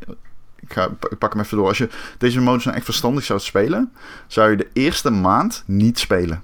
ik, 0.60 0.72
ga, 0.72 0.88
ik 1.10 1.18
pak 1.18 1.32
hem 1.32 1.42
even 1.42 1.56
door. 1.56 1.68
Als 1.68 1.78
je 1.78 1.88
deze 2.18 2.40
modus 2.40 2.64
nou 2.64 2.76
echt 2.76 2.84
verstandig 2.84 3.24
zou 3.24 3.40
spelen... 3.40 3.92
zou 4.26 4.50
je 4.50 4.56
de 4.56 4.68
eerste 4.72 5.10
maand 5.10 5.62
niet 5.66 5.98
spelen. 5.98 6.42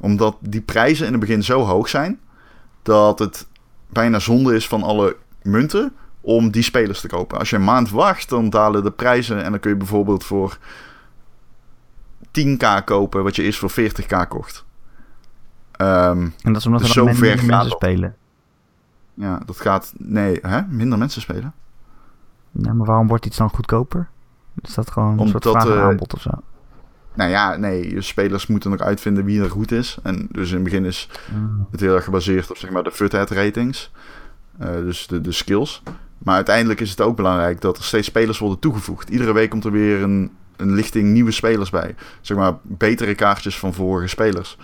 Omdat 0.00 0.36
die 0.40 0.60
prijzen 0.60 1.06
in 1.06 1.12
het 1.12 1.20
begin 1.20 1.42
zo 1.42 1.60
hoog 1.64 1.88
zijn... 1.88 2.20
dat 2.82 3.18
het 3.18 3.46
bijna 3.86 4.18
zonde 4.18 4.54
is 4.54 4.68
van 4.68 4.82
alle 4.82 5.16
munten 5.42 5.92
om 6.20 6.50
die 6.50 6.62
spelers 6.62 7.00
te 7.00 7.08
kopen. 7.08 7.38
Als 7.38 7.50
je 7.50 7.56
een 7.56 7.64
maand 7.64 7.90
wacht, 7.90 8.28
dan 8.28 8.50
dalen 8.50 8.82
de 8.82 8.90
prijzen... 8.90 9.44
en 9.44 9.50
dan 9.50 9.60
kun 9.60 9.70
je 9.70 9.76
bijvoorbeeld 9.76 10.24
voor 10.24 10.58
10k 12.40 12.84
kopen... 12.84 13.22
wat 13.22 13.36
je 13.36 13.42
eerst 13.42 13.58
voor 13.58 13.70
40k 13.70 14.28
kocht. 14.28 14.64
Um, 15.80 16.34
en 16.42 16.52
dat 16.52 16.56
is 16.56 16.66
omdat 16.66 16.80
dus 16.80 16.96
er 16.96 17.04
nog 17.04 17.20
mensen, 17.20 17.46
mensen 17.46 17.70
spelen. 17.70 18.16
Ja, 19.14 19.40
dat 19.46 19.60
gaat... 19.60 19.92
Nee, 19.96 20.38
hè? 20.42 20.62
minder 20.68 20.98
mensen 20.98 21.20
spelen. 21.20 21.54
Ja, 22.50 22.72
maar 22.72 22.86
waarom 22.86 23.06
wordt 23.06 23.26
iets 23.26 23.36
dan 23.36 23.50
goedkoper? 23.50 24.08
Is 24.62 24.74
dat 24.74 24.90
gewoon 24.90 25.18
een 25.18 25.28
soort 25.28 25.46
vraag 25.48 25.64
en 25.66 25.72
uh, 25.72 25.82
aanbod 25.82 26.14
of 26.14 26.20
zo? 26.20 26.30
Nou 27.14 27.30
ja, 27.30 27.56
nee, 27.56 27.90
je 27.94 28.00
spelers 28.00 28.46
moeten 28.46 28.70
nog 28.70 28.80
uitvinden 28.80 29.24
wie 29.24 29.42
er 29.42 29.50
goed 29.50 29.72
is. 29.72 29.98
En 30.02 30.28
dus 30.30 30.48
in 30.48 30.54
het 30.54 30.64
begin 30.64 30.84
is 30.84 31.08
mm. 31.34 31.66
het 31.70 31.80
heel 31.80 31.94
erg 31.94 32.04
gebaseerd 32.04 32.50
op 32.50 32.56
zeg 32.56 32.70
maar, 32.70 32.82
de 32.82 32.92
futhead 32.92 33.30
ratings. 33.30 33.92
Uh, 34.60 34.66
dus 34.66 35.06
de, 35.06 35.20
de 35.20 35.32
skills. 35.32 35.82
Maar 36.18 36.34
uiteindelijk 36.34 36.80
is 36.80 36.90
het 36.90 37.00
ook 37.00 37.16
belangrijk 37.16 37.60
dat 37.60 37.78
er 37.78 37.84
steeds 37.84 38.06
spelers 38.06 38.38
worden 38.38 38.58
toegevoegd. 38.58 39.08
Iedere 39.08 39.32
week 39.32 39.50
komt 39.50 39.64
er 39.64 39.70
weer 39.70 40.02
een, 40.02 40.30
een 40.56 40.74
lichting 40.74 41.12
nieuwe 41.12 41.30
spelers 41.30 41.70
bij. 41.70 41.94
Zeg 42.20 42.36
maar 42.36 42.56
betere 42.62 43.14
kaartjes 43.14 43.58
van 43.58 43.74
vorige 43.74 44.08
spelers. 44.08 44.56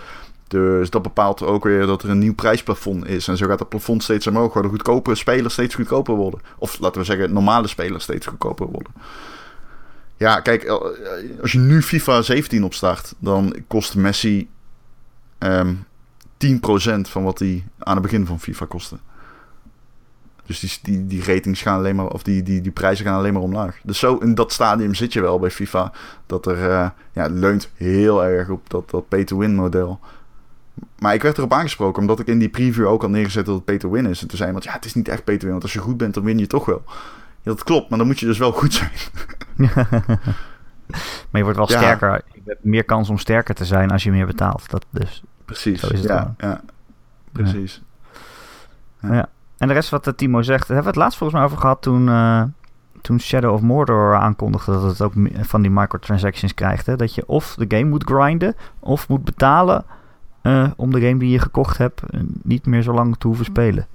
Dus 0.49 0.91
dat 0.91 1.03
bepaalt 1.03 1.43
ook 1.43 1.65
weer 1.65 1.87
dat 1.87 2.03
er 2.03 2.11
een 2.11 2.19
nieuw 2.19 2.35
prijsplafond 2.35 3.07
is. 3.07 3.29
En 3.29 3.37
zo 3.37 3.47
gaat 3.47 3.59
het 3.59 3.69
plafond 3.69 4.03
steeds 4.03 4.27
omhoog, 4.27 4.53
waardoor 4.53 4.73
goedkopere 4.73 5.17
spelers 5.17 5.53
steeds 5.53 5.75
goedkoper 5.75 6.15
worden. 6.15 6.41
Of 6.59 6.79
laten 6.79 7.01
we 7.01 7.07
zeggen, 7.07 7.33
normale 7.33 7.67
spelers 7.67 8.05
steeds 8.05 8.27
goedkoper 8.27 8.67
worden. 8.67 8.93
Ja, 10.17 10.41
kijk, 10.41 10.63
eh, 10.63 10.77
als 11.41 11.53
je 11.53 11.59
nu 11.59 11.83
FIFA 11.83 12.23
17 12.23 12.65
opstart, 12.65 13.15
dan 13.19 13.57
kost 13.67 13.95
Messi 13.95 14.49
um, 15.39 15.49
ehm, 15.49 15.75
10% 16.37 17.09
van 17.09 17.23
wat 17.23 17.39
hij 17.39 17.65
aan 17.79 17.95
het 17.95 18.03
begin 18.03 18.27
van 18.27 18.41
FIFA 18.41 18.65
kostte. 18.65 18.99
Dus 20.47 20.61
die, 20.61 20.79
die, 20.83 21.07
die 21.07 21.25
ratings 21.25 21.63
gaan 21.63 21.79
alleen 21.79 21.97
maar, 21.97 22.07
of 22.07 22.23
die, 22.23 22.43
die, 22.43 22.61
die 22.61 22.73
prijzen 22.73 23.05
gaan 23.05 23.19
alleen 23.19 23.33
maar 23.33 23.43
omlaag. 23.43 23.79
Dus 23.83 23.99
zo 23.99 24.17
in 24.17 24.35
dat 24.35 24.53
stadium 24.53 24.95
zit 24.95 25.13
je 25.13 25.21
wel 25.21 25.39
bij 25.39 25.51
FIFA. 25.51 25.93
Dat 26.27 26.47
er, 26.47 26.59
uh, 26.59 26.89
ja, 27.13 27.27
leunt 27.27 27.71
heel 27.75 28.25
erg 28.25 28.49
op 28.49 28.71
dat, 28.71 28.91
dat 28.91 29.09
pay-to-win 29.09 29.55
model. 29.55 30.01
Maar 30.99 31.15
ik 31.15 31.23
werd 31.23 31.39
erop 31.39 31.53
aangesproken 31.53 32.01
omdat 32.01 32.21
ik 32.21 32.27
in 32.27 32.39
die 32.39 32.49
preview 32.49 32.87
ook 32.87 33.03
al 33.03 33.09
neergezet 33.09 33.47
dat 33.47 33.55
het 33.55 33.65
pay 33.65 33.79
to 33.79 33.91
win 33.91 34.07
is. 34.07 34.23
En 34.23 34.29
toen 34.29 34.37
zei 34.37 34.49
iemand, 34.49 34.67
ja, 34.67 34.73
het 34.73 34.85
is 34.85 34.95
niet 34.95 35.09
echt 35.09 35.25
pay 35.25 35.37
to 35.37 35.43
win, 35.43 35.51
want 35.51 35.63
als 35.63 35.73
je 35.73 35.79
goed 35.79 35.97
bent, 35.97 36.15
dan 36.15 36.25
win 36.25 36.39
je 36.39 36.47
toch 36.47 36.65
wel. 36.65 36.83
Ja, 36.87 37.51
dat 37.51 37.65
klopt, 37.65 37.89
maar 37.89 37.99
dan 37.99 38.07
moet 38.07 38.21
je 38.21 38.27
dus 38.27 38.39
wel 38.39 38.53
goed 38.53 38.75
zijn. 38.75 38.91
maar 41.31 41.41
je 41.41 41.43
wordt 41.43 41.57
wel 41.57 41.67
sterker. 41.67 42.23
Je 42.33 42.41
hebt 42.45 42.65
meer 42.65 42.85
kans 42.85 43.09
om 43.09 43.19
sterker 43.19 43.55
te 43.55 43.65
zijn 43.65 43.91
als 43.91 44.03
je 44.03 44.11
meer 44.11 44.27
betaalt. 44.27 44.71
Dat 44.71 44.87
dus. 44.91 45.23
Precies, 45.45 45.81
zo 45.81 45.87
is 45.87 45.99
het 45.99 46.09
ja, 46.09 46.35
ja, 46.39 46.61
precies. 47.33 47.83
Ja. 49.01 49.15
ja. 49.15 49.29
En 49.63 49.69
de 49.69 49.75
rest 49.75 49.91
wat 49.91 50.05
de 50.05 50.15
Timo 50.15 50.43
zegt, 50.43 50.67
daar 50.67 50.77
hebben 50.77 50.83
we 50.85 50.99
het 50.99 50.99
laatst 50.99 51.19
volgens 51.19 51.39
mij 51.39 51.49
over 51.49 51.61
gehad 51.61 51.83
toen, 51.83 52.07
uh, 52.07 52.43
toen 53.01 53.21
Shadow 53.21 53.53
of 53.53 53.61
Mordor 53.61 54.15
aankondigde 54.15 54.73
dat 54.73 54.83
het 54.83 55.03
ook 55.03 55.13
van 55.33 55.63
die 55.63 55.71
microtransactions 55.71 56.55
krijgt. 56.55 56.87
Hè? 56.87 56.97
Dat 56.97 57.15
je 57.15 57.27
of 57.27 57.55
de 57.55 57.77
game 57.77 57.89
moet 57.91 58.05
grinden, 58.05 58.55
of 58.79 59.09
moet 59.09 59.25
betalen 59.25 59.85
uh, 60.43 60.71
om 60.77 60.93
de 60.93 61.01
game 61.01 61.19
die 61.19 61.31
je 61.31 61.39
gekocht 61.39 61.79
hebt 61.79 62.03
niet 62.43 62.67
meer 62.67 62.83
zo 62.83 62.93
lang 62.93 63.17
te 63.19 63.27
hoeven 63.27 63.45
spelen. 63.45 63.87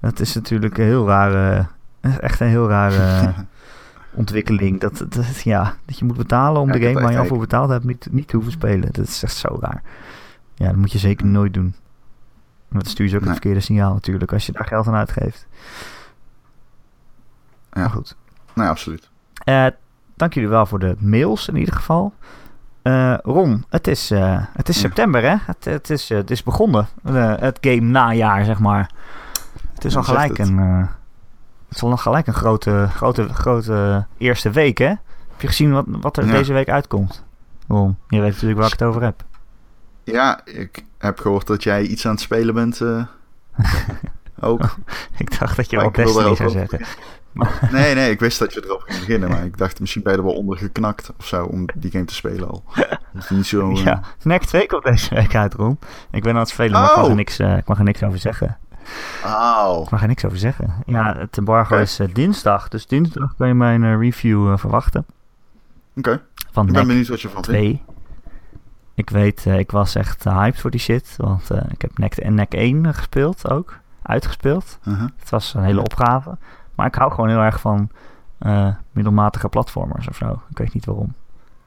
Dat 0.00 0.20
is 0.20 0.34
natuurlijk 0.34 0.78
een 0.78 0.84
heel 0.84 1.06
rare, 1.06 1.66
echt 2.00 2.40
een 2.40 2.46
heel 2.46 2.68
rare 2.68 3.32
ontwikkeling. 4.22 4.80
Dat, 4.80 5.04
dat, 5.08 5.40
ja, 5.40 5.74
dat 5.84 5.98
je 5.98 6.04
moet 6.04 6.16
betalen 6.16 6.60
om 6.60 6.66
Ja, 6.66 6.72
de 6.72 6.80
game 6.80 7.00
waar 7.00 7.12
je 7.12 7.18
al 7.18 7.24
voor 7.24 7.38
betaald 7.38 7.70
hebt 7.70 7.84
niet, 7.84 8.08
niet 8.10 8.28
te 8.28 8.34
hoeven 8.36 8.52
spelen. 8.52 8.88
Dat 8.92 9.06
is 9.06 9.22
echt 9.22 9.36
zo 9.36 9.58
raar. 9.60 9.82
Ja, 10.54 10.66
dat 10.66 10.76
moet 10.76 10.92
je 10.92 10.98
zeker 10.98 11.26
nooit 11.26 11.54
doen. 11.54 11.74
Dan 12.72 12.82
stuur 12.84 13.06
je 13.08 13.14
ook 13.14 13.20
Nee. 13.20 13.30
het 13.30 13.38
verkeerde 13.38 13.60
signaal 13.60 13.92
natuurlijk 13.92 14.32
als 14.32 14.46
je 14.46 14.52
daar 14.52 14.66
geld 14.66 14.86
aan 14.86 14.94
uitgeeft. 14.94 15.46
Ja. 17.72 17.80
Maar 17.80 17.90
goed. 17.90 18.16
Nee, 18.54 18.68
absoluut. 18.68 19.10
Eh, 19.44 19.66
dank 20.16 20.34
jullie 20.34 20.48
wel 20.48 20.66
voor 20.66 20.78
de 20.78 20.96
mails 20.98 21.48
in 21.48 21.56
ieder 21.56 21.74
geval. 21.74 22.12
Eh, 22.82 23.14
Ron, 23.22 23.64
het 23.68 23.86
is, 23.86 24.10
eh, 24.10 24.40
het 24.52 24.68
is 24.68 24.74
Ja. 24.74 24.80
september 24.80 25.22
hè? 25.22 25.34
Het, 25.46 25.64
het, 25.64 25.90
is, 25.90 26.08
het 26.08 26.30
is 26.30 26.42
begonnen. 26.42 26.86
Het 27.40 27.58
game 27.60 27.80
najaar 27.80 28.44
zeg 28.44 28.58
maar. 28.58 28.90
Het 29.74 29.84
is 29.84 29.92
Ja, 29.92 29.98
al 29.98 30.04
gelijk 30.04 30.36
het. 30.36 30.48
een... 30.48 30.58
het 30.58 31.76
is 31.76 31.82
al 31.82 31.88
nog 31.88 32.02
gelijk 32.02 32.26
een 32.26 32.34
grote, 32.34 32.88
grote, 32.94 33.28
grote 33.28 34.06
eerste 34.18 34.50
week 34.50 34.78
hè? 34.78 34.86
Heb 34.86 35.40
je 35.40 35.46
gezien 35.46 35.72
wat, 35.72 35.84
wat 35.88 36.16
er 36.16 36.26
Ja. 36.26 36.32
deze 36.32 36.52
week 36.52 36.68
uitkomt? 36.68 37.24
Ron, 37.68 37.96
je 38.08 38.20
weet 38.20 38.32
natuurlijk 38.32 38.58
waar 38.60 38.72
ik 38.72 38.78
het 38.78 38.88
over 38.88 39.02
heb. 39.02 39.24
Ja, 40.04 40.40
ik 40.44 40.84
heb 40.98 41.18
gehoord 41.18 41.46
dat 41.46 41.62
jij 41.62 41.82
iets 41.82 42.06
aan 42.06 42.12
het 42.12 42.20
spelen 42.20 42.54
bent. 42.54 42.80
eh, 42.80 43.04
ook. 44.40 44.76
ik 45.18 45.38
dacht 45.38 45.56
dat 45.56 45.70
je 45.70 45.76
wel 45.76 45.92
Destiny 45.92 46.34
zou 46.34 46.50
zeggen. 46.50 46.80
Nee, 47.70 47.94
nee, 47.94 48.10
ik 48.10 48.20
wist 48.20 48.38
dat 48.38 48.52
je 48.54 48.64
erop 48.64 48.82
ging 48.82 48.98
beginnen. 48.98 49.28
Maar 49.28 49.44
ik 49.44 49.58
dacht, 49.58 49.80
misschien 49.80 50.02
ben 50.02 50.12
je 50.12 50.18
er 50.18 50.24
wel 50.24 50.34
onder 50.34 50.58
geknakt 50.58 51.12
of 51.18 51.26
zo 51.26 51.44
om 51.44 51.66
die 51.74 51.90
game 51.90 52.04
te 52.04 52.14
spelen 52.14 52.48
al. 52.48 52.64
Dat 53.12 53.22
is 53.22 53.28
niet 53.30 53.46
zo... 53.46 53.70
eh, 53.72 53.76
Ja, 53.84 54.00
NEC 54.22 54.44
2 54.44 54.66
komt 54.66 54.82
deze 54.84 55.14
week 55.14 55.34
uit, 55.34 55.54
Ron. 55.54 55.78
Ik 56.10 56.22
ben 56.22 56.32
aan 56.32 56.38
het 56.38 56.48
spelen, 56.48 56.72
maar 56.72 56.90
ik, 56.90 56.96
mag 56.96 57.04
Oh. 57.04 57.10
er 57.10 57.16
niks, 57.16 57.38
eh, 57.38 57.56
ik 57.56 57.66
mag 57.66 57.78
er 57.78 57.84
niks 57.84 58.02
over 58.02 58.18
zeggen. 58.18 58.58
Auw. 59.24 59.82
Ik 59.82 59.90
mag 59.90 60.02
er 60.02 60.08
niks 60.08 60.24
over 60.24 60.38
zeggen. 60.38 60.74
Ja, 60.86 61.16
het 61.18 61.36
embargo 61.38 61.76
is 61.76 61.98
eh, 61.98 62.08
dinsdag. 62.12 62.68
Dus 62.68 62.86
dinsdag 62.86 63.34
kan 63.36 63.48
je 63.48 63.54
mijn 63.54 63.84
eh, 63.84 63.98
review 63.98 64.50
eh, 64.50 64.56
verwachten. 64.58 65.06
Oké, 65.96 66.20
Van 66.50 66.66
ik 66.66 66.72
ben 66.72 66.86
benieuwd 66.86 67.08
wat 67.08 67.20
je 67.20 67.28
van 67.28 67.44
vindt. 67.44 67.80
2. 68.94 69.04
Ik 69.04 69.10
weet, 69.10 69.46
eh, 69.46 69.58
ik 69.58 69.70
was 69.70 69.94
echt 69.94 70.24
hyped 70.24 70.60
voor 70.60 70.70
die 70.70 70.80
shit. 70.80 71.14
Want 71.16 71.50
eh, 71.50 71.62
ik 71.70 71.82
heb 71.82 71.98
NEC, 71.98 72.16
en 72.16 72.34
NEC 72.34 72.54
1 72.54 72.86
eh, 72.86 72.92
gespeeld 72.94 73.50
ook. 73.50 73.78
Uitgespeeld. 74.02 74.78
Uh-huh. 74.84 75.08
Het 75.18 75.30
was 75.30 75.54
een 75.54 75.62
hele 75.62 75.80
opgave. 75.80 76.36
Maar 76.74 76.86
ik 76.86 76.94
hou 76.94 77.10
gewoon 77.10 77.28
heel 77.28 77.38
erg 77.40 77.60
van 77.60 77.90
eh, 78.38 78.68
middelmatige 78.92 79.48
platformers 79.48 80.08
of 80.08 80.16
zo. 80.16 80.42
Ik 80.50 80.58
weet 80.58 80.74
niet 80.74 80.84
waarom. 80.84 81.14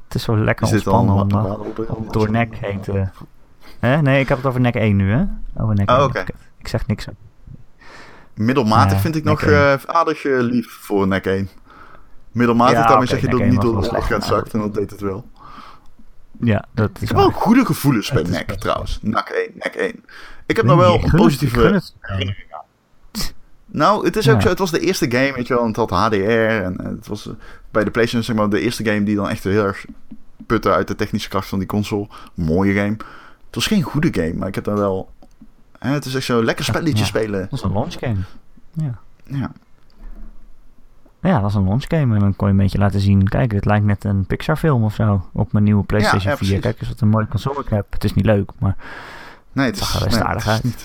Het 0.06 0.16
is 0.16 0.24
zo 0.24 0.38
lekker 0.38 0.66
Is 0.66 0.72
ontspannen 0.72 1.16
om, 1.16 2.12
door 2.12 2.32
NEC 2.32 2.56
heen 2.56 2.80
te... 2.80 3.08
Hè? 3.80 4.02
Nee, 4.02 4.20
ik 4.20 4.28
heb 4.30 4.38
het 4.38 4.46
over 4.46 4.62
NEC 4.62 4.76
1 4.76 4.96
nu, 4.96 5.12
hè? 5.12 5.24
Over 5.58 5.76
NEC 5.76 5.90
Oh, 5.90 5.98
1 5.98 6.06
oké. 6.06 6.24
ik 6.58 6.68
zeg 6.68 6.88
niks. 6.88 7.08
Middelmatig 8.34 8.94
Ja, 8.94 9.00
vind 9.00 9.16
ik 9.16 9.24
nog 9.24 9.52
aardig 9.86 10.24
lief 10.24 10.72
voor 10.72 11.08
NEC 11.08 11.26
1. 11.26 11.50
Middelmatig, 12.32 12.74
Ja, 12.74 13.06
zeg 13.06 13.22
je 13.22 13.28
dat 13.28 13.40
1 13.40 13.50
niet 13.50 13.62
door 13.62 13.82
de 13.82 14.02
gaat 14.02 14.26
zakt 14.26 14.54
en 14.54 14.60
dat 14.60 14.74
deed 14.74 14.92
het 14.92 15.02
wel. 15.02 15.26
Ja, 16.40 16.66
dat 16.74 16.90
is 16.96 17.02
Ik 17.02 17.08
heb 17.08 17.18
wel 17.18 17.32
goede 17.32 17.66
gevoelens 17.66 18.12
bij 18.12 18.22
Het 18.22 18.32
NEC 18.32 18.52
trouwens. 18.52 19.00
NAC 19.02 19.30
1, 19.30 19.52
NEC 19.54 19.76
1. 19.76 20.04
Ik 20.46 20.56
heb 20.56 20.66
nog 20.66 20.78
wel 20.78 20.94
een 20.96 21.02
het- 21.02 21.16
positieve... 21.16 21.60
gun 21.60 21.74
het. 21.74 21.94
Nou, 23.66 24.06
het 24.06 24.16
is 24.16 24.30
ook 24.30 24.36
Ja. 24.36 24.42
zo. 24.42 24.48
Het 24.50 24.60
was 24.60 24.72
de 24.72 24.80
eerste 24.80 25.12
game, 25.12 25.34
weet 25.34 25.48
je 25.48 25.54
wel. 25.54 25.62
En 25.64 25.68
het 25.68 25.76
had 25.76 25.90
HDR. 25.90 26.16
En 26.64 26.78
eh, 26.78 26.86
het 26.86 27.08
was 27.08 27.28
eh, 27.28 27.34
bij 27.72 27.84
de 27.84 27.92
PlayStation 27.92 28.24
zeg 28.24 28.36
maar 28.36 28.50
de 28.50 28.60
eerste 28.60 28.86
game 28.86 29.04
die 29.04 29.16
dan 29.16 29.30
echt 29.30 29.44
heel 29.44 29.64
erg 29.66 29.86
putte 30.46 30.72
uit 30.74 30.88
de 30.88 30.96
technische 30.96 31.30
kracht 31.30 31.48
van 31.48 31.60
die 31.60 31.68
console. 31.68 32.08
Mooie 32.34 32.74
game. 32.74 32.96
Het 33.46 33.56
was 33.56 33.68
geen 33.68 33.82
goede 33.82 34.10
game, 34.12 34.34
maar 34.34 34.48
ik 34.48 34.56
heb 34.56 34.64
daar 34.64 34.76
wel... 34.78 35.10
Hè, 35.80 35.90
het 35.94 36.06
is 36.06 36.16
echt 36.16 36.26
zo 36.26 36.44
lekker 36.44 36.66
spelletje 36.66 36.98
Ja. 36.98 37.06
spelen. 37.06 37.40
Dat 37.42 37.50
was 37.50 37.64
een 37.64 37.74
launch 37.74 37.94
game. 38.00 38.18
Ja. 38.74 38.98
Ja. 39.24 39.52
Ja, 41.26 41.34
dat 41.34 41.42
was 41.42 41.56
een 41.56 41.64
launch 41.68 41.86
game. 41.88 42.14
En 42.14 42.20
dan 42.20 42.36
kon 42.36 42.48
je 42.48 42.54
een 42.54 42.60
beetje 42.60 42.78
laten 42.78 43.00
zien... 43.00 43.28
Kijk, 43.28 43.50
dit 43.50 43.66
lijkt 43.66 43.86
net 43.86 44.04
een 44.04 44.26
Pixar 44.26 44.56
film 44.58 44.84
of 44.84 44.94
zo. 44.94 45.30
Op 45.34 45.52
mijn 45.52 45.64
nieuwe 45.64 45.84
PlayStation 45.84 46.22
Ja, 46.24 46.30
ja, 46.30 46.36
4. 46.38 46.46
precies. 46.48 46.64
Kijk 46.64 46.80
eens 46.80 46.90
wat 46.90 47.02
een 47.02 47.08
mooie 47.10 47.28
console 47.28 47.60
ik 47.62 47.70
heb. 47.70 47.86
Het 47.90 48.04
is 48.04 48.14
niet 48.14 48.26
leuk, 48.26 48.52
maar... 48.60 48.76
Nee, 49.52 49.66
het 49.66 49.78
Zag 49.78 49.88
is, 49.90 49.96
er 49.96 50.04
best 50.06 50.18
nee, 50.20 50.28
aardig 50.28 50.44
het 50.44 50.54
uit. 50.54 50.64
niet... 50.64 50.84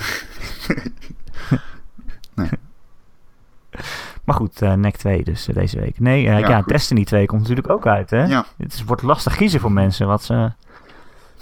Maar 4.24 4.34
goed, 4.34 4.62
eh 4.62 4.72
NEC 4.72 4.96
2 4.96 5.24
dus 5.24 5.48
eh, 5.48 5.54
deze 5.54 5.80
week. 5.80 6.00
Nee, 6.00 6.28
eh, 6.28 6.38
Ja. 6.38 6.62
Destiny 6.62 7.04
2 7.04 7.26
komt 7.26 7.40
natuurlijk 7.40 7.70
ook 7.70 7.86
uit, 7.86 8.10
hè? 8.10 8.24
Ja. 8.24 8.44
Het 8.56 8.72
is, 8.72 8.84
wordt 8.84 9.02
lastig 9.02 9.36
kiezen 9.36 9.60
voor 9.60 9.72
mensen 9.72 10.06
wat 10.06 10.22
ze, 10.22 10.52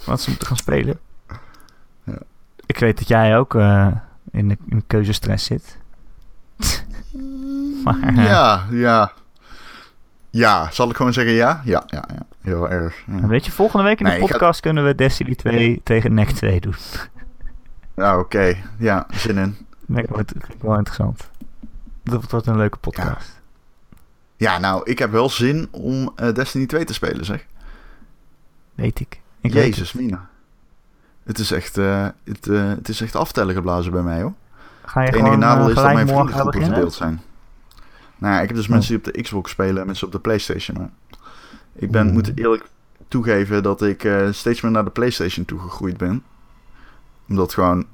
wat 0.05 0.21
ze 0.21 0.29
moeten 0.29 0.47
gaan 0.47 0.57
spelen. 0.57 0.99
Ja. 2.03 2.17
Ik 2.65 2.77
weet 2.77 2.97
dat 2.97 3.07
jij 3.07 3.37
ook 3.37 3.53
in, 4.31 4.47
de, 4.47 4.57
in 4.67 4.77
de 4.77 4.83
keuzestress 4.87 5.45
zit. 5.45 5.77
maar, 7.83 8.01
eh, 8.03 8.15
Ja, 8.25 8.65
ja. 8.71 9.11
Ja, 10.29 10.71
zal 10.71 10.89
ik 10.89 10.95
gewoon 10.95 11.13
zeggen 11.13 11.33
ja? 11.33 11.61
Ja, 11.65 11.83
ja, 11.87 12.03
ja. 12.13 12.25
Heel 12.41 12.69
erg. 12.69 13.03
Ja, 13.07 13.27
Weet 13.27 13.45
je, 13.45 13.51
volgende 13.51 13.83
week 13.85 13.99
in 13.99 14.05
de 14.05 14.11
Nee, 14.11 14.19
ik 14.21 14.25
ga- 14.27 14.31
podcast 14.31 14.59
kunnen 14.59 14.85
we 14.85 14.95
Destiny 14.95 15.35
2 15.35 15.81
tegen 15.83 16.13
NEC 16.13 16.29
2 16.29 16.59
doen. 16.59 16.75
Ja, 17.95 18.19
oké. 18.19 18.55
Ja, 18.77 19.05
zin 19.11 19.37
in. 19.37 19.57
Vind 19.87 20.35
ik 20.35 20.61
wel 20.61 20.77
interessant. 20.77 21.29
Dat 22.03 22.31
wordt 22.31 22.47
een 22.47 22.57
leuke 22.57 22.77
podcast. 22.77 23.41
Ja, 24.35 24.57
nou, 24.57 24.81
ik 24.83 24.99
heb 24.99 25.11
wel 25.11 25.29
zin 25.29 25.67
om 25.71 26.11
eh, 26.15 26.33
Destiny 26.33 26.65
2 26.65 26.85
te 26.85 26.93
spelen, 26.93 27.25
zeg. 27.25 27.45
Weet 28.75 28.99
ik. 28.99 29.19
ik 29.41 29.53
weet 29.53 29.75
Jezus, 29.75 29.93
Mina. 29.93 30.29
Het 31.23 31.39
is 31.39 31.51
echt, 31.51 31.77
eh, 31.77 32.07
het, 32.23 32.45
het 32.45 32.89
is 32.89 33.01
echt 33.01 33.15
aftellen 33.15 33.55
geblazen 33.55 33.91
bij 33.91 34.01
mij, 34.01 34.21
hoor. 34.21 34.33
Ga 34.89 35.01
je 35.01 35.07
Het 35.07 35.15
enige 35.15 35.35
nadeel 35.35 35.63
eh, 35.63 35.69
is 35.69 35.75
dat 35.75 35.93
mijn 35.93 36.07
vriendengroepen 36.07 36.63
verdeeld 36.65 36.93
zijn. 36.93 37.21
Nou 38.17 38.33
ja, 38.33 38.41
ik 38.41 38.47
heb 38.47 38.55
dus 38.57 38.65
Oh. 38.65 38.71
mensen 38.71 38.89
die 39.01 39.07
op 39.07 39.13
de 39.13 39.21
Xbox 39.21 39.51
spelen 39.51 39.79
en 39.79 39.85
mensen 39.85 40.05
op 40.05 40.11
de 40.13 40.19
Playstation. 40.19 40.77
Maar 40.77 40.89
ik 41.73 41.91
ben, 41.91 42.05
Oeh. 42.05 42.13
moet 42.13 42.31
eerlijk 42.37 42.63
toegeven 43.07 43.63
dat 43.63 43.81
ik 43.81 44.03
eh, 44.03 44.27
steeds 44.31 44.61
meer 44.61 44.71
naar 44.71 44.83
de 44.83 44.89
Playstation 44.89 45.45
toegegroeid 45.45 45.97
ben. 45.97 46.23
Omdat 47.29 47.45
het 47.45 47.53
gewoon 47.53 47.85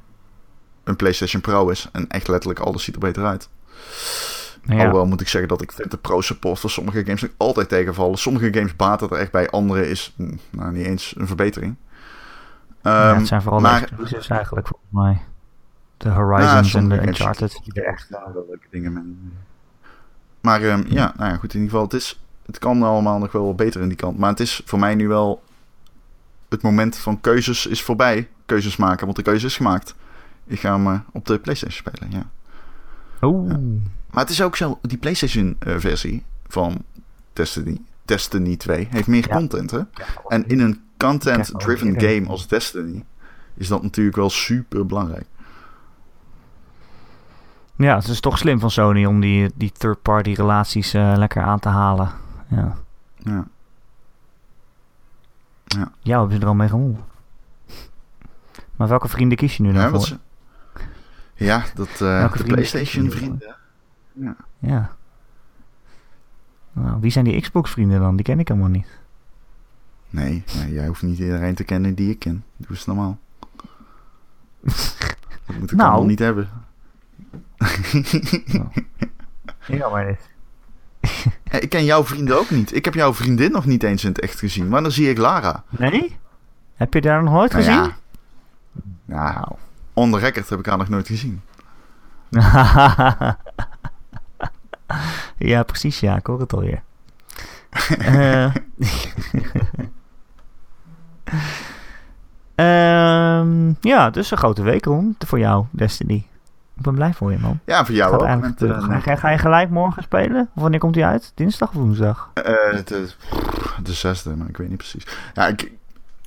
een 0.84 0.96
Playstation 0.96 1.42
Pro 1.42 1.70
is. 1.70 1.90
En 1.92 2.08
echt 2.08 2.28
letterlijk 2.28 2.60
alles 2.60 2.84
ziet 2.84 2.94
er 2.96 3.00
beter 3.02 3.26
uit. 3.26 3.50
Nou 4.64 4.78
ja. 4.80 4.86
Alhoewel 4.86 5.06
moet 5.08 5.22
ik 5.22 5.28
zeggen 5.28 5.50
dat 5.50 5.62
ik 5.62 5.72
vind 5.72 5.92
de 5.92 5.98
Pro 5.98 6.22
support 6.22 6.60
voor 6.60 6.70
sommige 6.70 7.04
games 7.06 7.26
altijd 7.38 7.70
tegenvallen. 7.70 8.18
Sommige 8.18 8.54
games 8.54 8.76
baten 8.76 9.10
er 9.10 9.18
echt 9.18 9.32
bij, 9.32 9.50
andere 9.50 9.90
is 9.90 10.14
mm, 10.18 10.40
nou, 10.50 10.72
niet 10.72 10.86
eens 10.86 11.14
een 11.18 11.28
verbetering. 11.28 11.76
Ja, 12.84 13.10
Ehm, 13.10 13.18
het 13.18 13.28
zijn 13.28 13.42
vooral 13.42 13.60
maar- 13.62 13.80
de 13.80 13.86
exclusives 13.86 14.28
eigenlijk 14.28 14.68
volgens 14.68 14.92
mij. 14.92 15.22
De 16.06 16.12
Horizons 16.12 16.56
en 16.56 16.62
de 16.64 16.70
sommige 16.70 16.96
games 17.02 17.20
Uncharted. 17.20 17.60
er 17.74 17.84
echt 17.86 18.10
wel 18.10 18.46
leuke 18.50 18.68
dingen 18.70 18.94
mee. 18.94 19.18
Maar 20.42 20.62
ehm, 20.62 20.84
ja, 20.88 21.14
nou 21.18 21.30
ja, 21.32 21.38
goed, 21.38 21.54
in 21.54 21.60
ieder 21.60 21.70
geval, 21.70 21.84
het, 21.84 21.94
is, 21.94 22.20
het 22.46 22.60
kan 22.60 22.84
allemaal 22.84 23.20
nog 23.20 23.32
wel 23.32 23.46
wat 23.46 23.56
beter 23.56 23.82
in 23.82 23.88
die 23.88 23.98
kant. 23.98 24.18
Maar 24.18 24.30
het 24.30 24.40
is 24.40 24.62
voor 24.66 24.80
mij 24.80 24.96
nu 24.96 25.08
wel... 25.08 25.44
Het 26.50 26.62
moment 26.62 26.98
van 26.98 27.22
keuzes 27.22 27.66
is 27.66 27.82
voorbij. 27.84 28.30
Keuzes 28.46 28.76
maken, 28.76 29.06
want 29.06 29.18
de 29.18 29.24
keuze 29.24 29.46
is 29.46 29.56
gemaakt. 29.56 29.96
Ik 30.46 30.60
ga 30.60 30.74
hem 30.76 30.88
eh, 30.88 31.00
op 31.12 31.26
de 31.26 31.40
PlayStation 31.40 31.94
spelen, 31.94 32.12
ja. 32.12 32.30
Ja. 33.22 33.60
Maar 34.12 34.24
het 34.24 34.30
is 34.30 34.42
ook 34.42 34.56
zo, 34.56 34.80
die 34.82 34.98
PlayStation-versie 34.98 36.24
van 36.48 36.84
Destiny, 37.34 37.82
Destiny 38.06 38.56
2 38.56 38.88
heeft 38.90 39.08
meer 39.08 39.28
Ja. 39.28 39.36
content, 39.36 39.72
hè? 39.72 39.80
En 40.28 40.48
in 40.48 40.60
een 40.60 40.82
content-driven 40.98 42.00
game 42.02 42.28
als 42.28 42.48
Destiny 42.48 43.04
is 43.54 43.68
dat 43.68 43.84
natuurlijk 43.84 44.16
wel 44.16 44.30
super 44.30 44.86
belangrijk. 44.86 45.26
Ja, 47.76 47.96
het 47.96 48.08
is 48.08 48.20
toch 48.20 48.38
slim 48.38 48.60
van 48.60 48.72
Sony 48.72 49.06
om 49.06 49.20
die, 49.20 49.52
die 49.56 49.72
third-party 49.72 50.34
relaties 50.34 50.94
eh, 50.94 51.14
lekker 51.18 51.42
aan 51.44 51.60
te 51.60 51.70
halen. 51.70 52.10
Ja. 52.48 52.76
Ja. 53.18 53.46
Jou 56.02 56.20
hebben 56.20 56.36
ze 56.38 56.42
er 56.42 56.48
al 56.48 56.54
mee 56.56 56.70
gewonnen. 56.70 57.04
Maar 58.76 58.88
welke 58.88 59.08
vrienden 59.08 59.38
kies 59.38 59.58
je 59.58 59.64
nu 59.64 59.74
dan 59.74 59.82
Ja, 59.82 59.90
voor? 59.90 60.00
ze- 60.02 60.18
ja 61.34 61.64
dat 61.76 61.88
eh, 61.90 62.00
Welke 62.00 62.38
de 62.38 62.44
vrienden 62.44 62.46
PlayStation 62.56 63.12
vrienden. 63.12 63.56
Ja. 64.60 64.92
Nou, 66.72 67.00
wie 67.02 67.12
zijn 67.12 67.26
die 67.26 67.42
Xbox-vrienden 67.42 68.00
dan? 68.00 68.16
Die 68.16 68.26
ken 68.26 68.40
ik 68.40 68.48
helemaal 68.48 68.70
niet. 68.70 69.00
Nee, 70.10 70.44
nee, 70.58 70.72
jij 70.74 70.88
hoeft 70.88 71.02
niet 71.02 71.20
iedereen 71.20 71.56
te 71.56 71.64
kennen 71.64 71.96
die 71.96 72.10
ik 72.10 72.20
ken. 72.20 72.44
Doe 72.58 72.70
eens 72.70 72.86
normaal. 72.86 73.18
Dat 75.46 75.56
moet 75.60 75.72
ik 75.72 75.78
Nou. 75.78 75.90
allemaal 75.90 76.08
niet 76.10 76.20
hebben. 76.20 76.50
Ja, 79.68 79.90
maar. 79.90 80.18
Ja, 81.44 81.60
ik 81.60 81.70
ken 81.70 81.86
jouw 81.86 82.04
vrienden 82.06 82.38
ook 82.40 82.50
niet. 82.50 82.76
Ik 82.76 82.86
heb 82.86 82.94
jouw 82.94 83.14
vriendin 83.14 83.52
nog 83.52 83.66
niet 83.66 83.84
eens 83.84 84.04
in 84.04 84.10
het 84.10 84.20
echt 84.20 84.40
gezien. 84.40 84.68
Maar 84.70 84.82
dan 84.82 84.92
zie 84.92 85.10
ik 85.10 85.18
Lara. 85.18 85.64
Nee? 85.70 86.18
Heb 86.76 86.94
je 86.94 87.02
daar 87.02 87.24
nog 87.24 87.34
nooit 87.34 87.52
Nou 87.52 87.64
gezien? 87.64 87.82
ja. 87.84 87.96
Ja, 89.06 89.32
Nou. 89.34 89.48
on 89.94 90.12
the 90.12 90.18
record 90.20 90.50
heb 90.50 90.60
ik 90.60 90.66
haar 90.66 90.78
nog 90.78 90.90
nooit 90.90 91.08
gezien. 91.08 91.42
ja, 95.38 95.64
precies. 95.64 96.00
Ja, 96.00 96.16
ik 96.16 96.26
hoor 96.26 96.40
het 96.40 96.54
alweer. 96.54 96.84
Eh 98.00 98.54
Ehm, 102.56 103.74
ja, 103.82 104.10
dus 104.10 104.32
een 104.32 104.38
grote 104.38 104.62
week 104.62 104.86
rond 104.86 105.24
voor 105.28 105.40
jou, 105.40 105.66
Destiny. 105.72 106.26
Ik 106.78 106.82
ben 106.82 106.94
blij 106.96 107.14
voor 107.14 107.32
je, 107.32 107.38
man. 107.40 107.60
Ja, 107.66 107.86
voor 107.86 107.96
jou 107.96 108.14
ook. 108.18 108.42
Met, 108.42 108.62
eh, 108.64 109.00
ga, 109.02 109.16
ga 109.16 109.30
je 109.32 109.38
gelijk 109.38 109.70
morgen 109.70 110.04
spelen? 110.04 110.50
Of 110.56 110.62
wanneer 110.62 110.80
komt 110.80 110.96
hij 110.96 111.06
uit? 111.06 111.32
Dinsdag 111.36 111.70
of 111.70 111.76
woensdag? 111.76 112.30
eh, 112.34 112.44
de, 112.86 113.10
de 113.84 113.94
zesde, 113.94 114.36
maar 114.36 114.48
ik 114.50 114.58
weet 114.58 114.68
niet 114.70 114.78
precies. 114.78 115.08
Ja, 115.34 115.48
ik, 115.48 115.72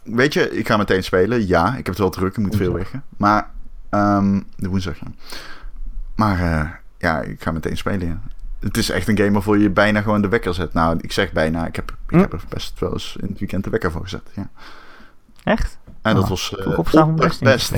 weet 0.02 0.32
je, 0.32 0.50
ik 0.58 0.66
ga 0.66 0.76
meteen 0.76 1.04
spelen. 1.04 1.46
Ja, 1.46 1.68
ik 1.68 1.76
heb 1.76 1.86
het 1.86 1.98
wel 1.98 2.10
druk. 2.10 2.36
Ik 2.36 2.42
moet 2.42 2.56
veel 2.56 2.72
weg. 2.72 2.92
Maar, 3.16 3.48
ehm, 3.90 4.40
de 4.56 4.68
woensdag, 4.68 4.98
ja. 4.98 5.06
Maar, 6.14 6.40
eh, 6.40 6.70
ja, 6.98 7.20
ik 7.20 7.42
ga 7.42 7.50
meteen 7.52 7.76
spelen, 7.76 8.06
ja. 8.08 8.20
Het 8.60 8.76
is 8.76 8.90
echt 8.90 9.08
een 9.08 9.16
game 9.16 9.32
waarvoor 9.32 9.58
je 9.58 9.70
bijna 9.70 10.00
gewoon 10.00 10.22
de 10.22 10.28
wekker 10.28 10.54
zet. 10.54 10.72
Nou, 10.72 10.98
ik 11.00 11.12
zeg 11.12 11.32
bijna. 11.32 11.66
Ik 11.66 11.76
heb, 11.76 11.90
ik 11.90 11.96
Hm. 12.14 12.18
heb 12.18 12.32
er 12.32 12.42
best 12.48 12.80
wel 12.80 12.92
eens 12.92 13.16
in 13.20 13.28
het 13.28 13.38
weekend 13.38 13.64
de 13.64 13.70
wekker 13.70 13.90
voor 13.92 14.02
gezet, 14.02 14.30
ja. 14.34 14.48
Echt? 15.44 15.78
En 16.02 16.14
dat 16.14 16.22
Oh, 16.24 16.28
was 16.28 16.54
eh, 16.56 16.62
Vroeg 16.62 16.76
opstaan 16.78 17.08
om 17.08 17.16
best 17.16 17.34
opperbest. 17.40 17.70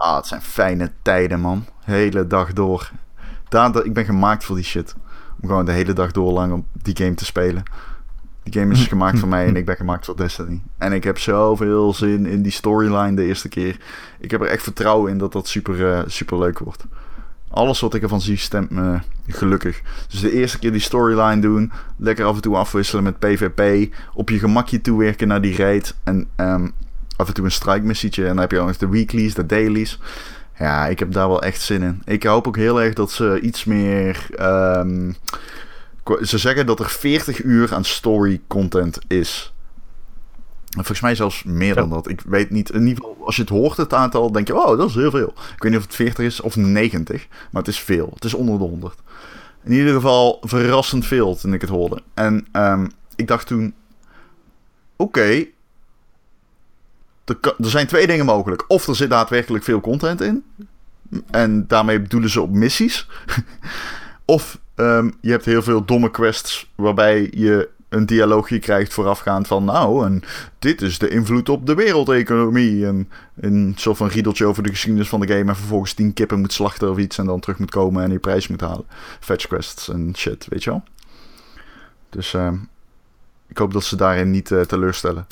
Ah, 0.00 0.16
het 0.16 0.26
zijn 0.26 0.42
fijne 0.42 0.90
tijden, 1.02 1.40
man. 1.40 1.64
Hele 1.84 2.26
dag 2.26 2.52
door. 2.52 2.90
Daar, 3.48 3.84
ik 3.84 3.94
ben 3.94 4.04
gemaakt 4.04 4.44
voor 4.44 4.56
die 4.56 4.64
shit. 4.64 4.94
Om 5.40 5.48
gewoon 5.48 5.64
de 5.64 5.72
hele 5.72 5.92
dag 5.92 6.12
door 6.12 6.32
lang 6.32 6.52
op 6.52 6.64
die 6.72 6.96
game 6.96 7.14
te 7.14 7.24
spelen. 7.24 7.62
Die 8.42 8.52
game 8.52 8.72
is 8.72 8.86
gemaakt 8.94 9.18
voor 9.18 9.28
mij 9.28 9.46
en 9.46 9.56
ik 9.56 9.64
ben 9.64 9.76
gemaakt 9.76 10.04
voor 10.04 10.16
Destiny. 10.16 10.60
En 10.78 10.92
ik 10.92 11.04
heb 11.04 11.18
zoveel 11.18 11.94
zin 11.94 12.26
in 12.26 12.42
die 12.42 12.52
storyline 12.52 13.14
de 13.14 13.24
eerste 13.24 13.48
keer. 13.48 13.76
Ik 14.18 14.30
heb 14.30 14.40
er 14.40 14.46
echt 14.46 14.62
vertrouwen 14.62 15.10
in 15.10 15.18
dat 15.18 15.32
dat 15.32 15.48
super, 15.48 15.92
eh, 15.92 16.02
super 16.06 16.38
leuk 16.38 16.58
wordt. 16.58 16.84
Alles 17.48 17.80
wat 17.80 17.94
ik 17.94 18.02
ervan 18.02 18.20
zie 18.20 18.36
stemt 18.36 18.70
me 18.70 18.98
gelukkig. 19.26 19.82
Dus 20.08 20.20
de 20.20 20.32
eerste 20.32 20.58
keer 20.58 20.72
die 20.72 20.80
storyline 20.80 21.40
doen. 21.40 21.72
Lekker 21.96 22.24
af 22.24 22.34
en 22.34 22.42
toe 22.42 22.56
afwisselen 22.56 23.04
met 23.04 23.18
PvP. 23.18 23.94
Op 24.14 24.28
je 24.28 24.38
gemakje 24.38 24.80
toewerken 24.80 25.28
naar 25.28 25.40
die 25.40 25.56
raid. 25.56 25.94
En 26.04 26.28
ehm, 26.36 26.68
af 27.20 27.28
en 27.28 27.34
toe 27.34 27.44
een 27.44 27.50
strike 27.50 27.86
missietje. 27.86 28.22
En 28.22 28.28
dan 28.28 28.38
heb 28.38 28.50
je 28.50 28.58
ook 28.58 28.66
nog 28.66 28.76
de 28.76 28.88
weeklies, 28.88 29.34
de 29.34 29.46
dailies. 29.46 29.98
Ja, 30.58 30.86
ik 30.86 30.98
heb 30.98 31.12
daar 31.12 31.28
wel 31.28 31.42
echt 31.42 31.60
zin 31.60 31.82
in. 31.82 32.02
Ik 32.04 32.22
hoop 32.22 32.46
ook 32.46 32.56
heel 32.56 32.82
erg 32.82 32.94
dat 32.94 33.10
ze 33.10 33.40
iets 33.40 33.64
meer. 33.64 34.26
ehm, 34.36 35.12
ze 36.22 36.38
zeggen 36.38 36.66
dat 36.66 36.80
er 36.80 36.90
40 36.90 37.42
uur 37.42 37.74
aan 37.74 37.84
story 37.84 38.40
content 38.46 38.98
is. 39.06 39.52
En 40.64 40.76
volgens 40.76 41.00
mij 41.00 41.14
zelfs 41.14 41.42
meer 41.42 41.74
dan 41.74 41.90
dat. 41.90 42.08
Ik 42.08 42.20
weet 42.20 42.50
niet. 42.50 42.70
In 42.70 42.86
ieder 42.86 43.04
geval, 43.04 43.26
als 43.26 43.36
je 43.36 43.42
het 43.42 43.50
hoort, 43.50 43.76
het 43.76 43.94
aantal, 43.94 44.32
denk 44.32 44.46
je, 44.46 44.56
oh, 44.56 44.78
dat 44.78 44.88
is 44.88 44.94
heel 44.94 45.10
veel. 45.10 45.28
Ik 45.28 45.62
weet 45.62 45.70
niet 45.72 45.80
of 45.80 45.86
het 45.86 45.94
40 45.94 46.24
is 46.24 46.40
of 46.40 46.56
90, 46.56 47.26
maar 47.50 47.62
het 47.62 47.70
is 47.70 47.80
veel. 47.80 48.10
Het 48.14 48.24
is 48.24 48.34
onder 48.34 48.58
de 48.58 48.64
100. 48.64 48.98
In 49.64 49.72
ieder 49.72 49.94
geval 49.94 50.38
verrassend 50.42 51.06
veel 51.06 51.36
toen 51.36 51.52
ik 51.52 51.60
het 51.60 51.70
hoorde. 51.70 52.02
En 52.14 52.46
ehm, 52.52 52.86
ik 53.16 53.26
dacht 53.26 53.46
toen, 53.46 53.74
oké, 54.96 55.44
er, 57.24 57.54
zijn 57.58 57.86
twee 57.86 58.06
dingen 58.06 58.26
mogelijk. 58.26 58.64
Of 58.68 58.86
er 58.86 58.96
zit 58.96 59.10
daadwerkelijk 59.10 59.64
veel 59.64 59.80
content 59.80 60.20
in. 60.20 60.44
En 61.30 61.66
daarmee 61.66 62.00
bedoelen 62.00 62.30
ze 62.30 62.40
op 62.40 62.50
missies. 62.50 63.08
of 64.24 64.58
ehm, 64.74 65.10
je 65.20 65.30
hebt 65.30 65.44
heel 65.44 65.62
veel 65.62 65.84
domme 65.84 66.10
quests 66.10 66.70
waarbij 66.74 67.30
je 67.34 67.68
een 67.88 68.06
dialoogje 68.06 68.58
krijgt 68.58 68.92
voorafgaand 68.92 69.46
van... 69.46 69.64
nou, 69.64 70.06
en 70.06 70.22
dit 70.58 70.82
is 70.82 70.98
de 70.98 71.08
invloed 71.08 71.48
op 71.48 71.66
de 71.66 71.74
wereldeconomie. 71.74 72.86
En 72.86 73.10
een 73.40 73.74
soort 73.76 73.96
van 73.96 74.08
riedeltje 74.08 74.46
over 74.46 74.62
de 74.62 74.68
geschiedenis 74.68 75.08
van 75.08 75.20
de 75.20 75.26
game... 75.26 75.50
en 75.50 75.56
vervolgens 75.56 75.92
tien 75.92 76.12
kippen 76.12 76.40
moet 76.40 76.52
slachten 76.52 76.90
of 76.90 76.98
iets... 76.98 77.18
en 77.18 77.26
dan 77.26 77.40
terug 77.40 77.58
moet 77.58 77.70
komen 77.70 78.02
en 78.02 78.10
die 78.10 78.18
prijs 78.18 78.48
moet 78.48 78.60
halen. 78.60 78.84
Fetch 79.20 79.46
quests 79.46 79.88
en 79.88 80.12
shit, 80.16 80.46
weet 80.48 80.64
je 80.64 80.70
wel? 80.70 80.82
Dus 82.08 82.34
ehm, 82.34 82.56
ik 83.48 83.58
hoop 83.58 83.72
dat 83.72 83.84
ze 83.84 83.96
daarin 83.96 84.30
niet 84.30 84.50
eh, 84.50 84.60
teleurstellen. 84.60 85.26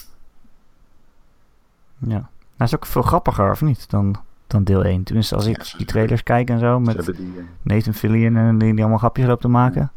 Ja. 1.99 2.29
Nou, 2.57 2.71
is 2.71 2.75
ook 2.75 2.87
veel 2.87 3.03
grappiger, 3.03 3.51
of 3.51 3.61
niet? 3.63 3.91
Dan, 3.91 4.17
dan 4.47 4.65
deel 4.65 4.85
1. 4.85 5.03
Tenminste, 5.03 5.35
als 5.35 5.47
ik 5.47 5.63
Ja, 5.63 5.77
die 5.77 5.87
trailers 5.87 6.23
kijk 6.23 6.51
en 6.51 6.59
zo. 6.59 6.81
Met 6.81 7.05
die, 7.05 7.15
eh, 7.15 7.45
Nathan 7.63 7.95
Fillion 7.95 8.37
en 8.37 8.59
die, 8.59 8.71
die 8.71 8.81
allemaal 8.81 8.99
grapjes 8.99 9.27
loopt 9.27 9.41
te 9.41 9.49
maken. 9.49 9.93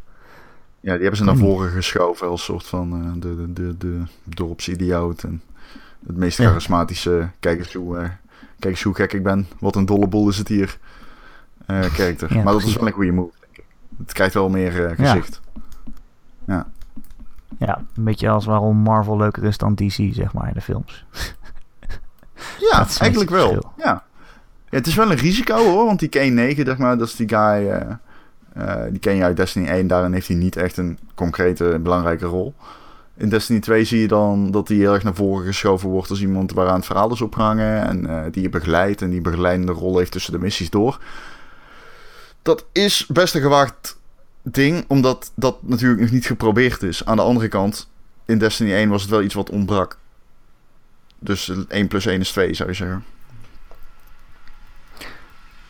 Ja, 0.80 0.91
die 0.93 1.02
hebben 1.02 1.18
ze 1.18 1.24
naar 1.24 1.36
voren 1.38 1.70
geschoven 1.70 2.28
als 2.28 2.43
soort 2.43 2.66
van 2.68 2.93
eh, 3.06 3.12
de, 3.22 3.36
de, 3.36 3.54
de, 3.54 3.78
de 3.78 4.04
dorpsidioot. 4.24 5.24
En 5.24 5.41
het 6.08 6.18
meest 6.18 6.38
Ja. 6.38 6.45
charismatische, 6.47 7.30
kijk 7.39 7.60
eens, 7.60 7.74
hoe, 7.74 7.97
eh, 7.97 8.10
kijk 8.60 8.74
eens 8.74 8.84
hoe 8.84 8.95
gek 8.95 9.14
ik 9.14 9.24
ben. 9.24 9.47
Wat 9.60 9.76
een 9.76 9.86
dolle 9.86 10.08
boel 10.08 10.30
is 10.30 10.38
het 10.38 10.47
hier. 10.47 10.78
Ja, 11.68 12.43
maar 12.43 12.54
dat 12.54 12.64
is 12.64 12.76
wel 12.76 12.88
een 12.88 12.93
goede 12.93 13.12
move, 13.12 13.34
denk 13.39 13.58
ik. 13.58 13.64
Het 13.97 14.14
krijgt 14.14 14.34
wel 14.34 14.49
meer 14.49 14.72
gezicht. 14.95 15.41
Ja, 17.58 17.78
een 17.95 18.04
beetje 18.04 18.30
als 18.30 18.45
waarom 18.45 18.78
Marvel 18.78 19.18
leuker 19.18 19.43
is 19.43 19.58
dan 19.58 19.76
DC, 19.76 19.91
zeg 20.14 20.34
maar, 20.34 20.47
in 20.47 20.54
de 20.54 20.62
films. 20.62 21.06
Ja, 22.71 22.87
eigenlijk 22.97 23.29
wel. 23.29 23.73
ja. 23.77 24.03
Het 24.69 24.87
is 24.87 24.95
wel 24.95 25.11
een 25.11 25.17
risico 25.17 25.57
hoor, 25.57 25.85
want 25.85 25.99
die 25.99 26.09
K9, 26.09 26.65
zeg 26.65 26.77
maar, 26.77 26.97
dat 26.97 27.07
is 27.07 27.15
die 27.15 27.29
guy... 27.29 27.69
eh, 27.69 27.81
eh, 28.53 28.83
die 28.89 28.99
ken 28.99 29.15
je 29.15 29.23
uit 29.23 29.37
Destiny 29.37 29.67
1, 29.67 29.87
daarin 29.87 30.13
heeft 30.13 30.27
hij 30.27 30.35
niet 30.35 30.55
echt 30.55 30.77
een 30.77 30.97
concrete 31.15 31.79
belangrijke 31.81 32.25
rol. 32.25 32.53
In 33.17 33.29
Destiny 33.29 33.59
2 33.59 33.83
zie 33.83 33.99
je 34.01 34.07
dan 34.07 34.51
dat 34.51 34.67
hij 34.67 34.77
heel 34.77 34.93
erg 34.93 35.03
naar 35.03 35.15
voren 35.15 35.45
geschoven 35.45 35.89
wordt 35.89 36.09
als 36.09 36.21
iemand 36.21 36.53
waaraan 36.53 36.75
het 36.75 36.85
verhaal 36.85 37.11
is 37.11 37.21
opgehangen 37.21 37.87
en 37.87 38.05
eh, 38.05 38.31
die 38.31 38.41
je 38.41 38.49
begeleidt 38.49 39.01
en 39.01 39.09
die 39.09 39.21
begeleidende 39.21 39.71
rol 39.71 39.97
heeft 39.97 40.11
tussen 40.11 40.33
de 40.33 40.39
missies 40.39 40.69
door. 40.69 40.99
Dat 42.41 42.65
is 42.71 43.05
best 43.05 43.35
een 43.35 43.41
gewaagd 43.41 43.97
ding, 44.41 44.85
omdat 44.87 45.31
dat 45.35 45.57
natuurlijk 45.61 46.01
nog 46.01 46.11
niet 46.11 46.25
geprobeerd 46.25 46.83
is. 46.83 47.05
Aan 47.05 47.15
de 47.15 47.21
andere 47.21 47.47
kant, 47.47 47.89
in 48.25 48.37
Destiny 48.37 48.73
1 48.73 48.89
was 48.89 49.01
het 49.01 49.11
wel 49.11 49.21
iets 49.21 49.33
wat 49.33 49.49
ontbrak. 49.49 49.97
Dus 51.24 51.49
1 51.67 51.88
plus 51.88 52.05
1 52.05 52.19
is 52.19 52.32
2, 52.32 52.53
zou 52.53 52.69
je 52.69 52.76
zeggen. 52.76 53.03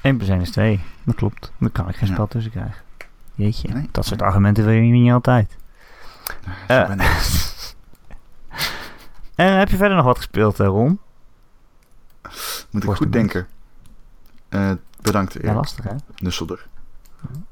1 0.01 0.17
plus 0.17 0.29
1 0.29 0.41
is 0.41 0.51
2. 0.51 0.79
Dat 1.03 1.15
klopt. 1.15 1.51
Dan 1.59 1.71
kan 1.71 1.89
ik 1.89 1.95
geen 1.95 2.07
Ja. 2.07 2.13
spel 2.13 2.27
tussen 2.27 2.51
krijgen. 2.51 2.81
Jeetje, 3.35 3.67
Nee, 3.67 3.87
dat 3.91 4.05
soort 4.05 4.19
nee. 4.19 4.27
argumenten 4.29 4.65
wil 4.65 4.73
je 4.73 4.81
niet 4.81 5.11
altijd. 5.11 5.55
Ben 6.67 6.99
ik. 6.99 7.29
En 9.35 9.57
heb 9.57 9.69
je 9.69 9.77
verder 9.77 9.95
nog 9.97 10.05
wat 10.05 10.17
gespeeld, 10.17 10.59
eh, 10.59 10.67
Ron? 10.67 10.99
Moet 12.69 12.83
ik 12.83 12.89
goed 12.89 12.97
de 12.99 13.09
denken. 13.09 13.47
Eh, 14.49 14.71
bedankt, 15.01 15.33
Ja, 15.33 15.39
Erik 15.39 15.53
lastig 15.55 15.83
hè? 15.85 15.95
Nusselder. 16.17 16.67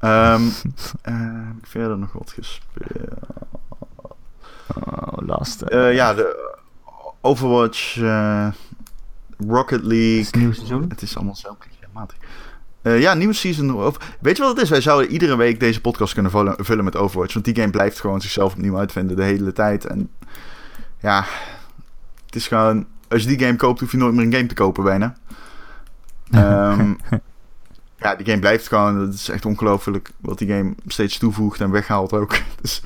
Heb 0.00 1.56
ik 1.60 1.66
verder 1.66 1.98
nog 1.98 2.12
wat 2.12 2.30
gespeeld? 2.32 3.08
Oh, 4.76 5.26
lastig. 5.26 5.68
Eh, 5.68 5.94
ja, 5.94 6.14
de 6.14 6.49
Overwatch, 7.20 8.00
eh, 8.00 8.48
Rocket 9.48 9.80
Het 9.80 9.86
League. 9.86 10.18
is 10.18 10.26
het 10.26 10.34
nieuwe 10.34 10.54
seizoen. 10.54 10.84
Het 10.88 11.02
is 11.02 11.16
allemaal 11.16 11.36
zo 11.36 11.56
matig. 11.92 12.16
Eh 12.82 13.00
ja, 13.00 13.14
nieuwe 13.14 13.34
season. 13.34 13.78
Over... 13.78 14.02
Weet 14.20 14.36
je 14.36 14.42
wat 14.42 14.52
het 14.52 14.62
is? 14.62 14.70
Wij 14.70 14.80
zouden 14.80 15.10
iedere 15.10 15.36
week 15.36 15.60
deze 15.60 15.80
podcast 15.80 16.12
kunnen 16.12 16.56
vullen, 16.56 16.84
met 16.84 16.96
Overwatch. 16.96 17.32
Want 17.32 17.44
die 17.44 17.54
game 17.54 17.70
blijft 17.70 18.00
gewoon 18.00 18.20
zichzelf 18.20 18.52
opnieuw 18.52 18.78
uitvinden 18.78 19.16
de 19.16 19.22
hele 19.22 19.52
tijd. 19.52 19.86
En 19.86 20.10
ja, 21.00 21.24
het 22.26 22.34
is 22.34 22.48
gewoon... 22.48 22.86
Als 23.08 23.22
je 23.22 23.28
die 23.28 23.46
game 23.46 23.56
koopt, 23.56 23.80
hoef 23.80 23.90
je 23.90 23.96
nooit 23.96 24.14
meer 24.14 24.24
een 24.24 24.32
game 24.32 24.46
te 24.46 24.54
kopen 24.54 24.84
bijna. 24.84 25.14
Ehm, 26.30 26.94
ja, 27.96 28.14
die 28.14 28.26
game 28.26 28.38
blijft 28.38 28.68
gewoon... 28.68 29.00
Het 29.00 29.14
is 29.14 29.28
echt 29.28 29.46
ongelooflijk 29.46 30.10
wat 30.20 30.38
die 30.38 30.48
game 30.48 30.74
steeds 30.86 31.18
toevoegt 31.18 31.60
en 31.60 31.70
weghaalt 31.70 32.12
ook. 32.12 32.38
Dus 32.62 32.82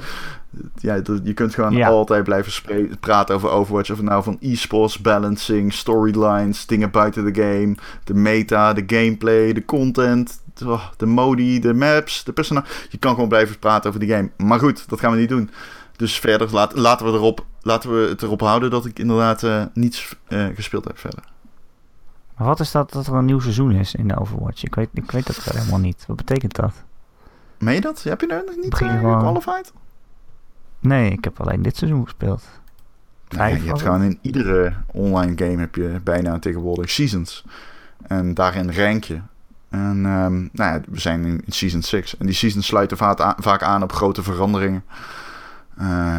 ja, 0.77 0.95
je 1.25 1.35
kunt 1.35 1.55
gewoon 1.55 1.73
Ja. 1.73 1.89
altijd 1.89 2.25
blijven 2.25 2.53
praten 3.01 3.35
over 3.35 3.49
Overwatch. 3.51 3.91
Of 3.91 4.03
nou 4.03 4.23
van 4.23 4.37
e-sports, 4.41 4.99
balancing, 4.99 5.73
storylines, 5.73 6.67
dingen 6.67 6.91
buiten 6.91 7.33
de 7.33 7.43
game 7.43 7.75
de 8.05 8.15
meta, 8.15 8.73
de 8.73 8.83
gameplay, 8.87 9.53
de 9.53 9.65
content, 9.65 10.41
de, 10.55 10.69
oh, 10.71 10.85
de 10.97 11.07
modi, 11.07 11.61
de 11.61 11.75
maps, 11.75 12.25
de 12.25 12.33
personage. 12.33 12.67
Je 12.91 12.99
kan 12.99 13.15
gewoon 13.15 13.29
blijven 13.29 13.59
praten 13.59 13.89
over 13.89 14.01
die 14.01 14.09
game. 14.15 14.31
Maar 14.37 14.59
goed, 14.59 14.89
dat 14.89 15.01
gaan 15.01 15.13
we 15.13 15.19
niet 15.19 15.29
doen. 15.29 15.51
Dus 15.97 16.19
verder 16.19 16.49
laat, 16.53 16.75
laten, 16.77 17.07
we 17.07 17.13
erop, 17.13 17.45
laten 17.63 17.91
we 17.95 18.09
het 18.09 18.23
erop 18.23 18.41
houden 18.41 18.71
dat 18.71 18.87
ik 18.87 18.99
inderdaad 18.99 19.43
eh, 19.43 19.63
niets 19.75 20.17
eh, 20.27 20.47
gespeeld 20.55 20.85
heb 20.85 20.99
verder. 20.99 21.23
Maar 22.37 22.47
wat 22.47 22.61
is 22.61 22.71
dat 22.71 22.93
dat 22.93 23.07
er 23.07 23.15
een 23.15 23.25
nieuw 23.25 23.41
seizoen 23.41 23.73
is 23.73 23.95
in 23.95 24.09
de 24.09 24.21
Overwatch? 24.21 24.65
Ik 24.65 24.75
weet, 24.75 24.89
ik 24.93 25.11
weet 25.11 25.27
dat 25.27 25.37
helemaal 25.45 25.79
niet. 25.79 26.05
Wat 26.07 26.17
betekent 26.17 26.55
dat? 26.55 26.73
Meen 27.59 27.75
je 27.75 27.81
dat? 27.81 28.03
Heb 28.03 28.21
je 28.21 28.27
nou 28.27 28.43
nog 28.47 28.57
niet 28.57 28.71
Begin 28.71 28.87
uh, 28.87 28.99
gewoon- 28.99 29.15
gequalified? 29.37 29.73
Nee, 30.85 31.11
ik 31.11 31.25
heb 31.25 31.41
alleen 31.41 31.63
dit 31.63 31.77
seizoen 31.77 32.05
gespeeld. 32.05 32.43
Nee, 33.29 33.63
je 33.63 33.67
hebt 33.67 33.83
gewoon 33.83 34.03
in 34.03 34.19
iedere 34.21 34.73
online 34.87 35.33
game 35.37 35.61
heb 35.61 35.75
je 35.75 36.01
bijna 36.05 36.39
tegenwoordig 36.39 36.91
seasons. 36.91 37.45
En 38.07 38.35
daarin 38.35 38.73
rank 38.73 39.05
je. 39.05 39.21
En 39.69 40.07
ehm, 40.07 40.35
nou 40.53 40.75
ja, 40.75 40.81
we 40.89 41.01
zijn 41.01 41.25
in, 41.25 41.43
season 41.47 41.83
6. 41.83 42.17
En 42.17 42.27
die 42.27 42.35
seasons 42.35 42.67
sluiten 42.67 42.97
vaak 42.97 43.21
aan, 43.21 43.35
vaak 43.39 43.63
aan 43.63 43.83
op 43.83 43.93
grote 43.93 44.23
veranderingen. 44.23 44.85
Eh, 45.77 46.17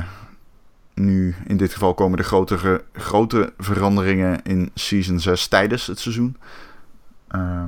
nu, 0.93 1.35
in 1.45 1.57
dit 1.57 1.73
geval 1.73 1.93
komen 1.93 2.17
de 2.17 2.23
grotere, 2.23 2.83
grote 2.93 3.53
veranderingen 3.57 4.43
in 4.43 4.71
season 4.73 5.19
6 5.19 5.47
tijdens 5.47 5.87
het 5.87 5.99
seizoen. 5.99 6.37
Ehm, 7.27 7.67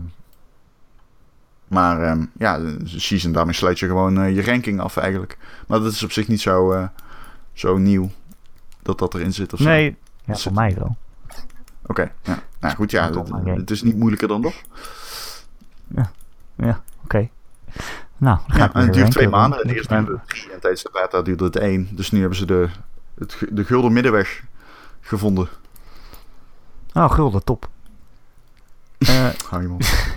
maar 1.67 2.01
ehm, 2.01 2.25
ja, 2.37 2.59
season, 2.83 3.31
daarmee 3.31 3.53
sluit 3.53 3.79
je 3.79 3.87
gewoon 3.87 4.21
eh, 4.21 4.35
je 4.35 4.43
ranking 4.43 4.79
af 4.79 4.97
eigenlijk. 4.97 5.37
Maar 5.67 5.79
dat 5.79 5.91
is 5.91 6.03
op 6.03 6.11
zich 6.11 6.27
niet 6.27 6.41
zo, 6.41 6.71
eh, 6.71 6.87
zo 7.53 7.77
nieuw 7.77 8.09
dat 8.81 8.99
dat 8.99 9.13
erin 9.13 9.33
zit 9.33 9.53
of 9.53 9.59
zo. 9.59 9.65
Nee, 9.65 9.97
ja, 10.25 10.35
voor 10.35 10.53
mij 10.53 10.75
wel. 10.77 10.97
Oké, 11.85 12.11
ja. 12.21 12.39
Nou 12.59 12.75
goed, 12.75 12.91
ja, 12.91 13.11
het, 13.43 13.71
is 13.71 13.81
niet 13.81 13.97
moeilijker 13.97 14.27
dan 14.27 14.41
dat. 14.41 14.53
Ja, 16.55 16.81
oké. 17.03 17.29
Nou, 18.17 18.39
Ja, 18.47 18.73
en 18.73 18.81
het 18.81 18.93
duurt 18.93 19.11
twee 19.11 19.29
maanden. 19.29 19.67
Duurde 19.67 19.95
het 19.95 20.27
drie 20.27 20.51
en 20.51 20.59
tijdens 20.59 20.83
de 20.83 20.89
beta 20.93 21.21
duurde 21.21 21.43
het 21.43 21.55
één. 21.55 21.89
Dus 21.91 22.11
nu 22.11 22.19
hebben 22.19 22.37
ze 22.37 22.45
de, 22.45 22.69
het, 23.15 23.37
de 23.51 23.63
gulden 23.63 23.93
middenweg 23.93 24.43
gevonden. 25.01 25.47
Oh, 26.93 27.11
gulden, 27.11 27.43
top. 27.43 27.69
Eh, 28.97 29.29
Hou 29.49 29.61
je 29.61 29.67
mond. 29.67 29.89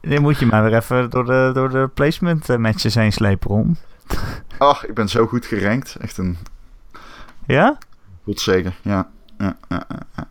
dan 0.00 0.22
moet 0.22 0.38
je 0.38 0.46
maar 0.46 0.62
weer 0.64 0.74
even 0.74 1.10
door 1.10 1.24
de, 1.24 1.50
door 1.54 1.68
de 1.70 1.88
placement 1.94 2.48
eh, 2.48 2.56
matches 2.56 2.94
heen 2.94 3.12
slepen, 3.12 3.50
Ron. 3.50 3.76
Ach, 4.58 4.86
ik 4.86 4.94
ben 4.94 5.08
zo 5.08 5.26
goed 5.26 5.46
gerankt. 5.46 5.96
Echt 5.96 6.16
een 6.18 6.36
Ja? 7.46 7.78
godzegen. 8.24 8.74
Ja, 8.82 9.08
ja, 9.38 9.56
ja, 9.68 9.84
ja, 9.88 10.00
ja. 10.16 10.28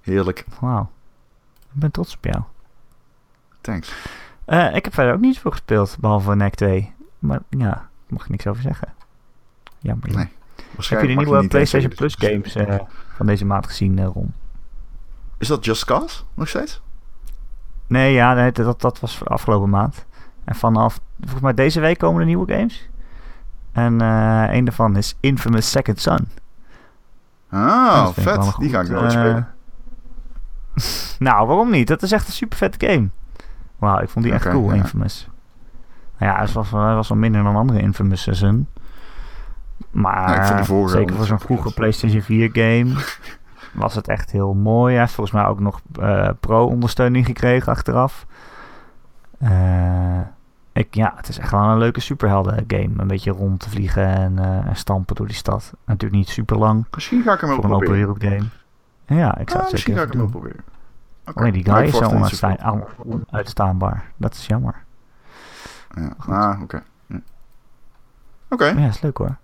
Heerlijk. 0.00 0.44
Wauw. 0.60 0.90
Ik 1.74 1.80
ben 1.80 1.90
trots 1.90 2.14
op 2.16 2.24
jou. 2.24 2.42
Thanks. 3.60 3.92
Eh, 4.44 4.74
ik 4.74 4.84
heb 4.84 4.94
verder 4.94 5.14
ook 5.14 5.20
niet 5.20 5.34
zoveel 5.34 5.50
gespeeld, 5.50 5.96
behalve 6.00 6.34
NEC 6.34 6.54
2. 6.54 6.92
Maar 7.18 7.40
ja, 7.48 7.58
daar 7.68 7.88
mag 8.08 8.22
ik 8.24 8.28
niks 8.30 8.46
over 8.46 8.62
zeggen. 8.62 8.94
Jammer. 9.78 10.08
Nee, 10.08 10.16
Heb 10.16 10.30
je 10.56 10.62
Waarschijnlijk 10.74 11.18
de 11.18 11.24
nieuwe 11.24 11.46
PlayStation 11.48 11.80
zeggen, 11.80 11.98
Plus 11.98 12.16
dus- 12.16 12.30
games 12.30 12.54
eh, 12.54 12.86
van 13.16 13.26
deze 13.26 13.44
maand 13.44 13.66
gezien, 13.66 14.04
Ron? 14.04 14.34
Is 15.38 15.48
dat 15.48 15.64
Just 15.64 15.84
Cause 15.84 16.22
nog 16.34 16.48
steeds? 16.48 16.80
Nee, 17.92 18.12
ja, 18.12 18.34
nee, 18.34 18.52
dat, 18.52 18.80
dat 18.80 19.00
was 19.00 19.16
voor 19.16 19.26
afgelopen 19.26 19.70
maand. 19.70 20.06
En 20.44 20.54
vanaf, 20.54 21.00
volgens 21.20 21.40
mij 21.40 21.54
deze 21.54 21.80
week 21.80 21.98
komen 21.98 22.20
er 22.20 22.26
nieuwe 22.26 22.52
games. 22.54 22.88
En 23.72 24.00
eh 24.00 24.48
een 24.50 24.64
daarvan 24.64 24.96
is 24.96 25.16
Infamous 25.20 25.70
Second 25.70 26.00
Son. 26.00 26.28
Ah, 27.50 27.92
wel 27.92 28.12
vet. 28.12 28.54
Die 28.58 28.70
ga 28.70 28.80
ik 28.80 28.88
nooit 28.88 29.04
eh, 29.04 29.10
spelen. 29.10 29.48
nou, 31.28 31.46
waarom 31.46 31.70
niet? 31.70 31.88
Dat 31.88 32.02
is 32.02 32.12
echt 32.12 32.26
een 32.26 32.32
super 32.32 32.56
vette 32.58 32.86
game. 32.86 33.08
Wauw, 33.78 34.00
ik 34.00 34.08
vond 34.08 34.24
die 34.24 34.34
echt 34.34 34.48
cool, 34.48 34.68
ja. 34.68 34.74
Infamous. 34.74 35.28
Nou 36.18 36.32
ja, 36.32 36.38
hij 36.38 36.52
was, 36.52 36.70
hij 36.70 36.94
was 36.94 37.08
wel 37.08 37.18
minder 37.18 37.42
dan 37.42 37.56
andere 37.56 37.80
Infamous 37.80 38.28
Son. 38.30 38.68
Maar 39.90 40.36
Ja, 40.36 40.44
zeker 40.86 41.14
voor 41.14 41.26
zo'n 41.26 41.40
vroege. 41.40 41.74
PlayStation 41.74 42.22
4 42.22 42.50
game 42.52 42.94
was 43.72 43.94
het 43.94 44.08
echt 44.08 44.30
heel 44.30 44.54
mooi. 44.54 44.92
Hij 44.92 45.00
heeft 45.02 45.14
volgens 45.14 45.36
mij 45.36 45.46
ook 45.46 45.60
nog 45.60 45.80
eh, 46.00 46.28
pro-ondersteuning 46.40 47.26
gekregen 47.26 47.72
achteraf. 47.72 48.26
Eh, 49.38 50.20
ik, 50.72 50.94
ja, 50.94 51.12
het 51.16 51.28
is 51.28 51.38
echt 51.38 51.50
wel 51.50 51.60
een 51.60 51.78
leuke 51.78 52.00
superhelden 52.00 52.64
game. 52.66 52.90
Een 52.96 53.06
beetje 53.06 53.30
rond 53.30 53.60
te 53.60 53.70
vliegen 53.70 54.06
en, 54.06 54.38
eh, 54.38 54.66
en 54.66 54.76
stampen 54.76 55.14
door 55.16 55.26
die 55.26 55.36
stad. 55.36 55.72
Natuurlijk 55.84 56.20
niet 56.20 56.28
super 56.28 56.58
lang 56.58 56.86
Misschien 56.94 57.22
ga 57.22 57.32
ik 57.32 57.40
hem 57.40 57.48
wel 57.48 57.56
voor 57.60 57.68
een 57.70 57.72
open 57.76 57.86
proberen. 57.88 58.18
wereld 58.20 58.34
game. 59.06 59.18
Ja, 59.20 59.38
ik 59.38 59.50
zou 59.50 59.62
het 59.62 59.72
misschien 59.72 59.94
zeker 59.94 60.08
ga 60.08 60.12
ik 60.14 60.20
hem 60.22 60.30
doen. 60.32 60.40
proberen. 60.40 60.64
Oké. 61.26 61.38
Alleen 61.38 61.52
die 61.52 61.64
guy 61.64 61.82
is 61.84 61.96
zo 61.96 62.04
onuitstaan- 62.04 62.84
onuitstaanbaar. 63.04 64.04
Dat 64.16 64.34
is 64.34 64.46
jammer. 64.46 64.84
Ja. 65.94 66.12
Ah, 66.18 66.62
oké. 66.62 66.82
Ja. 67.06 67.20
Oké. 68.48 68.64
Ja, 68.66 68.86
is 68.88 69.00
leuk 69.00 69.16
hoor. 69.16 69.36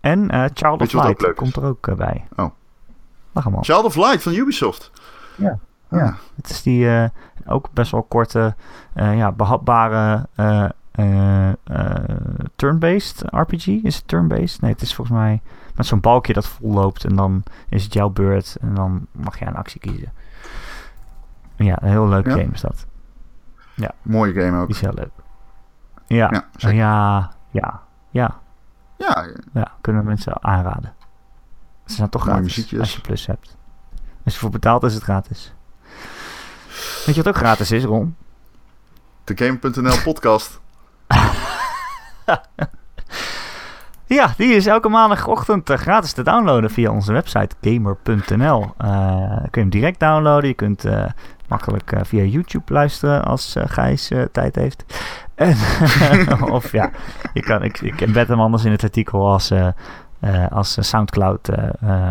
En 0.00 0.30
eh 0.30 0.44
Child 0.54 0.80
of 0.80 0.94
ook 0.94 1.20
Light 1.20 1.34
komt 1.34 1.56
er 1.56 1.64
ook 1.64 1.96
bij. 1.96 2.26
Oh. 2.36 2.50
Lach 3.34 3.44
hem 3.44 3.54
al. 3.54 3.62
Child 3.62 3.84
of 3.84 3.94
Light 3.96 4.22
van 4.22 4.32
Ubisoft. 4.34 4.90
Ja. 5.36 5.58
Ah. 5.88 5.98
Ja. 5.98 6.14
Het 6.36 6.50
is 6.50 6.62
die 6.62 6.88
eh, 6.90 7.08
ook 7.46 7.68
best 7.72 7.90
wel 7.90 8.02
korte, 8.02 8.54
eh, 8.92 9.16
ja, 9.16 9.32
behapbare 9.32 10.26
eh, 10.34 10.68
eh, 10.90 11.48
eh, 11.64 11.94
turn-based 12.56 13.22
RPG. 13.30 13.66
Is 13.66 13.96
het 13.96 14.08
turn-based? 14.08 14.60
Nee, 14.60 14.72
het 14.72 14.82
is 14.82 14.94
volgens 14.94 15.16
mij 15.18 15.42
met 15.74 15.86
zo'n 15.86 16.00
balkje 16.00 16.32
dat 16.32 16.46
vol 16.46 16.72
loopt 16.72 17.04
en 17.04 17.16
dan 17.16 17.42
is 17.68 17.84
het 17.84 17.92
jouw 17.92 18.08
beurt 18.10 18.56
en 18.60 18.74
dan 18.74 19.06
mag 19.12 19.38
je 19.38 19.46
een 19.46 19.56
actie 19.56 19.80
kiezen. 19.80 20.12
Ja, 21.56 21.82
een 21.82 21.88
heel 21.88 22.08
leuk 22.08 22.26
Ja? 22.26 22.30
game 22.32 22.52
is 22.52 22.60
dat. 22.60 22.86
Mooie 24.02 24.32
game 24.32 24.60
ook. 24.60 24.66
Die 24.66 24.74
is 24.74 24.80
heel 24.80 24.94
leuk. 24.94 25.10
Ja, 26.06 26.30
Ja, 26.30 26.70
ja, 26.70 26.70
ja, 26.72 27.30
ja, 27.50 27.80
ja, 28.10 28.40
Ja, 28.98 29.26
ja, 29.52 29.72
kunnen 29.80 30.04
mensen 30.04 30.42
aanraden. 30.44 30.92
Ze 31.86 31.94
zijn 31.94 32.08
toch 32.08 32.24
Mooie 32.24 32.36
gratis 32.36 32.56
muziekjes. 32.56 32.80
als 32.80 32.94
je 32.94 33.00
plus 33.00 33.26
hebt. 33.26 33.56
Als 34.24 34.34
je 34.34 34.40
voor 34.40 34.50
betaalt 34.50 34.82
is 34.82 34.94
het 34.94 35.02
gratis. 35.02 35.52
Weet 37.06 37.14
je 37.14 37.22
wat 37.22 37.28
ook 37.28 37.36
gratis 37.36 37.70
is, 37.70 37.84
Ron? 37.84 38.16
de 39.24 39.44
Game.nl 39.44 40.02
podcast. 40.02 40.60
Ja, 44.06 44.34
die 44.36 44.54
is 44.54 44.66
elke 44.66 44.88
maandagochtend 44.88 45.70
eh, 45.70 45.76
gratis 45.76 46.12
te 46.12 46.22
downloaden 46.22 46.70
via 46.70 46.90
onze 46.90 47.12
website 47.12 47.56
gamer.nl. 47.60 48.74
Eh, 48.78 49.36
kun 49.36 49.50
je 49.50 49.60
hem 49.60 49.68
direct 49.68 50.00
downloaden. 50.00 50.48
Je 50.48 50.54
kunt 50.54 50.84
eh, 50.84 51.04
makkelijk 51.48 51.92
via 52.02 52.22
YouTube 52.22 52.72
luisteren 52.72 53.24
als 53.24 53.54
Gijs 53.58 54.10
tijd 54.32 54.54
heeft. 54.54 54.84
En, 55.34 55.56
of 56.58 56.72
ja, 56.72 56.90
je 57.32 57.40
kan, 57.40 57.62
ik, 57.62 57.80
ik 57.80 58.00
embed 58.00 58.28
hem 58.28 58.40
anders 58.40 58.64
in 58.64 58.70
het 58.70 58.82
artikel 58.82 59.30
als, 59.30 59.52
eh, 60.24 60.46
als 60.50 60.76
eh, 60.76 60.84
Soundcloud 60.84 61.48
eh, 61.48 62.10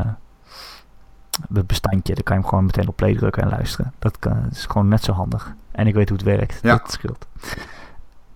be- 1.50 1.64
bestandje. 1.64 2.14
Dan 2.14 2.24
kan 2.24 2.36
je 2.36 2.42
hem 2.42 2.50
gewoon 2.50 2.66
meteen 2.66 2.88
op 2.88 2.96
play 2.96 3.16
drukken 3.16 3.44
en 3.44 3.50
luisteren. 3.50 3.94
Dat, 4.00 4.20
kan, 4.20 4.42
dat 4.44 4.52
is 4.52 4.66
gewoon 4.66 4.88
net 4.88 5.04
zo 5.04 5.12
handig. 5.12 5.54
En 5.72 5.88
ik 5.88 5.94
weet 5.94 6.10
hoe 6.10 6.18
het 6.18 6.28
werkt. 6.28 6.60
Ja. 6.62 6.72
Dat 6.78 6.92
scheelt. 6.92 7.28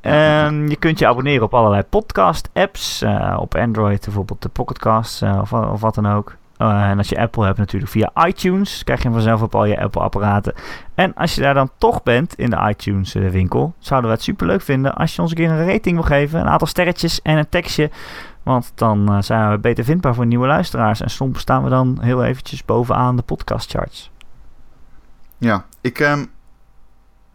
Ehm, 0.01 0.67
je 0.67 0.75
kunt 0.75 0.99
je 0.99 1.07
abonneren 1.07 1.43
op 1.43 1.53
allerlei 1.53 1.83
podcast-apps. 1.83 3.03
op 3.37 3.55
Android 3.55 4.03
bijvoorbeeld 4.05 4.41
de 4.41 4.49
Pocketcast 4.49 5.21
eh, 5.21 5.37
of, 5.41 5.53
of 5.53 5.81
wat 5.81 5.95
dan 5.95 6.07
ook. 6.07 6.35
En 6.57 6.97
als 6.97 7.09
je 7.09 7.19
Apple 7.19 7.45
hebt 7.45 7.57
natuurlijk 7.57 7.91
via 7.91 8.11
iTunes. 8.25 8.83
Krijg 8.83 8.99
je 8.99 9.05
hem 9.05 9.13
vanzelf 9.13 9.41
op 9.41 9.55
al 9.55 9.65
je 9.65 9.79
Apple-apparaten. 9.81 10.53
En 10.95 11.13
als 11.13 11.35
je 11.35 11.41
daar 11.41 11.53
dan 11.53 11.69
toch 11.77 12.03
bent 12.03 12.35
in 12.35 12.49
de 12.49 12.65
iTunes-winkel... 12.69 13.73
zouden 13.79 14.09
we 14.09 14.15
het 14.15 14.25
superleuk 14.25 14.61
vinden 14.61 14.95
als 14.95 15.15
je 15.15 15.21
ons 15.21 15.31
een 15.31 15.37
keer 15.37 15.49
een 15.51 15.67
rating 15.67 15.95
wil 15.95 16.03
geven. 16.03 16.39
Een 16.39 16.47
aantal 16.47 16.67
sterretjes 16.67 17.21
en 17.21 17.37
een 17.37 17.49
tekstje. 17.49 17.89
Want 18.47 18.71
dan 18.75 19.13
eh, 19.13 19.21
zijn 19.21 19.51
we 19.51 19.57
beter 19.57 19.83
vindbaar 19.83 20.15
voor 20.15 20.25
nieuwe 20.25 20.47
luisteraars. 20.47 21.01
En 21.01 21.09
soms 21.09 21.39
staan 21.39 21.63
we 21.63 21.69
dan 21.69 21.97
heel 22.01 22.23
eventjes 22.23 22.65
bovenaan 22.65 23.15
de 23.15 23.21
podcastcharts. 23.21 24.11
Ja, 25.37 25.65
ik... 25.81 25.99
ehm, 25.99 26.25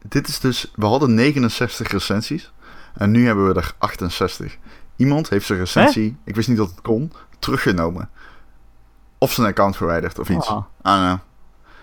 dit 0.08 0.28
is 0.28 0.40
dus... 0.40 0.72
We 0.74 0.86
hadden 0.86 1.14
69 1.14 1.88
recensies. 1.88 2.52
En 2.94 3.10
nu 3.10 3.26
hebben 3.26 3.48
we 3.48 3.54
er 3.54 3.74
68. 3.78 4.58
Iemand 4.96 5.28
heeft 5.28 5.46
zijn 5.46 5.58
recensie... 5.58 6.16
Ik 6.24 6.34
wist 6.34 6.48
niet 6.48 6.56
dat 6.56 6.70
het 6.70 6.80
kon. 6.80 7.12
Teruggenomen. 7.38 8.10
Of 9.18 9.32
zijn 9.32 9.46
account 9.46 9.76
verwijderd 9.76 10.18
of 10.18 10.28
iets. 10.28 10.46
Ah. 10.46 10.56
I 10.56 10.62
don't 10.82 11.20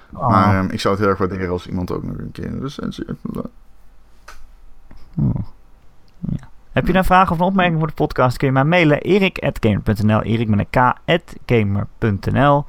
know. 0.10 0.22
Oh. 0.22 0.30
Maar 0.30 0.60
ehm, 0.60 0.70
ik 0.70 0.80
zou 0.80 0.94
het 0.94 1.04
heel 1.04 1.12
erg 1.12 1.20
waarderen 1.20 1.50
als 1.50 1.68
iemand 1.68 1.92
ook 1.92 2.04
nog 2.04 2.18
een 2.18 2.32
keer 2.32 2.46
een 2.46 2.62
recensie 2.62 3.04
heeft. 3.08 3.20
Oh. 5.16 5.36
Ja. 6.20 6.49
Heb 6.80 6.88
je 6.88 6.96
een 6.96 7.06
vraag 7.06 7.32
of 7.32 7.40
een 7.40 7.46
opmerking 7.46 7.78
voor 7.80 7.88
de 7.88 7.94
podcast? 7.94 8.38
Kun 8.38 8.48
je 8.48 8.54
mij 8.54 8.64
mailen 8.64 9.02
erik.gamer.nl 9.02 10.22
erik 10.22 10.48
met 10.48 10.68
een 10.72 10.94
k.gamer.nl 11.46 12.66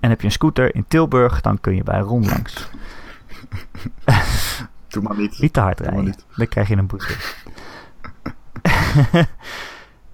En 0.00 0.10
heb 0.10 0.20
je 0.20 0.26
een 0.26 0.32
scooter 0.32 0.74
in 0.74 0.84
Tilburg, 0.88 1.40
dan 1.40 1.60
kun 1.60 1.74
je 1.76 1.82
bij 1.82 1.98
Ron 1.98 2.24
langs. 2.26 2.68
Doe 4.88 5.02
maar 5.02 5.16
niet. 5.16 5.38
Niet 5.38 5.52
te 5.52 5.60
hard 5.60 5.80
rijden, 5.80 6.04
niet. 6.04 6.24
dan 6.36 6.48
krijg 6.48 6.68
je 6.68 6.76
een 6.76 6.86
boete. 6.86 7.14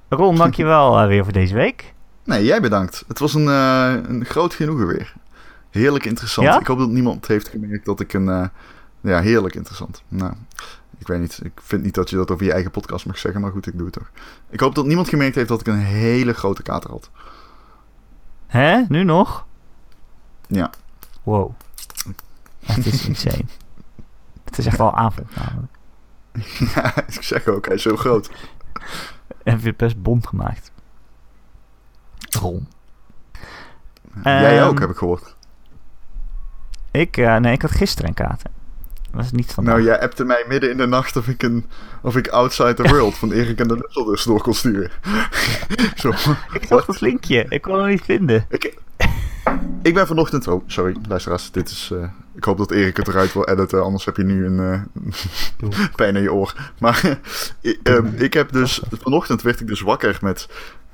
Ron, 0.08 0.36
dankjewel 0.36 1.02
uh, 1.02 1.06
weer 1.06 1.24
voor 1.24 1.32
deze 1.32 1.54
week. 1.54 1.94
Nee, 2.24 2.44
jij 2.44 2.60
bedankt. 2.60 3.04
Het 3.08 3.18
was 3.18 3.34
een, 3.34 3.48
eh, 3.48 3.94
een 4.08 4.24
groot 4.24 4.54
genoegen 4.54 4.86
weer. 4.86 5.14
Heerlijk 5.70 6.04
interessant. 6.04 6.46
Ja? 6.46 6.60
Ik 6.60 6.66
hoop 6.66 6.78
dat 6.78 6.88
niemand 6.88 7.26
heeft 7.26 7.48
gemerkt 7.48 7.84
dat 7.84 8.00
ik 8.00 8.12
een... 8.12 8.28
eh, 8.28 8.46
ja, 9.00 9.20
heerlijk 9.20 9.54
interessant. 9.54 10.02
Nou, 10.08 10.32
ik 11.02 11.08
weet 11.08 11.20
niet. 11.20 11.40
Ik 11.42 11.52
vind 11.62 11.82
niet 11.82 11.94
dat 11.94 12.10
je 12.10 12.16
dat 12.16 12.30
over 12.30 12.44
je 12.44 12.52
eigen 12.52 12.70
podcast 12.70 13.06
mag 13.06 13.18
zeggen, 13.18 13.40
maar 13.40 13.50
goed, 13.50 13.66
ik 13.66 13.76
doe 13.76 13.84
het 13.86 13.94
toch. 13.94 14.10
Ik 14.50 14.60
hoop 14.60 14.74
dat 14.74 14.86
niemand 14.86 15.08
gemerkt 15.08 15.34
heeft 15.34 15.48
dat 15.48 15.60
ik 15.60 15.66
een 15.66 15.78
hele 15.78 16.32
grote 16.32 16.62
kater 16.62 16.90
had. 16.90 17.10
Hè? 18.46 18.82
Nu 18.88 19.04
nog? 19.04 19.46
Ja. 20.46 20.70
Wow. 21.22 21.50
Het 22.64 22.86
is 22.86 23.06
insane. 23.06 23.44
Het 24.44 24.58
is 24.58 24.66
echt 24.66 24.78
wel 24.78 24.94
avond 24.96 25.36
namelijk. 25.36 25.72
ja, 26.74 26.96
ik 27.06 27.22
zeg 27.22 27.46
ook, 27.46 27.66
hij 27.66 27.74
is 27.74 27.82
zo 27.82 27.96
groot. 27.96 28.30
En 29.42 29.58
je 29.60 29.66
het 29.66 29.76
best 29.76 30.02
bond 30.02 30.26
gemaakt. 30.26 30.72
Ron. 32.18 32.68
Jij 34.22 34.58
Ehm, 34.58 34.68
ook, 34.68 34.78
heb 34.78 34.90
ik 34.90 34.96
gehoord. 34.96 35.36
Ik, 36.90 37.16
eh, 37.16 37.36
nee, 37.36 37.52
ik 37.52 37.62
had 37.62 37.70
gisteren 37.70 38.08
een 38.08 38.14
kater. 38.14 38.50
Dat 39.12 39.24
is 39.24 39.30
niet 39.30 39.52
van. 39.52 39.64
Nou, 39.64 39.82
jij 39.82 40.00
appte 40.00 40.24
mij 40.24 40.44
midden 40.48 40.70
in 40.70 40.76
de 40.76 40.86
nacht 40.86 41.16
of 41.16 41.28
ik, 41.28 41.42
een, 41.42 41.66
of 42.02 42.16
ik 42.16 42.28
Outside 42.28 42.74
the 42.74 42.82
World 42.82 43.14
van 43.14 43.32
Erik 43.32 43.60
en 43.60 43.68
de 43.68 43.76
Nussel 43.76 44.04
dus 44.04 44.22
door 44.22 44.42
kon 44.42 44.54
sturen. 44.54 44.90
Zo. 45.94 46.08
ik 46.52 46.64
zag 46.68 46.84
dat 46.84 47.00
linkje. 47.00 47.46
Ik 47.48 47.62
kon 47.62 47.78
het 47.78 47.88
niet 47.90 48.02
vinden. 48.04 48.46
Ik, 48.48 48.76
ik 49.82 49.94
ben 49.94 50.06
vanochtend... 50.06 50.48
Oh, 50.48 50.62
sorry, 50.66 50.96
luisteraars. 51.08 51.50
Dit 51.50 51.70
is... 51.70 51.90
eh, 51.92 52.08
ik 52.34 52.44
hoop 52.44 52.58
dat 52.58 52.70
Erik 52.70 52.96
het 52.96 53.08
eruit 53.08 53.32
wil 53.32 53.48
editen, 53.48 53.82
anders 53.82 54.04
heb 54.04 54.16
je 54.16 54.24
nu 54.24 54.46
een 54.46 54.60
eh, 54.60 55.68
pijn 55.96 56.16
in 56.16 56.22
je 56.22 56.32
oor. 56.32 56.54
Maar 56.78 57.04
ik, 57.60 57.78
ehm, 57.82 58.06
ik 58.16 58.34
heb 58.34 58.52
dus... 58.52 58.82
Vanochtend 58.90 59.42
werd 59.42 59.60
ik 59.60 59.66
dus 59.66 59.80
wakker 59.80 60.18
met... 60.20 60.48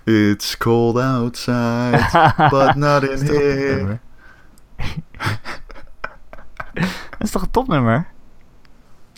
It's 0.05 0.57
cold 0.57 0.97
outside, 0.97 2.09
but 2.51 2.75
not 2.75 3.03
in 3.03 3.29
een 3.29 3.35
here. 3.35 3.99
Dat 7.19 7.27
is 7.27 7.31
toch 7.31 7.43
een 7.43 7.51
topnummer? 7.51 8.07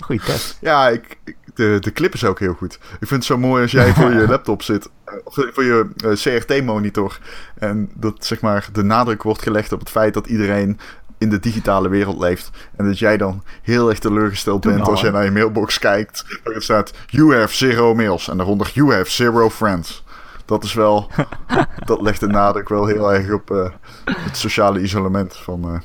Goeie 0.00 0.20
test. 0.22 0.58
Ja, 0.60 0.88
ik, 0.88 1.18
de, 1.54 1.76
de 1.80 1.92
clip 1.92 2.14
is 2.14 2.24
ook 2.24 2.38
heel 2.38 2.54
goed. 2.54 2.74
Ik 2.74 2.80
vind 2.98 3.10
het 3.10 3.24
zo 3.24 3.38
mooi 3.38 3.62
als 3.62 3.70
jij 3.70 3.92
voor 3.94 4.12
je 4.12 4.28
laptop 4.28 4.62
zit. 4.62 4.90
Of 5.24 5.34
voor 5.34 5.64
je 5.64 5.90
eh, 5.96 6.12
CRT-monitor. 6.12 7.18
En 7.54 7.90
dat 7.94 8.24
zeg 8.24 8.40
maar 8.40 8.68
de 8.72 8.82
nadruk 8.82 9.22
wordt 9.22 9.42
gelegd 9.42 9.72
op 9.72 9.80
het 9.80 9.90
feit 9.90 10.14
dat 10.14 10.26
iedereen 10.26 10.78
in 11.18 11.30
de 11.30 11.40
digitale 11.40 11.88
wereld 11.88 12.18
leeft. 12.18 12.50
En 12.76 12.86
dat 12.86 12.98
jij 12.98 13.16
dan 13.16 13.42
heel 13.62 13.88
erg 13.88 13.98
teleurgesteld 13.98 14.62
Doe 14.62 14.72
bent 14.72 14.82
nou, 14.82 14.94
als 14.94 15.04
jij 15.04 15.10
naar 15.10 15.24
je 15.24 15.30
mailbox 15.30 15.78
kijkt. 15.78 16.24
Waar 16.44 16.54
het 16.54 16.62
staat, 16.62 16.92
you 17.06 17.36
have 17.36 17.54
zero 17.54 17.94
mails. 17.94 18.28
En 18.28 18.36
daaronder, 18.36 18.70
you 18.74 18.94
have 18.94 19.10
zero 19.10 19.50
friends. 19.50 20.04
Dat 20.44 20.64
is 20.64 20.74
wel, 20.74 21.10
dat 21.84 22.00
legt 22.00 22.20
de 22.20 22.26
nadruk 22.26 22.68
wel 22.68 22.86
heel 22.86 23.12
erg 23.12 23.32
op 23.32 23.50
eh, 23.50 23.70
het 24.04 24.36
sociale 24.36 24.80
isolement 24.80 25.36
van 25.36 25.64
eh, 25.64 25.80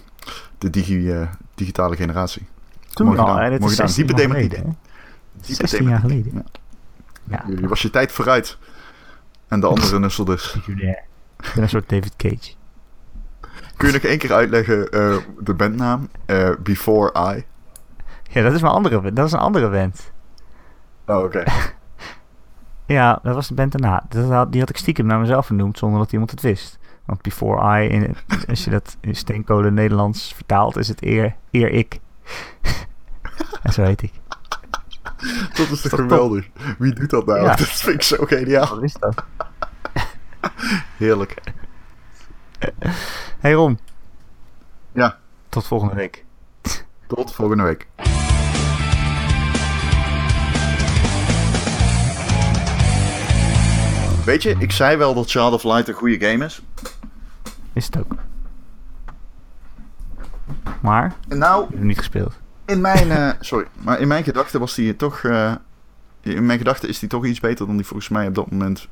de 0.57 0.69
digi, 0.69 1.11
eh, 1.11 1.27
digitale 1.55 1.95
generatie. 1.95 2.47
Toen 2.89 3.05
Mooi 3.07 3.19
al, 3.19 3.25
gedaan, 3.27 3.49
dit 3.49 3.59
mooi 3.59 3.71
is 3.71 3.77
gedaan. 3.77 3.93
16 3.93 4.05
Diepe 4.05 4.21
jaar 4.21 4.31
geleden. 4.31 4.59
hè? 4.59 4.71
Diepe 5.33 5.67
16 5.67 5.87
jaar 5.89 5.99
geleden. 5.99 6.31
Ja. 6.33 6.43
Ja, 7.23 7.43
Je 7.59 7.67
was 7.67 7.81
je 7.81 7.89
tijd 7.89 8.11
vooruit. 8.11 8.57
En 9.47 9.59
de 9.59 9.67
andere 9.67 9.99
nussel 9.99 10.25
dus. 10.25 10.49
seculair. 10.51 11.03
Ik 11.39 11.51
ben 11.53 11.63
een 11.63 11.69
soort 11.69 11.89
David 11.89 12.15
Cage. 12.15 12.53
Kun 13.77 13.87
je 13.87 13.93
nog 13.93 14.01
één 14.03 14.17
keer 14.17 14.33
uitleggen 14.33 14.89
eh, 14.89 15.17
de 15.39 15.53
bandnaam? 15.53 16.09
Eh, 16.25 16.49
Before 16.63 17.35
I. 17.35 17.43
Ja, 18.29 18.41
dat 18.41 18.53
is 18.53 18.61
mijn 18.61 18.73
andere, 18.73 19.13
dat 19.13 19.25
is 19.25 19.31
een 19.31 19.39
andere 19.39 19.69
band. 19.69 20.11
Oh, 21.05 21.23
oké. 21.23 21.43
Ja, 22.87 23.19
dat 23.23 23.35
was 23.35 23.47
de 23.47 23.53
band 23.53 23.71
daarna. 23.71 24.03
Dat 24.09 24.29
had, 24.29 24.51
die 24.51 24.59
had 24.61 24.69
ik 24.69 24.77
stiekem 24.77 25.05
naar 25.05 25.19
mezelf 25.19 25.45
vernoemd 25.45 25.77
zonder 25.77 25.99
dat 25.99 26.11
iemand 26.11 26.31
het 26.31 26.41
wist. 26.41 26.77
Want 27.05 27.21
Before 27.21 27.81
I, 27.83 27.89
in, 27.89 28.15
als 28.47 28.63
je 28.63 28.69
dat 28.69 28.97
in 29.01 29.15
steenkolen 29.15 29.73
Nederlands 29.73 30.33
vertaalt, 30.33 30.75
is 30.77 30.87
het 30.87 31.03
eer, 31.03 31.35
eer 31.51 31.69
ik. 31.71 31.99
en 33.63 33.73
zo 33.73 33.83
heet 33.83 34.01
ik. 34.01 34.11
Dat 35.53 35.69
is 35.69 35.81
toch 35.81 35.99
geweldig? 35.99 36.47
Wie 36.77 36.93
doet 36.93 37.09
dat 37.09 37.25
nou? 37.25 37.41
Ja. 37.41 37.47
Dat 37.55 37.67
vind 37.67 37.95
ik 37.95 38.01
zo 38.01 38.25
geniaal. 38.25 38.67
Wat 38.75 38.83
is 38.83 38.93
dat? 38.93 39.23
Heerlijk. 40.97 41.41
Hey 43.39 43.53
Ron, 43.53 43.79
Ja, 44.91 45.17
tot 45.49 45.65
volgende 45.67 45.95
week. 45.95 46.25
tot 47.07 47.33
volgende 47.35 47.63
week. 47.63 47.87
Weet 54.25 54.43
je, 54.43 54.55
ik 54.59 54.71
zei 54.71 54.97
wel 54.97 55.13
dat 55.13 55.29
Child 55.29 55.53
of 55.53 55.63
Light 55.63 55.87
een 55.87 55.93
goede 55.93 56.27
game 56.29 56.45
is. 56.45 56.61
Is 57.73 57.85
het 57.85 57.97
ook. 57.97 58.15
Maar, 60.81 61.15
nou, 61.27 61.65
heb 61.69 61.77
hem 61.77 61.85
niet 61.87 61.97
gespeeld. 61.97 62.33
in 62.65 62.81
mijn... 62.81 63.11
eh, 63.11 63.29
sorry, 63.49 63.67
maar 63.81 63.99
in 63.99 64.07
mijn 64.07 64.23
gedachten 64.23 64.59
was 64.59 64.75
die 64.75 64.95
toch... 64.95 65.23
eh, 65.23 65.55
in 66.21 66.45
mijn 66.45 66.57
gedachten 66.57 66.89
is 66.89 66.99
die 66.99 67.09
toch 67.09 67.25
iets 67.25 67.39
beter 67.39 67.65
dan 67.67 67.75
die 67.75 67.85
volgens 67.85 68.09
mij 68.09 68.27
op 68.27 68.35
dat 68.35 68.51
moment 68.51 68.87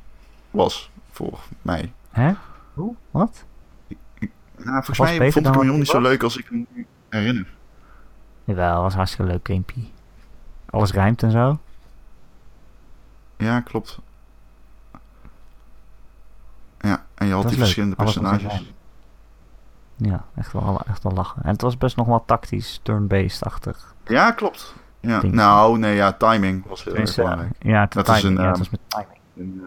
was. 0.52 0.92
Voor 1.12 1.40
mij. 1.62 1.94
Hè? 2.12 2.34
Hoe? 2.74 2.96
Wat? 3.12 3.44
Nou, 4.58 4.76
volgens 4.84 4.98
Was 4.98 5.08
mij 5.08 5.18
beter 5.18 5.34
vond 5.34 5.46
ik 5.48 5.54
dan 5.54 5.68
hem 5.68 5.78
niet 5.78 5.88
zo 5.88 6.02
was? 6.02 6.10
leuk 6.10 6.24
als 6.24 6.38
ik 6.38 6.52
me 6.52 6.66
nu 6.74 6.86
herinner. 7.10 7.48
Jawel, 8.44 8.82
was 8.82 8.94
hartstikke 8.94 9.32
leuk, 9.32 9.48
gamepie. 9.48 9.92
Alles 10.70 10.92
rijmt 10.92 11.24
en 11.24 11.32
zo. 11.32 11.60
Ja, 13.38 13.60
klopt. 13.60 14.00
Ja, 16.84 17.06
en 17.16 17.28
je 17.28 17.34
had 17.34 17.42
die 17.42 17.52
leuk. 17.52 17.60
verschillende 17.60 17.96
Alles 17.96 18.14
personages. 18.14 18.74
Ja, 19.96 20.26
echt 20.36 20.54
wel, 20.54 20.82
echt 20.88 21.04
wel 21.04 21.12
lachen. 21.12 21.44
En 21.44 21.50
het 21.50 21.62
was 21.62 21.78
best 21.78 21.96
nog 21.96 22.08
wel 22.08 22.24
tactisch, 22.26 22.80
turn-based-achtig. 22.84 23.94
Ja, 24.06 24.32
klopt. 24.32 24.74
Ja. 25.00 25.20
Ding. 25.20 25.34
Nou, 25.34 25.78
nee, 25.78 25.96
ja, 25.96 26.12
timing 26.14 26.66
was 26.68 26.84
heel 26.84 26.96
erg 26.96 27.16
belangrijk. 27.16 27.54
Ja, 27.60 27.86
Dat 27.86 28.10
is 28.10 28.24
een, 28.24 28.34
ja, 28.34 28.38
het 28.38 28.50
ehm, 28.50 28.58
was 28.58 28.70
met 28.70 28.80
timing. 28.88 29.62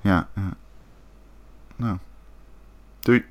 Ja, 0.00 0.28
ja. 0.34 0.48
Nou. 1.76 1.98
Doei. 3.00 3.24